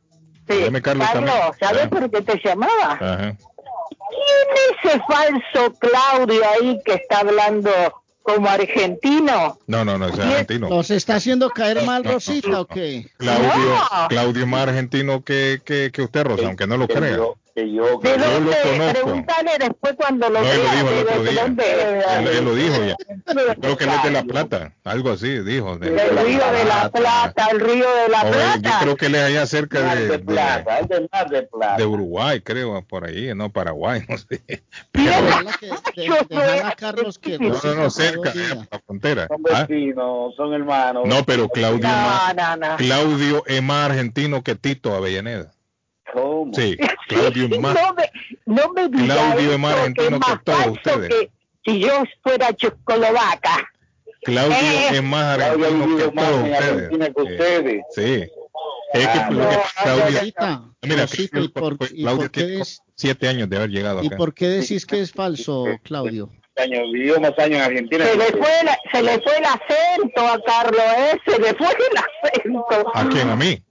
[0.48, 0.62] Sí.
[0.64, 1.60] Llame Carlos, Carlos, también.
[1.60, 2.94] ¿sabes Ah, por qué te llamaba?
[2.94, 3.36] Ajá.
[4.10, 7.70] ¿Quién es ese falso Claudio ahí que está hablando
[8.28, 9.58] como argentino?
[9.68, 10.70] No, no, no, es argentino.
[10.70, 13.10] ¿Los está haciendo caer mal, Rosita, o qué?
[13.16, 14.08] Claudio, No.
[14.10, 17.20] Claudio es más argentino que, que, que usted, Rosa, aunque no lo crea.
[17.58, 19.02] Que yo, ¿De yo lo conozco.
[19.02, 22.20] Pregúntale después cuando lo No, él lo dijo el de- otro de día.
[22.20, 22.96] Él, él lo dijo ya.
[23.62, 25.76] Creo que él es de La Plata, algo así, dijo.
[25.80, 28.32] De, Del río de la Plata, el río de la eh, yo
[28.62, 28.80] Plata.
[28.82, 31.78] creo que él es allá cerca de, de de, Plata, de Mar de Plata.
[31.78, 34.40] de Uruguay, creo, por ahí, no, Paraguay, no sé.
[34.44, 34.62] Que-
[34.94, 39.28] de- déjala, Carlos, que No, no, no, cerca, por la frontera.
[39.28, 41.04] Son Ah, vecinos, son hermanos.
[41.08, 42.76] No, pero Claudio, es más- No, no, no.
[42.78, 45.52] Claudio es más argentino que Tito Avellaneda.
[46.14, 46.54] ¿Cómo?
[46.54, 46.78] Sí,
[47.08, 48.12] Claudio más, No me,
[48.46, 51.10] no me diga Claudio es más eso, argentino que todos falso ustedes.
[51.10, 51.32] que
[51.66, 53.70] si yo fuera chocolovaca.
[54.24, 54.88] Claudio Eh.
[54.94, 56.44] es más argentino que más todos
[57.30, 57.74] ustedes.
[57.76, 57.82] Eh.
[57.96, 58.32] Sí.
[58.94, 62.32] Es que Ah, lo que no, Claudio, Rosita, mira, Rosita, ¿y por, y Claudio por
[62.32, 65.66] qué tiene des- siete años de haber llegado ¿y por qué decís que es falso,
[65.84, 66.30] Claudio?
[66.56, 68.06] Años, vivió más años en Argentina.
[68.06, 71.20] Se que le, fue la- se le fue el acento a Carlos, ¿eh?
[71.28, 72.66] Se le fue el acento.
[72.96, 73.30] ¿A quién?
[73.30, 73.62] ¿A mí?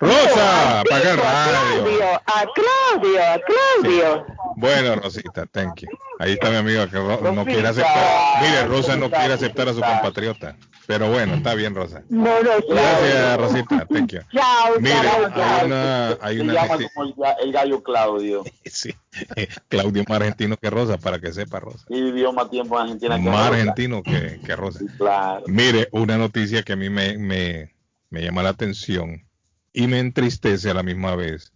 [0.00, 1.84] Rosa, apaga el A radio.
[1.84, 4.26] Claudio, a Claudio, a Claudio.
[4.56, 5.88] Bueno, Rosita, thank you.
[6.18, 8.42] Ahí está mi amiga que Ro- no quiere aceptar.
[8.42, 10.56] Mire, Rosa no quiere aceptar a su compatriota.
[10.86, 12.02] Pero bueno, está bien, Rosa.
[12.10, 14.20] No, no, Gracias, Rosita, thank you.
[14.34, 18.44] Chao, Mire, hay una, hay Se una llama como el, ga- el gallo Claudio.
[18.66, 18.94] sí.
[19.68, 21.86] Claudio más argentino que Rosa, para que sepa Rosa.
[21.88, 23.48] Y vivió más tiempo en Argentina que Más Rosa.
[23.48, 24.80] argentino que, que Rosa.
[24.98, 25.44] Claro.
[25.46, 27.73] Mire, una noticia que a mí me, me,
[28.14, 29.26] me llama la atención
[29.72, 31.52] y me entristece a la misma vez.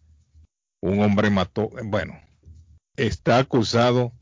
[0.81, 2.21] Un hombre mató, bueno,
[2.97, 4.13] está acusado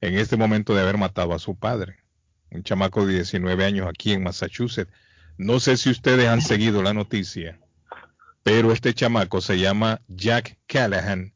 [0.00, 1.98] en este momento de haber matado a su padre.
[2.50, 4.92] Un chamaco de 19 años aquí en Massachusetts.
[5.38, 7.60] No sé si ustedes han seguido la noticia,
[8.42, 11.34] pero este chamaco se llama Jack Callahan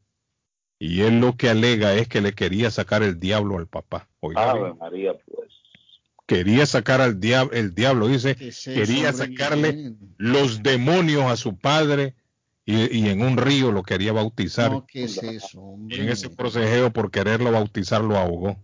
[0.79, 4.09] y él lo que alega es que le quería sacar el diablo al papá.
[4.19, 5.13] Oiga María.
[6.31, 11.35] Quería sacar al diablo, el diablo dice, ¿Qué es eso, quería sacarle los demonios a
[11.35, 12.15] su padre
[12.63, 14.71] y, y en un río lo quería bautizar.
[14.71, 15.97] No, ¿qué es eso, hombre?
[15.97, 18.55] y en ese procejeo por quererlo bautizar lo ahogó.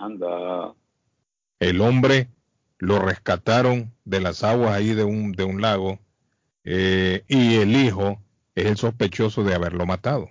[0.00, 0.74] Anda.
[1.60, 2.28] El hombre
[2.78, 6.00] lo rescataron de las aguas ahí de un, de un lago
[6.64, 8.20] eh, y el hijo
[8.56, 10.28] es el sospechoso de haberlo matado.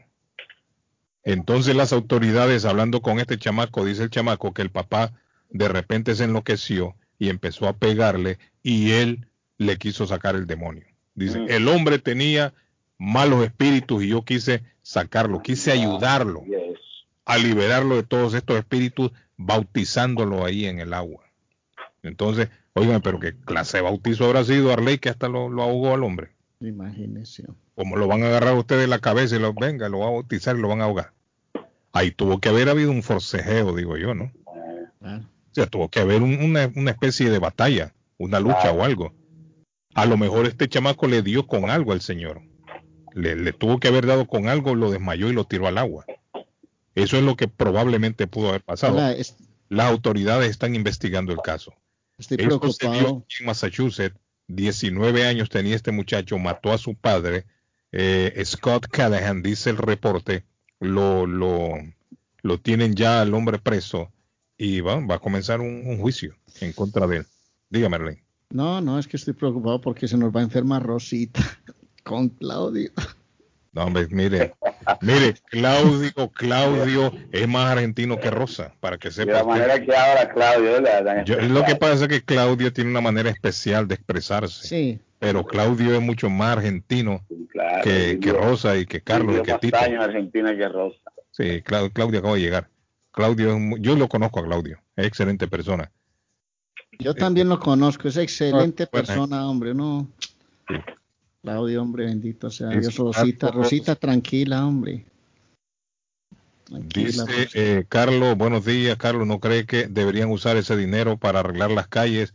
[1.24, 5.14] Entonces las autoridades hablando con este chamaco, dice el chamaco que el papá
[5.52, 10.86] de repente se enloqueció y empezó a pegarle y él le quiso sacar el demonio.
[11.14, 11.46] Dice, Mm.
[11.50, 12.54] el hombre tenía
[12.98, 16.80] malos espíritus y yo quise sacarlo, quise ayudarlo Yes.
[17.26, 21.24] a liberarlo de todos estos espíritus bautizándolo ahí en el agua.
[22.04, 25.94] Entonces, oigan, pero qué clase de bautizo habrá sido Arley que hasta lo, lo ahogó
[25.94, 26.30] al hombre.
[26.60, 27.46] Imagínese.
[27.76, 30.56] Como lo van a agarrar ustedes la cabeza y lo venga, lo va a bautizar
[30.56, 31.12] y lo van a ahogar.
[31.94, 34.32] ahí tuvo que haber habido un forcejeo, digo yo, ¿no?
[35.00, 35.26] Claro.
[35.52, 38.78] O sea, tuvo que haber un- una, una especie de batalla, una lucha Claro.
[38.80, 39.14] o algo.
[39.94, 42.42] A lo mejor este chamaco le dio con algo al señor.
[43.14, 46.06] Le, le tuvo que haber dado con algo, lo desmayó y lo tiró al agua.
[46.96, 48.94] Eso es lo que probablemente pudo haber pasado.
[48.96, 49.36] Hola, es-
[49.70, 51.74] Las autoridades están investigando el caso.
[52.18, 53.26] estoy Eso se dio preocupado.
[53.40, 54.18] en Massachusetts.
[54.48, 57.46] 19 años tenía este muchacho, mató a su padre.
[57.94, 60.44] Eh, Scott Callahan, dice el reporte,
[60.80, 61.74] lo, lo,
[62.42, 64.12] lo tienen ya al hombre preso
[64.64, 67.26] y va, va a comenzar un, un juicio en contra de él.
[67.70, 68.24] Dígame, Arlene.
[68.52, 71.42] No, no, es que estoy preocupado porque se nos va a enfermar Rosita
[72.04, 72.92] con Claudio.
[73.74, 74.54] No, hombre, mire,
[75.02, 79.44] mire, Claudio, Claudio es más argentino que Rosa, para que De la sepa.
[79.48, 83.96] manera que habla Claudio, lo que pasa es que Claudio tiene una manera especial de
[83.96, 89.42] expresarse, Sí, pero Claudio es mucho más argentino Claro, que, Rosa y que Carlos y
[89.44, 89.78] que más Tito.
[89.78, 90.98] años en Argentina que Rosa.
[91.32, 92.68] Sí, Clau- Claudio acaba de llegar.
[93.12, 95.92] Claudio, yo lo conozco a Claudio, es excelente persona.
[97.00, 99.08] yo también lo conozco, es excelente Ah, bueno.
[99.08, 100.08] persona, hombre, no.
[101.42, 103.52] Claudio, hombre, bendito sea Dios, Rosita.
[103.52, 105.06] Rosita, tranquila, hombre.
[106.66, 111.40] Tranquila, Dice eh, Carlos, buenos días, Carlos, ¿no cree que deberían usar ese dinero para
[111.42, 112.34] arreglar las calles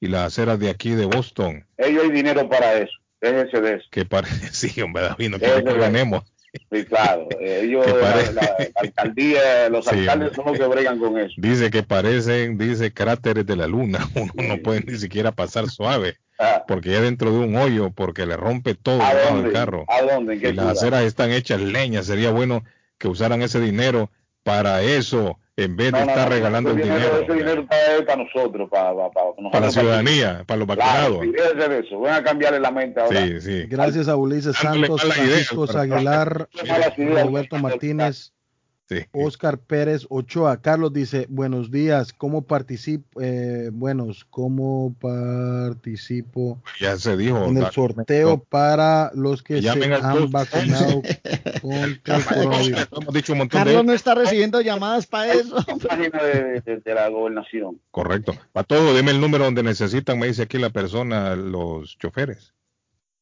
[0.00, 1.66] y las aceras de aquí de Boston?
[1.76, 2.92] Ellos hay dinero para eso.
[3.20, 3.84] Déjese de eso.
[3.90, 5.82] Que parece, sí, hombre, David, no quiere que Eso es.
[5.82, 6.22] ganemos.
[6.70, 7.28] Sí, claro.
[7.40, 11.18] Eh, Ellos, la, pare- la- la alcaldía, los Sí, alcaldes son los que bregan con
[11.18, 11.34] eso.
[11.36, 14.08] Dice que parecen, dice, cráteres de la luna.
[14.14, 18.26] Uno no puede ni siquiera pasar suave, Ah, porque ya dentro de un hoyo, porque
[18.26, 19.52] le rompe todo ¿A debajo del dónde?
[19.52, 19.84] carro.
[19.88, 20.34] ¿A dónde?
[20.34, 22.02] ¿En qué Y las aceras están hechas leña.
[22.02, 22.64] Sería bueno
[22.98, 24.10] que usaran ese dinero
[24.42, 27.20] para eso, en vez de No, no, estar no, regalando el dinero.
[27.22, 29.52] Ese dinero está ahí para nosotros, para, para, para nosotros.
[29.52, 31.84] Para la ciudadanía, para los Claro, vacunados.
[31.86, 31.98] eso.
[31.98, 33.20] Voy a cambiarle la mente ahora.
[33.26, 33.66] Sí, sí.
[33.68, 36.48] Gracias a Ulises Santos, Francisco Aguilar.
[36.96, 38.32] Roberto Martínez,
[38.86, 38.96] Sí.
[39.12, 40.60] Oscar Pérez Ochoa.
[40.60, 43.18] Carlos dice, buenos días, ¿cómo participo?
[43.22, 47.46] Eh, buenos, ¿cómo participo Ya se dijo.
[47.46, 51.02] en el sorteo para los que se han vacunado
[51.62, 52.88] contra el coronavirus?
[53.00, 55.56] Hemos dicho un montón de Carlos no está recibiendo llamadas para eso.
[55.88, 57.80] Página de, de- de la gobernación.
[57.90, 58.34] Correcto.
[58.52, 62.52] Para todo, deme el número donde necesitan, me dice aquí la persona, los choferes.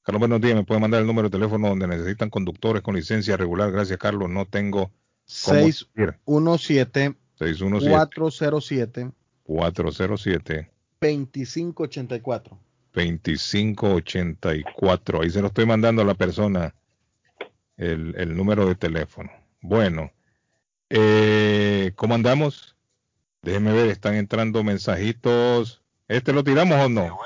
[0.02, 3.36] Carlos, buenos días, me puede mandar el número de teléfono donde necesitan conductores con licencia
[3.36, 3.70] regular.
[3.70, 4.28] Gracias, Carlos.
[4.28, 4.90] No tengo.
[5.24, 9.10] 617 617
[9.44, 10.70] 407 407
[11.00, 12.58] 2584.
[12.94, 15.22] 2584.
[15.22, 16.74] Ahí se lo estoy mandando a la persona
[17.76, 19.30] el, el número de teléfono.
[19.60, 20.12] Bueno,
[20.90, 22.76] eh, ¿cómo andamos?
[23.42, 25.80] Déjeme ver, están entrando mensajitos.
[26.06, 27.18] ¿Este lo tiramos o no?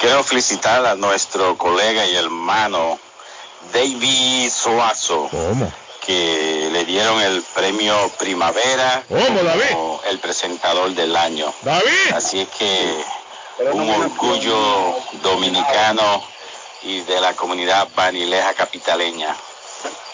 [0.00, 2.98] Quiero felicitar a nuestro colega y hermano
[3.72, 5.72] David Suazo, ¿Cómo?
[6.04, 9.70] Que le dieron el premio Primavera ¿Cómo, David?
[9.72, 11.52] como el presentador del año.
[11.62, 12.12] David.
[12.14, 13.04] Así es que
[13.72, 16.22] un orgullo dominicano
[16.82, 19.36] y de la comunidad vanileja capitaleña.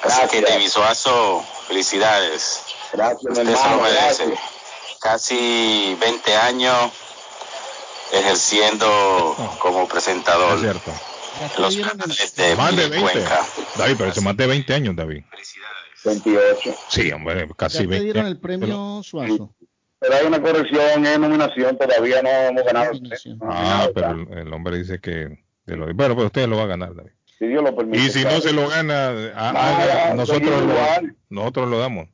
[0.03, 0.43] Así que.
[0.43, 2.61] David Suazo, felicidades.
[2.93, 3.77] Gracias, Usted se hermano.
[3.77, 4.27] lo merece.
[4.27, 4.41] Gracias.
[5.01, 6.91] Casi 20 años
[8.13, 10.91] ejerciendo como Es presentador cierto.
[11.57, 13.01] en los canales de Más de 20.
[13.13, 13.47] Cuenca.
[13.77, 15.23] David, pero eso más de 20 años, David.
[16.05, 16.71] 28.
[16.89, 18.05] Sí, hombre, casi Ya te 20.
[18.05, 19.55] dieron el premio Suazo.
[20.01, 22.93] Pero hay una corrección en nominación, todavía no hemos ganado.
[23.43, 25.43] Ah, pero el, el hombre dice que...
[25.67, 27.11] de lo- bueno, pues usted lo va a ganar, David.
[27.39, 27.99] Si Dios lo permite.
[27.99, 28.41] Y si no claro.
[28.43, 32.09] se lo gana, a- No, haga- no, nosotros, seguimos lo, nosotros lo damos.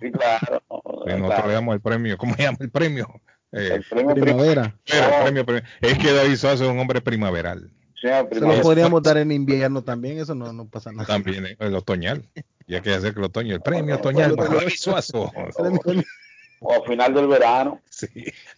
[0.00, 0.62] Sí, claro.
[1.08, 1.48] Sí, nosotros claro.
[1.48, 2.18] le damos el premio.
[2.18, 3.08] ¿Cómo se llama el premio?
[3.52, 4.76] Eh, El premio Primavera.
[4.84, 5.22] pero el No.
[5.24, 5.62] premio, premio.
[5.80, 7.70] Es que David Suazo es un hombre primaveral.
[7.94, 8.62] Sí, Se lo primavera.
[8.62, 11.06] podríamos dar en invierno también, eso no, no pasa nada.
[11.06, 12.28] También el otoñal.
[12.68, 15.32] Ya que hacer que el otoño, el premio otoñal para David Suazo.
[16.60, 17.80] O final del verano.
[17.88, 18.08] Sí,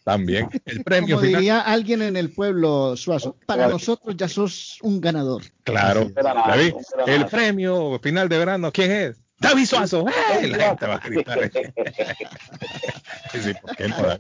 [0.05, 0.49] también.
[0.65, 1.41] El premio Como final.
[1.41, 3.73] diría alguien en el pueblo, Suazo, para Claro.
[3.75, 5.43] nosotros ya sos un ganador.
[5.65, 6.11] Claro.
[6.15, 6.75] David,
[7.07, 9.17] el premio final de verano, ¿quién es?
[9.39, 10.07] David Suazo.
[10.41, 10.49] ¡Ey!
[10.51, 11.51] La gente va a gritar.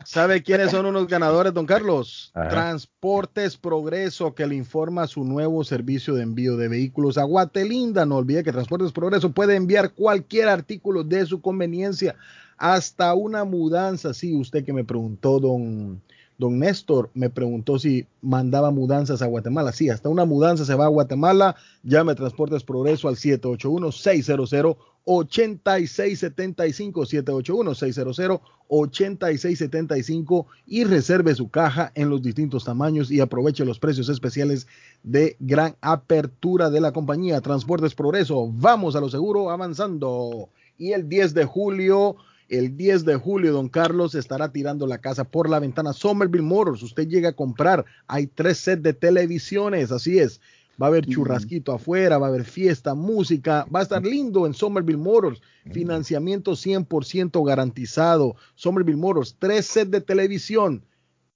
[0.04, 2.30] ¿Sabe quiénes son unos ganadores, don Carlos?
[2.34, 2.48] Ajá.
[2.48, 8.06] Transportes Progreso, que le informa su nuevo servicio de envío de vehículos a Guatelinda.
[8.06, 12.16] No olvide que Transportes Progreso puede enviar cualquier artículo de su conveniencia,
[12.56, 14.14] hasta una mudanza.
[14.14, 16.00] Sí, usted que me preguntó, don,
[16.38, 19.72] don Néstor, me preguntó si mandaba mudanzas a Guatemala.
[19.72, 21.56] Sí, hasta una mudanza se va a Guatemala.
[21.82, 24.76] Llame Transportes Progreso al 781-600.
[25.04, 28.40] 8675 781 600
[28.70, 34.68] 8675 y reserve su caja en los distintos tamaños y aproveche los precios especiales
[35.02, 38.48] de gran apertura de la compañía Transportes Progreso.
[38.52, 40.48] Vamos a lo seguro avanzando.
[40.78, 42.16] Y el 10 de julio,
[42.48, 45.92] el 10 de julio, don Carlos estará tirando la casa por la ventana.
[45.92, 50.40] Somerville Motors, usted llega a comprar, hay tres sets de televisiones, así es.
[50.80, 54.54] Va a haber churrasquito afuera, va a haber fiesta, música, va a estar lindo en
[54.54, 55.42] Somerville Motors.
[55.72, 58.36] Financiamiento 100% garantizado.
[58.54, 60.82] Somerville Motors, tres sets de televisión.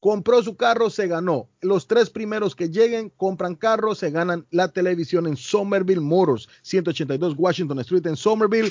[0.05, 1.49] Compró su carro, se ganó.
[1.63, 7.35] Los tres primeros que lleguen, compran carro, se ganan la televisión en Somerville Motors, 182
[7.39, 8.69] Washington Street en Somerville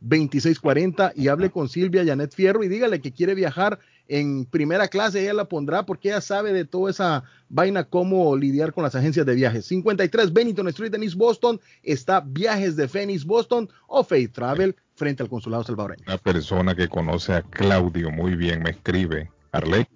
[0.00, 3.78] 857-256-2640 y hable con Silvia Janet Fierro y dígale que quiere viajar
[4.10, 8.72] en primera clase, ella la pondrá porque ella sabe de toda esa vaina cómo lidiar
[8.72, 9.66] con las agencias de viajes.
[9.66, 15.22] 53 Bennington Street en East Boston está Viajes de Phoenix Boston o Faith Travel frente
[15.22, 16.02] al consulado salvadoreño.
[16.08, 19.86] Una persona que conoce a Claudio muy bien me escribe, Arley.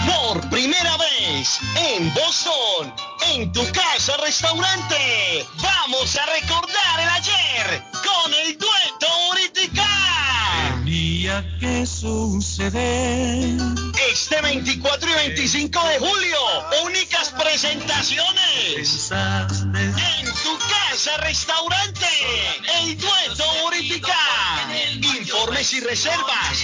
[0.06, 2.94] Por primera vez en Boston,
[3.32, 10.19] en tu casa restaurante, vamos a recordar el ayer con el dueto Uritica.
[11.60, 13.54] Que suceder.
[14.12, 16.38] Este 24 y 25 de julio,
[16.84, 19.10] únicas presentaciones.
[19.12, 22.06] En tu casa restaurante,
[22.82, 24.16] el dueto Uritica.
[25.20, 26.58] Informes y reservas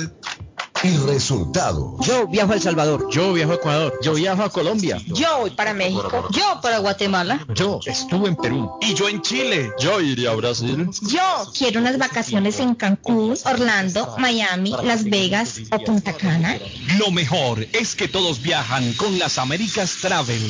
[0.83, 1.97] y resultado.
[2.01, 3.09] Yo viajo a El Salvador.
[3.11, 3.99] Yo viajo a Ecuador.
[4.03, 5.01] Yo viajo a Colombia.
[5.07, 6.29] Yo voy para México.
[6.31, 7.45] Yo para Guatemala.
[7.55, 8.71] Yo estuve en Perú.
[8.81, 9.73] Y yo en Chile.
[9.79, 10.89] Yo iría a Brasil.
[11.03, 16.59] Yo quiero unas vacaciones en Cancún, Orlando, Miami, Las Vegas o Punta Cana.
[16.99, 20.43] Lo mejor es que todos viajan con las Américas Travel.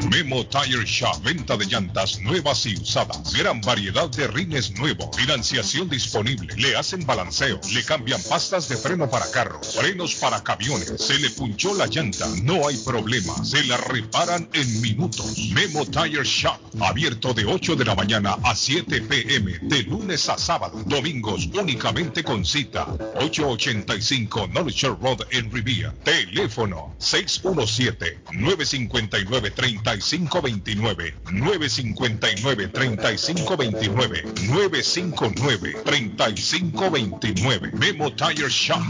[0.09, 3.33] Memo Tire Shop, venta de llantas nuevas y usadas.
[3.33, 5.15] Gran variedad de rines nuevos.
[5.15, 6.53] Financiación disponible.
[6.57, 7.59] Le hacen balanceo.
[7.73, 9.75] Le cambian pastas de freno para carros.
[9.75, 10.93] Frenos para camiones.
[10.99, 12.27] Se le punchó la llanta.
[12.43, 13.33] No hay problema.
[13.43, 15.37] Se la reparan en minutos.
[15.53, 16.59] Memo Tire Shop.
[16.81, 19.59] Abierto de 8 de la mañana a 7 pm.
[19.63, 20.83] De lunes a sábado.
[20.85, 22.85] Domingos únicamente con cita.
[23.15, 25.93] 885 Knowledge Road en Rivia.
[26.03, 38.81] Teléfono 617 959 35 3529 959 3529 959 3529 Memo Tire Shop.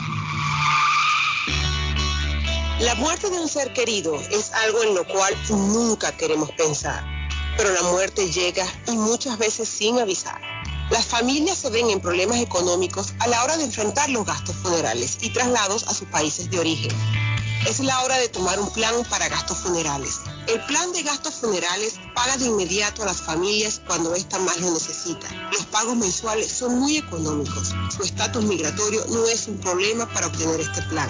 [2.79, 7.03] La muerte de un ser querido es algo en lo cual nunca queremos pensar,
[7.55, 10.41] pero la muerte llega y muchas veces sin avisar.
[10.89, 15.17] Las familias se ven en problemas económicos a la hora de enfrentar los gastos funerales
[15.21, 16.91] y traslados a sus países de origen.
[17.67, 20.19] Es la hora de tomar un plan para gastos funerales.
[20.47, 24.69] El plan de gastos funerales paga de inmediato a las familias cuando ésta más lo
[24.71, 25.27] necesita.
[25.51, 27.73] Los pagos mensuales son muy económicos.
[27.95, 31.09] Su estatus migratorio no es un problema para obtener este plan.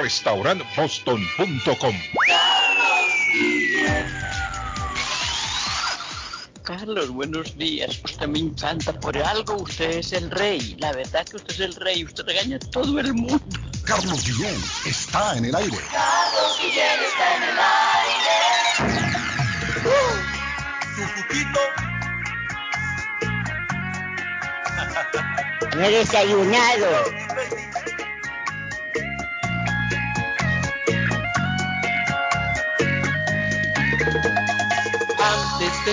[6.69, 7.99] Carlos, buenos días.
[8.05, 8.93] Usted me encanta.
[8.93, 10.75] Por algo usted es el rey.
[10.79, 12.03] La verdad que usted es el rey.
[12.03, 13.43] Usted regaña a todo el mundo.
[13.85, 14.55] Carlos Guillén
[14.85, 15.77] está en el aire.
[15.91, 18.39] Carlos Guillén está en el aire.
[21.15, 21.59] Cuquito.
[25.75, 26.87] No he desayunado.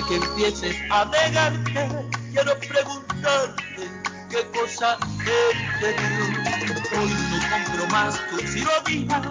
[0.03, 1.89] Que empieces a negarte,
[2.33, 3.91] quiero preguntarte
[4.29, 6.97] qué cosa él te.
[6.97, 9.23] Hoy no compro más tus ironías,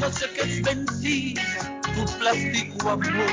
[0.00, 1.42] yo sé que es mentira
[1.82, 3.26] tu plástico amor.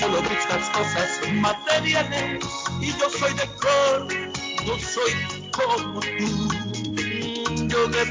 [0.00, 2.44] Solo buscas cosas materiales
[2.80, 4.08] y yo soy de cor,
[4.66, 5.12] no soy
[5.52, 6.48] como tú.
[7.68, 8.04] Yo me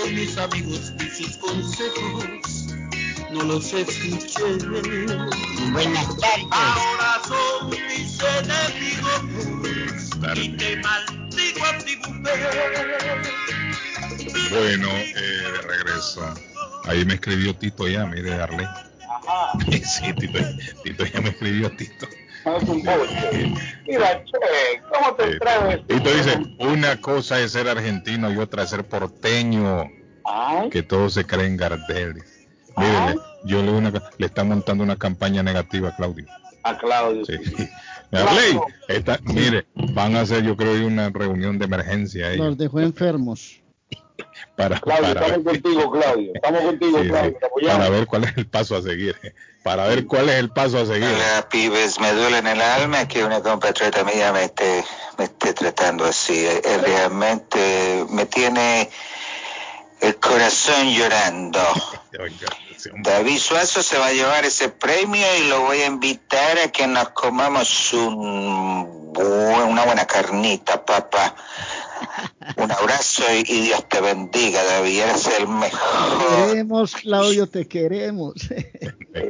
[0.00, 2.55] con mis amigos y sus consejos
[3.36, 4.42] no los escuché.
[5.72, 6.46] Buenas tardes.
[6.50, 9.22] Ahora son mis enemigos
[10.34, 13.22] y te maldigo a ti, mujer.
[14.50, 16.34] Bueno, eh, de regreso.
[16.84, 18.66] Ahí me escribió Tito ya, mire, Arley.
[19.84, 20.38] Sí, Tito,
[20.84, 22.06] Tito ya me escribió Tito.
[23.86, 25.86] Mira, che, ¿cómo te Eh, traes?
[25.88, 29.84] Tito dice, una cosa es ser argentino y otra es ser porteño.
[30.70, 32.22] Que todos se creen Gardel.
[32.76, 36.26] Mire, le- yo le, una, le está montando una campaña negativa a Claudio.
[36.62, 37.24] A Claudio.
[37.24, 37.34] Sí.
[38.12, 42.80] Arley, esta- mire, van a hacer yo creo una reunión de emergencia ahí Los dejó
[42.80, 43.60] enfermos.
[44.56, 46.32] para, Claudio, para, ver, estamos contigo, Claudio.
[46.34, 47.38] Estamos contigo, sí, sí, Claudio.
[47.44, 47.78] Apoyamos.
[47.78, 49.16] para ver cuál es el paso a seguir.
[49.64, 51.08] Para ver cuál es el paso a seguir.
[51.08, 54.84] Hola, pibes, me duele en el alma que una compatriota mía me esté,
[55.18, 56.46] me esté tratando así.
[56.82, 58.88] Realmente me tiene
[60.00, 61.60] el corazón llorando.
[63.02, 66.86] David Suazo se va a llevar ese premio y lo voy a invitar a que
[66.86, 71.34] nos comamos un bu- una buena carnita, papá.
[72.56, 75.00] Un abrazo y, y Dios te bendiga, David.
[75.00, 76.46] Eres el mejor.
[76.48, 78.34] Queremos, Claudio, te queremos.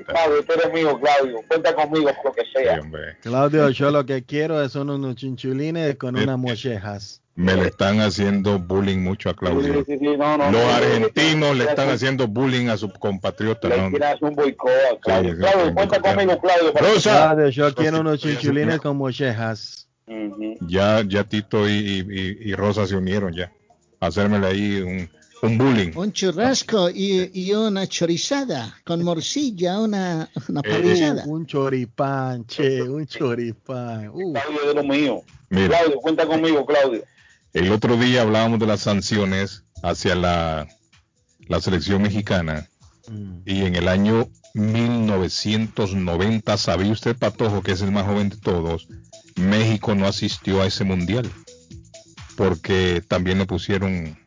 [0.07, 1.39] Claudio, tú eres mío, Claudio.
[1.49, 2.81] Cuenta conmigo por lo que sea.
[3.23, 7.23] Claudio, yo lo que quiero es unos chinchulines con unas mochejas.
[7.37, 9.75] Me le están haciendo bullying mucho a Claudio.
[9.75, 12.79] Sí, sí, sí, no, no, Los no, argentinos le no, están no, haciendo bullying a
[12.79, 13.69] su compatriota.
[13.69, 13.77] Le
[14.23, 15.33] un boicot a Claudio.
[15.33, 16.73] Sí, sí, Claudio, cuenta conmigo, Claudio.
[16.73, 19.87] para- Claudio, yo quiero unos chinchulines con mochejas.
[20.61, 23.53] Ya, ya Tito y, y- y Rosa se unieron ya.
[24.01, 25.11] A hacérmele ahí un,
[25.43, 25.93] un bullying.
[25.95, 31.25] Un churrasco y, y una chorizada con morcilla, una, una Eh, parrillada.
[31.27, 34.09] Un choripán, che, un choripán.
[34.13, 34.33] Uh.
[34.33, 35.23] Claudio de lo mío.
[35.51, 35.69] Mira.
[35.79, 37.03] Claudio, cuenta conmigo, Claudio.
[37.57, 40.69] El otro día hablábamos de las sanciones hacia la,
[41.49, 42.69] la selección mexicana
[43.47, 48.89] y en el año 1990, ¿sabía usted, Patojo, que es el más joven de todos?
[49.37, 51.33] México no asistió a ese mundial
[52.37, 54.19] porque también le pusieron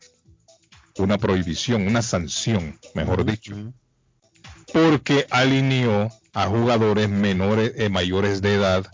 [0.97, 3.53] una prohibición, una sanción, mejor dicho,
[4.73, 8.87] porque alineó a jugadores menores, eh, mayores de edad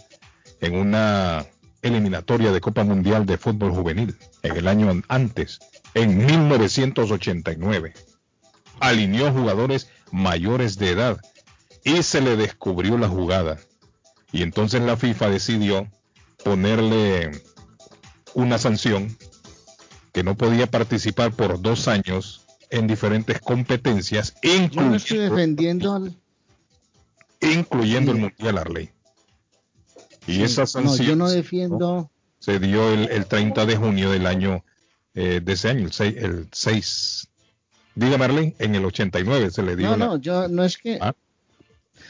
[0.59, 1.45] en una
[1.85, 5.59] eliminatoria de Copa Mundial de Fútbol Juvenil en el año antes,
[5.93, 7.93] en 1989.
[8.79, 11.21] Alineó jugadores mayores de edad
[11.83, 13.59] y se le descubrió la jugada.
[14.31, 15.87] Y entonces la FIFA decidió
[16.43, 17.43] ponerle
[18.33, 19.15] una sanción
[20.11, 26.15] que no podía participar por dos años en diferentes competencias, no incluyendo, estoy defendiendo al...
[27.41, 28.94] incluyendo el Mundial Arley.
[30.27, 32.09] Y esa No, sanción yo no defiendo...
[32.39, 34.63] se dio el, el 30 de junio del año
[35.13, 36.15] eh, de ese año, el 6.
[36.17, 37.27] El 6.
[37.95, 39.91] Dígame, Arley, en el 89 se le dio.
[39.91, 40.97] No, la- no, yo no es que...
[41.01, 41.13] Ah.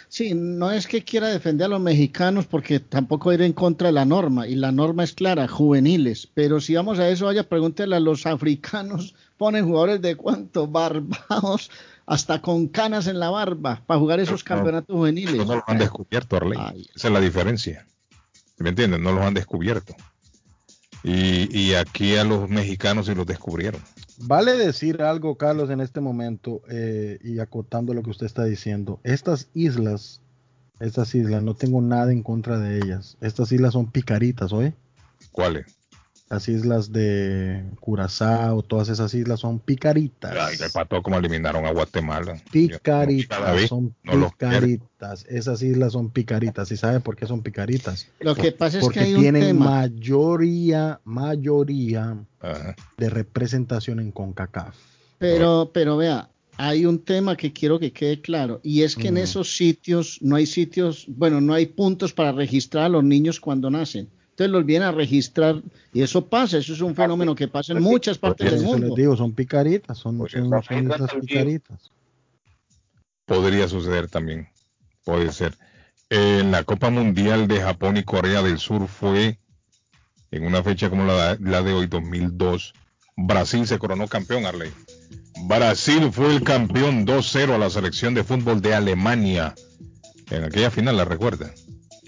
[0.08, 3.94] Sí, no es que quiera defender a los mexicanos porque tampoco ir en contra de
[3.94, 7.96] la norma y la norma es clara, juveniles, pero si vamos a eso, vaya, pregúntele
[7.96, 11.70] a los africanos, ponen jugadores de cuánto, barbados,
[12.06, 15.46] hasta con canas en la barba para jugar esos campeonatos juveniles.
[15.46, 16.60] No los han descubierto, Arley.
[16.96, 17.86] Esa es la diferencia.
[18.58, 19.04] ¿Me entienden?
[19.04, 19.96] No los han descubierto.
[21.04, 23.82] Y, y aquí a los mexicanos sí los descubrieron.
[24.18, 29.00] Vale decir algo, Carlos, en este momento, eh, y acotando lo que usted está diciendo.
[29.04, 30.22] Estas islas,
[30.80, 33.18] estas islas, no tengo nada en contra de ellas.
[33.22, 34.74] Estas islas son picaritas, ¿oye?
[35.32, 35.75] ¿Cuáles?
[36.28, 40.36] Las islas de Curazao, todas esas islas son picaritas.
[40.36, 42.42] Ay, el pato como eliminaron a Guatemala.
[42.52, 45.24] Picaritas, son no picaritas.
[45.30, 46.72] Esas islas son picaritas.
[46.72, 48.08] ¿Y sabe por qué son picaritas?
[48.20, 49.66] Lo que pasa es que Porque hay un tienen tema.
[49.66, 52.76] mayoría, mayoría Ajá.
[52.98, 54.76] de representación en CONCACAF.
[55.20, 59.16] Pero, pero vea, hay un tema que quiero que quede claro, y es que en
[59.16, 59.18] Mm.
[59.20, 63.70] esos sitios no hay sitios, bueno, no hay puntos para registrar a los niños cuando
[63.70, 64.10] nacen.
[64.36, 65.62] Entonces los vienen a registrar
[65.94, 68.82] y eso pasa, eso es un fenómeno que pasa en muchas partes del eso les
[68.82, 68.96] mundo.
[68.98, 71.90] digo, son picaritas, son, son, son islas picaritas.
[73.26, 74.50] Podría suceder también.
[75.06, 75.56] Puede ser.
[76.10, 79.40] En la Copa Mundial de Japón y Corea del Sur fue
[80.32, 82.74] en una fecha como la, la de hoy, 2002.
[83.16, 84.70] Brasil se coronó campeón, Arley.
[85.48, 89.56] Brasil fue el campeón 2-0 a la selección de fútbol de Alemania.
[90.30, 91.54] En aquella final, ¿la recuerda?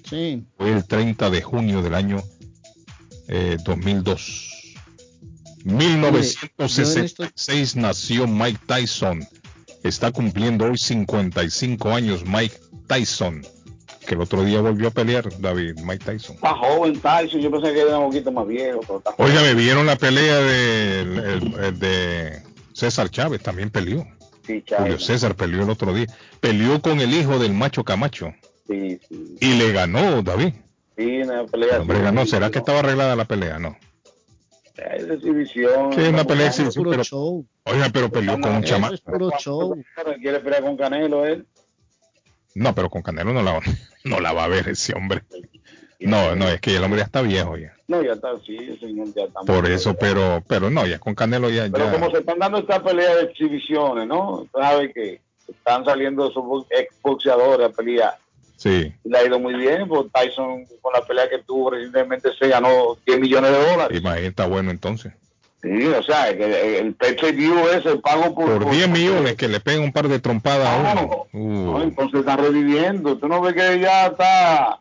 [0.10, 0.44] Sí.
[0.58, 2.24] Fue el 30 de junio del año
[3.28, 4.54] eh, 2002.
[5.66, 9.26] 1966 nació Mike Tyson.
[9.84, 12.56] Está cumpliendo hoy 55 años Mike
[12.88, 13.46] Tyson.
[14.06, 16.36] Que el otro día volvió a pelear, David, Mike Tyson.
[16.36, 18.80] Está joven Tyson, yo pensé que era un poquito más viejo.
[18.82, 22.42] Pero está Oiga, me vieron la pelea de, el- el de
[22.74, 24.04] César Chávez, también peleó.
[24.46, 25.06] Sí, Julio Chávez.
[25.06, 26.08] César peleó el otro día.
[26.40, 28.34] Peleó con el hijo del macho Camacho.
[28.68, 29.38] Sí, sí.
[29.42, 30.54] Y le ganó, David.
[30.98, 31.76] Sí, una pelea.
[31.76, 32.26] El hombre ganó.
[32.26, 33.60] ¿Será que estaba arreglada la pelea?
[33.60, 33.78] No.
[34.76, 35.94] Es de exhibición.
[35.94, 37.04] Sí, una pelea exhibición, pero-
[37.66, 38.94] Oiga, pero peleó con un chamaco.
[38.94, 39.76] es puro show.
[40.22, 41.46] Quiere pelear con Canelo él.
[42.56, 43.62] No, pero con Canelo no la, va-
[44.04, 45.24] no la va a ver ese hombre.
[46.00, 47.74] No, no, es que el hombre ya está viejo ya.
[47.88, 49.40] No, ya está, sí, el señor ya está.
[49.42, 52.60] Por eso, pero, pero no, ya con Canelo ya, Pero ya- como se están dando
[52.60, 54.48] esta pelea de exhibiciones, ¿no?
[54.54, 58.16] Sabe que están saliendo esos bo- exboxeadores a pelear.
[58.58, 58.94] Sí.
[59.06, 62.98] Le ha ido muy bien, porque Tyson con la pelea que tuvo recientemente se ganó
[63.06, 63.98] 10 millones de dólares.
[64.00, 65.14] Imagínate, está bueno entonces.
[65.62, 68.62] Sí, o sea, que el pay per view es el pago por...
[68.62, 71.28] Por 10 millones que le peguen un par de trompadas a uno.
[71.34, 73.18] No, Uh, entonces están reviviendo.
[73.18, 74.80] Tú no ves que ya está...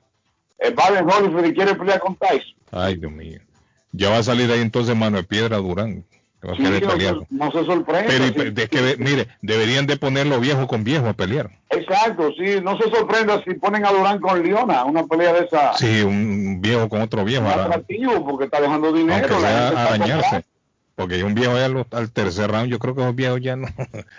[0.59, 2.55] El Baden Holyfield y quiere pelear con Tyson.
[2.73, 3.41] ay, Dios mío.
[3.93, 6.05] Ya va a salir ahí entonces Manuel Piedra Durán.
[6.53, 6.63] A Sí,
[7.31, 8.07] no, se- sorprende.
[8.33, 11.51] Pero de que, de- mire, deberían de ponerlo viejo con viejo a pelear.
[11.71, 12.61] Exacto, sí.
[12.63, 15.75] No se sorprenda si ponen a Durán con Leona, una pelea de esa...
[15.75, 17.47] Sí, un viejo con otro viejo.
[17.49, 19.29] Es atractivo porque está dejando dinero.
[19.41, 20.43] la gente comprando.
[20.95, 23.69] Porque un viejo ya lo- al tercer round, yo creo que los viejos ya no.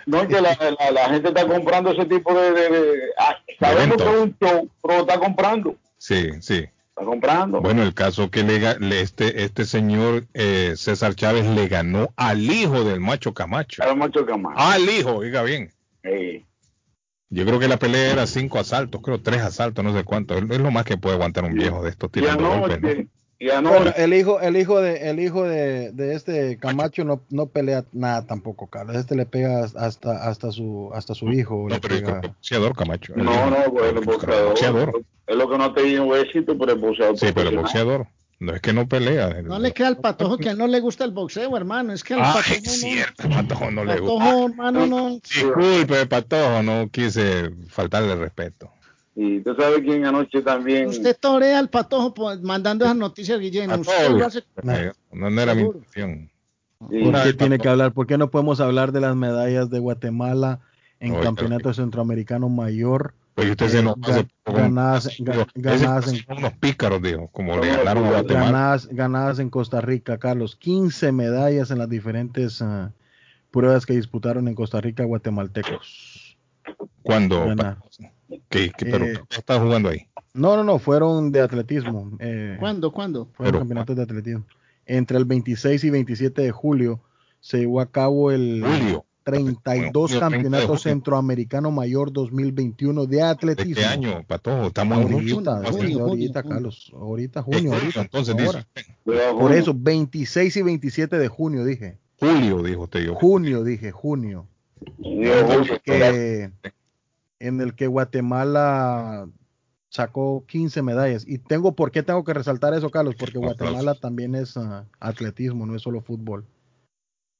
[0.06, 2.52] No, es que la, la- la gente está comprando ese tipo de...
[2.52, 5.74] de, de- ah, sabemos que es un show, pero lo está comprando.
[5.98, 6.66] Sí, sí.
[6.98, 7.60] Está comprando.
[7.60, 12.82] Bueno, el caso que le, este, este señor eh, César Chávez le ganó al hijo
[12.82, 13.84] del macho Camacho.
[13.84, 14.58] Al macho Camacho.
[14.58, 15.70] Al hijo, oiga bien.
[16.02, 16.44] Sí.
[17.30, 20.36] Yo creo que la pelea era cinco asaltos, creo tres asaltos, no sé cuánto.
[20.36, 22.88] Es lo más que puede aguantar un viejo de estos tirando golpes, ¿no?
[23.40, 27.84] Bueno, el hijo, el hijo de, el hijo de, de este Camacho no, no pelea
[27.92, 28.96] nada tampoco, Carlos.
[28.96, 31.68] Este le pega hasta, hasta su, hasta su hijo.
[31.68, 33.12] le No, es boxeador Camacho.
[33.16, 33.50] no, hijo.
[33.50, 34.48] no, pues el boxeador.
[34.48, 35.02] boxeador.
[35.26, 37.16] Es lo que no ha tenido éxito, pero el boxeador.
[37.18, 38.06] Sí, pero el boxeador.
[38.40, 39.42] No es que no pelea.
[39.42, 41.92] No le queda al patojo que a él no le gusta el boxeo, hermano.
[41.92, 42.70] Es que al Ah, patojo es no.
[42.72, 44.44] cierto, Patojo no le Patojo, gusta.
[44.44, 45.10] hermano, no.
[45.18, 48.70] Disculpe, Patojo, no quise faltarle respeto.
[49.20, 50.86] Y tú sabes quién anoche también.
[50.90, 53.74] Usted torea al patojo pues, mandando esas noticias, Guillermo.
[53.80, 54.18] Usted Patojo.
[54.18, 56.30] lo hace- Eh, No, no era mi intención.
[56.78, 57.92] ¿Por qué tiene que hablar?
[57.92, 60.60] ¿Por qué no podemos hablar de las medallas de Guatemala
[61.00, 63.14] en Oiga, Campeonato Centroamericano Mayor?
[63.34, 64.58] Oye, usted se Eh, hace poco.
[64.58, 65.10] ganadas,
[65.56, 68.44] ganadas, en, son unos pícaros, dijo, como le ganaron a Guatemala.
[68.46, 70.54] ganadas, ganadas en Costa Rica, Carlos.
[70.54, 72.92] 15 medallas en las diferentes ah,
[73.50, 76.38] pruebas que disputaron en Costa Rica guatemaltecos.
[77.02, 77.82] Cuando Ganaron.
[78.48, 80.06] ¿Qué, qué- pero Eh, ¿qué está jugando ahí?
[80.34, 82.12] No, no, no, fueron de atletismo.
[82.20, 82.92] eh, ¿Cuándo?
[82.92, 83.26] ¿Cuándo?
[83.34, 84.44] fueron Pero- campeonatos de atletismo.
[84.86, 87.00] Entre el 26 y 27 de julio
[87.40, 89.04] se llevó a cabo el Julio.
[89.24, 90.78] 32 Julio, 30 de Campeonato julio.
[90.78, 93.74] Centroamericano Mayor 2021 de ¿De atletismo.
[93.74, 94.68] qué año, Patojo?
[94.68, 95.12] Estamos en.
[95.12, 96.54] Ahorita, ahorita, junio, ahorita, junio.
[96.54, 96.92] Carlos.
[96.94, 98.00] Ahorita, Este junio, año, ahorita.
[98.00, 98.66] Entonces ahora.
[99.04, 101.98] dice Por eso, 26 y 27 de junio, dije.
[102.18, 103.00] julio, dijo usted.
[103.04, 103.14] Yo.
[103.16, 104.46] Junio, dije, junio.
[105.84, 106.50] Que-
[107.40, 109.28] en el que Guatemala
[109.90, 111.24] sacó 15 medallas.
[111.26, 113.14] Y tengo, ¿por qué tengo que resaltar eso, Carlos?
[113.18, 113.38] Porque.
[113.38, 116.44] Guatemala también es ah, atletismo, no es solo fútbol.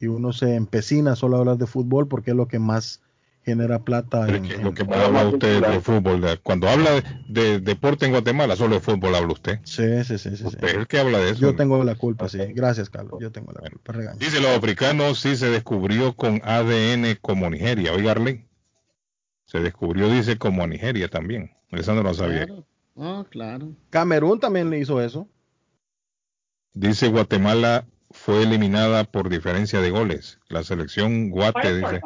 [0.01, 3.03] Y uno se empecina solo a hablar de fútbol porque es lo que más
[3.43, 4.29] genera plata.
[4.29, 6.21] En- en- lo que más habla usted de fútbol.
[6.21, 9.59] de- cuando habla de, de deporte en Guatemala, solo de fútbol habla usted.
[9.65, 10.45] Sí, sí, sí, sí, sí.
[10.45, 11.41] Usted es el que habla de eso.
[11.41, 12.39] Yo tengo la culpa, sí.
[12.55, 13.19] Gracias, Carlos.
[13.21, 13.93] Yo tengo la culpa.
[13.93, 14.19] Regaño.
[14.19, 17.93] Dice, los africanos sí se descubrió con ADN como Nigeria.
[17.93, 18.45] Oiga, Arley.
[19.49, 21.53] Se descubrió, dice, como a Nigeria también.
[21.71, 22.45] Eso no lo sabía.
[22.47, 22.67] Claro.
[22.97, 23.73] Ah, claro.
[23.91, 25.27] Camerún también le hizo eso.
[26.75, 30.39] Dice, Guatemala fue eliminada por diferencia de goles.
[30.49, 32.01] La selección Guate, dice,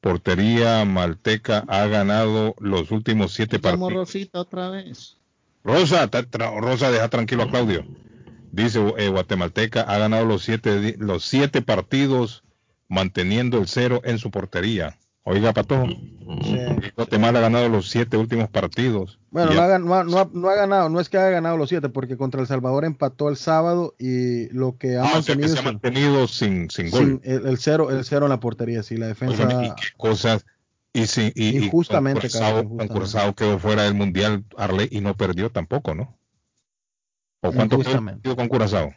[0.00, 3.92] portería malteca ha ganado los últimos siete partidos.
[3.92, 5.16] Rosita otra vez.
[5.64, 6.08] Rosa,
[6.60, 7.84] Rosa, deja tranquilo a Claudio.
[8.52, 12.42] Dice eh, Guatemalteca ha ganado los siete, di- los siete partidos
[12.88, 14.98] manteniendo el cero en su portería.
[15.28, 15.86] Oiga, Patojo.
[16.94, 19.18] Guatemala ha ganado los siete últimos partidos.
[19.30, 21.18] Bueno, no ha- ha, gan- no ha- no ha- no ha ganado, no es que
[21.18, 25.02] haya ganado los siete, porque contra El Salvador empató el sábado y lo que ha
[25.02, 27.00] Ah, o sea, que mantenido se ha mantenido sin, sin gol.
[27.00, 29.42] sin- el, el cero, el cero en la portería, sí, la defensa.
[29.64, 30.46] Y qué cosas.
[30.92, 32.92] Y, sin, y, y Injustamente, con Curazao- Carlos, con injustamente.
[32.94, 36.16] Curazao quedó fuera del Mundial Arley y no perdió tampoco, ¿no?
[37.42, 38.94] ¿O cuánto perdido con Curazao?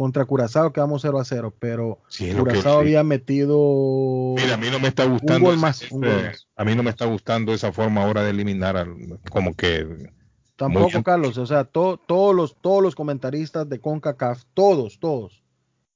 [0.00, 2.86] Contra Curazao quedamos 0 a 0, pero Sí, que- Curazao sí.
[2.86, 5.52] había metido Mira, a mí no me está un gustando.
[5.52, 6.48] ese- un gol ese- más.
[6.56, 8.96] a mí no me está gustando esa forma ahora de eliminar al-
[9.30, 10.08] como que
[10.56, 15.42] Tampoco, Carlos, o sea, to- todos los todos los comentaristas de CONCACAF, todos, todos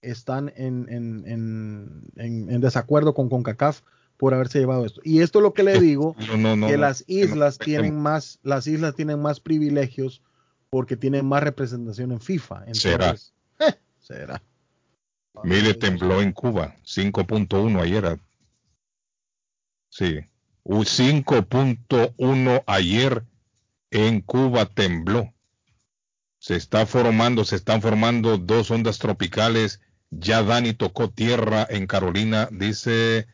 [0.03, 3.81] están en, en, en, en- desacuerdo con CONCACAF
[4.19, 5.01] por haberse llevado esto.
[5.03, 8.39] Y esto es lo que le digo, No, no, no, que las islas tienen más,
[8.43, 10.21] las islas tienen más privilegios
[10.69, 12.65] porque tienen más representación en FIFA.
[12.73, 13.05] Será.
[13.07, 13.44] Entonces, eh,
[14.05, 14.43] será.
[15.43, 18.21] Mire, tembló en Cuba, 5.1 ayer.
[19.89, 20.21] Sí,
[20.63, 23.25] un 5.1 ayer
[23.91, 25.33] en Cuba tembló.
[26.39, 29.81] Se está formando, se están formando dos ondas tropicales.
[30.11, 33.27] Ya Dani tocó tierra en Carolina, dice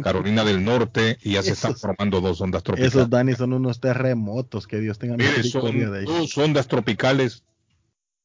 [0.00, 2.94] Carolina del Norte, y ya se están formando dos ondas tropicales.
[2.94, 6.14] Esos Dani son unos terremotos, que Dios tenga misericordia de ellos.
[6.14, 7.42] dos ondas tropicales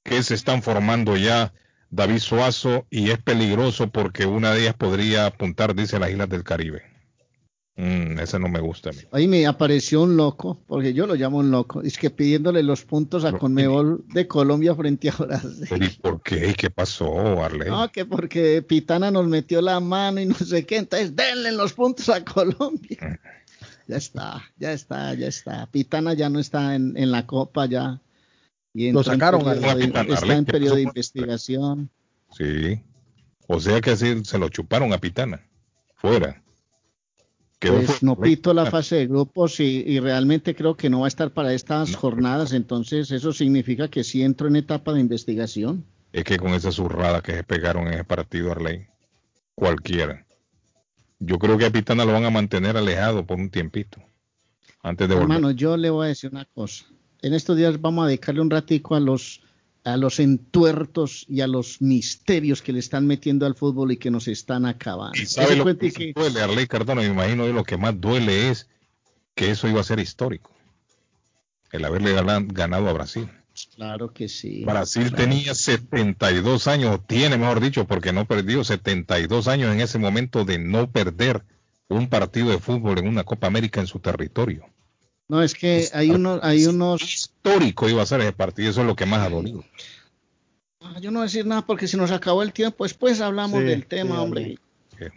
[0.04, 1.54] que se están formando ya,
[1.90, 6.44] David Suazo, y es peligroso porque una de ellas podría apuntar, dice, las islas del
[6.44, 6.84] Caribe.
[7.78, 9.00] Mm, ese no me gusta a mí.
[9.12, 12.84] Ahí me apareció un loco, porque yo lo llamo un loco, es que pidiéndole los
[12.84, 15.68] puntos a Conmebol de Colombia frente a Brasil.
[15.84, 16.50] ¿Y por qué?
[16.50, 17.70] ¿Y ¿Qué pasó, Arley?
[17.70, 21.74] No, que porque Pitana nos metió la mano y no sé qué, entonces denle los
[21.74, 23.20] puntos a Colombia.
[23.88, 25.68] Ya está, ya está, ya está.
[25.68, 28.02] Pitana ya no está en, en la copa ya.
[28.80, 31.90] Y Lo en sacaron, periodo de- Pitana, está en ¿qué periodo de investigación.
[32.38, 32.80] Sí.
[33.48, 35.42] O sea que así se lo chuparon a Pitana.
[35.96, 36.44] Fuera.
[37.58, 41.00] Quedó Pues fuera, no pito la fase de grupos y, y realmente creo que no
[41.00, 45.00] va a estar para estas jornadas, entonces eso significa que sí entro en etapa de
[45.00, 45.84] investigación.
[46.14, 48.86] Es que con esa zurrada que se pegaron en ese partido, Arley,
[49.56, 50.24] cualquiera.
[51.18, 54.00] Yo creo que a Pitana lo van a mantener alejado por un tiempito.
[54.84, 55.32] Antes de volver.
[55.38, 56.86] Hermano, yo le voy a decir una cosa.
[57.22, 59.42] En estos días vamos a dedicarle un ratico a los
[59.84, 64.12] a los entuertos y a los misterios que le están metiendo al fútbol y que
[64.12, 65.18] nos están acabando.
[65.18, 68.50] Y sabe lo que que- duele, Arley Cardona, me imagino que lo que más duele
[68.50, 68.68] es
[69.34, 70.52] que eso iba a ser histórico.
[71.72, 72.14] El haberle
[72.48, 73.30] ganado a Brasil.
[73.76, 74.66] Claro que sí.
[74.66, 75.24] Brasil Claro.
[75.24, 80.60] tenía 72 años, tiene mejor dicho, porque no perdió 72 años en ese momento de
[80.60, 81.44] no perder
[81.88, 84.66] un partido de fútbol en una Copa América en su territorio.
[85.30, 88.88] No, es que hay unos, hay unos, Histórico iba a ser ese partido, eso es
[88.88, 89.64] lo que más ha dolido.
[90.82, 93.60] Ah, yo no voy a decir nada porque si nos acabó el tiempo, después hablamos
[93.60, 94.58] Sí, del tema, sí, hombre.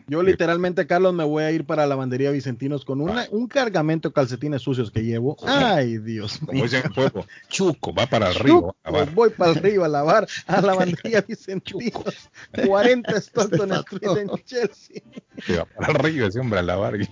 [0.08, 4.10] Yo literalmente, Carlos, me voy a ir para la lavandería Vicentinos con una- un cargamento
[4.10, 5.38] de calcetines sucios que llevo.
[5.46, 6.66] Ay, Dios Como mío.
[6.94, 8.76] pueblo, Chuco, va para el río.
[8.82, 9.14] a lavar.
[9.14, 12.28] Voy para el río a lavar a la lavandería Vicentinos.
[12.66, 15.02] 40 Stockton Street en Chelsea.
[15.58, 16.98] Va para el río ese hombre a lavar.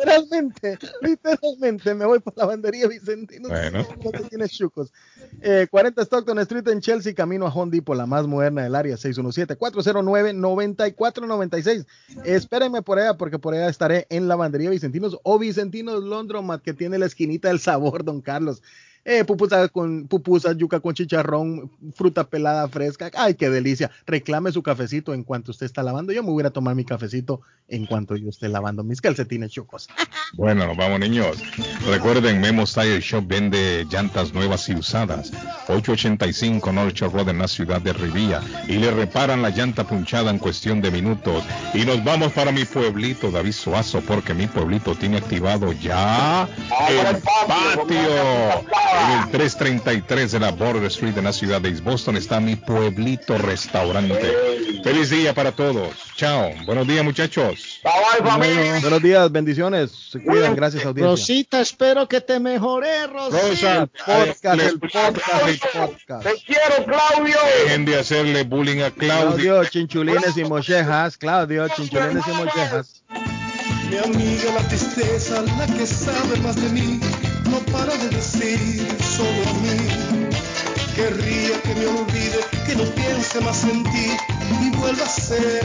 [0.00, 3.50] Literalmente, literalmente me voy para la lavandería Vicentinos.
[3.50, 3.86] Bueno.
[4.10, 4.90] Calcetines chucos.
[5.42, 8.96] Eh, 40 Stockton Street en Chelsea, camino a Home Depot, la más moderna del área,
[8.96, 11.86] 617-409-9496.
[12.24, 16.96] Espérenme por allá, porque por allá estaré en Lavandería Vicentinos o Vicentinos Londromat, que tiene
[16.98, 18.62] la esquinita del sabor, don Carlos.
[19.04, 23.10] Eh, pupusas con pupusas, yuca con chicharrón, fruta pelada fresca.
[23.16, 23.90] Ay, qué delicia.
[24.06, 26.12] Reclame su cafecito en cuanto usted está lavando.
[26.12, 29.88] Yo me voy a tomar mi cafecito en cuanto yo esté lavando mis calcetines chucos.
[30.34, 31.42] Bueno, nos vamos niños.
[31.88, 35.32] Recuerden, Memo Tire Shop vende llantas nuevas y usadas.
[35.66, 38.40] 885 North Road en la ciudad de Rivilla.
[38.68, 41.42] Y le reparan la llanta punchada en cuestión de minutos.
[41.74, 46.48] Y nos vamos para mi pueblito, David Suazo, porque mi pueblito tiene activado ya
[46.88, 48.00] el patio.
[49.02, 52.56] En el 333 de la Border Street en la ciudad de East Boston está mi
[52.56, 54.36] pueblito restaurante.
[54.84, 55.94] Feliz día para todos.
[56.16, 56.50] Chao.
[56.66, 57.80] Buenos días, muchachos.
[57.82, 59.90] Bueno, buenos días, bendiciones.
[60.10, 61.10] Se cuidan, gracias audiencia.
[61.10, 63.40] Rosita, espero que te mejore, Rosita.
[63.40, 66.22] Rosa, Podcast, el podcast, el podcast.
[66.22, 67.36] Te quiero, Claudio.
[67.64, 69.36] Dejen de hacerle bullying a Claudio.
[69.36, 71.16] Claudio, chinchulines y mochejas.
[71.16, 73.02] Claudio, chinchulines y mochejas.
[73.90, 77.00] Mi amiga la tristeza, la que sabe más de mí,
[77.50, 80.30] no para de decir solo a mí.
[80.94, 84.10] Querría que me olvide, que no piense más en ti
[84.62, 85.62] y vuelva a ser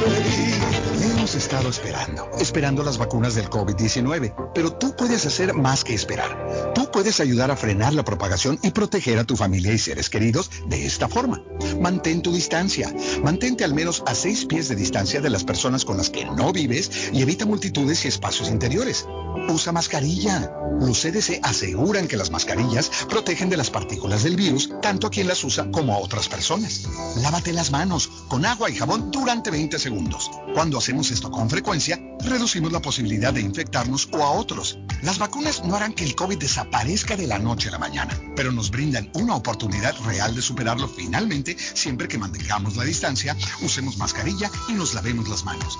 [0.00, 1.07] feliz.
[1.28, 6.72] Hemos estado esperando, esperando las vacunas del COVID-19, pero tú puedes hacer más que esperar.
[6.74, 10.50] Tú puedes ayudar a frenar la propagación y proteger a tu familia y seres queridos
[10.68, 11.42] de esta forma.
[11.82, 12.90] Mantén tu distancia.
[13.22, 16.50] Mantente al menos a seis pies de distancia de las personas con las que no
[16.50, 19.04] vives y evita multitudes y espacios interiores.
[19.50, 20.50] Usa mascarilla.
[20.80, 25.26] Los CDC aseguran que las mascarillas protegen de las partículas del virus tanto a quien
[25.26, 26.84] las usa como a otras personas.
[27.16, 30.30] Lávate las manos con agua y jabón durante 20 segundos.
[30.54, 34.78] Cuando hacemos esto con frecuencia, reducimos la posibilidad de infectarnos o a otros.
[35.02, 38.16] Las vacunas no harán que el COVID desaparezca parezca de la noche a la mañana,
[38.36, 43.96] pero nos brindan una oportunidad real de superarlo finalmente siempre que mantengamos la distancia, usemos
[43.96, 45.76] mascarilla y nos lavemos las manos.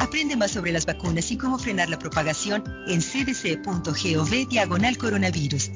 [0.00, 5.72] Aprende más sobre las vacunas y cómo frenar la propagación en cdc.gov diagonal coronavirus.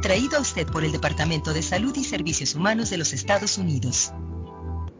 [0.00, 4.12] Traído a usted por el Departamento de Salud y Servicios Humanos de los Estados Unidos.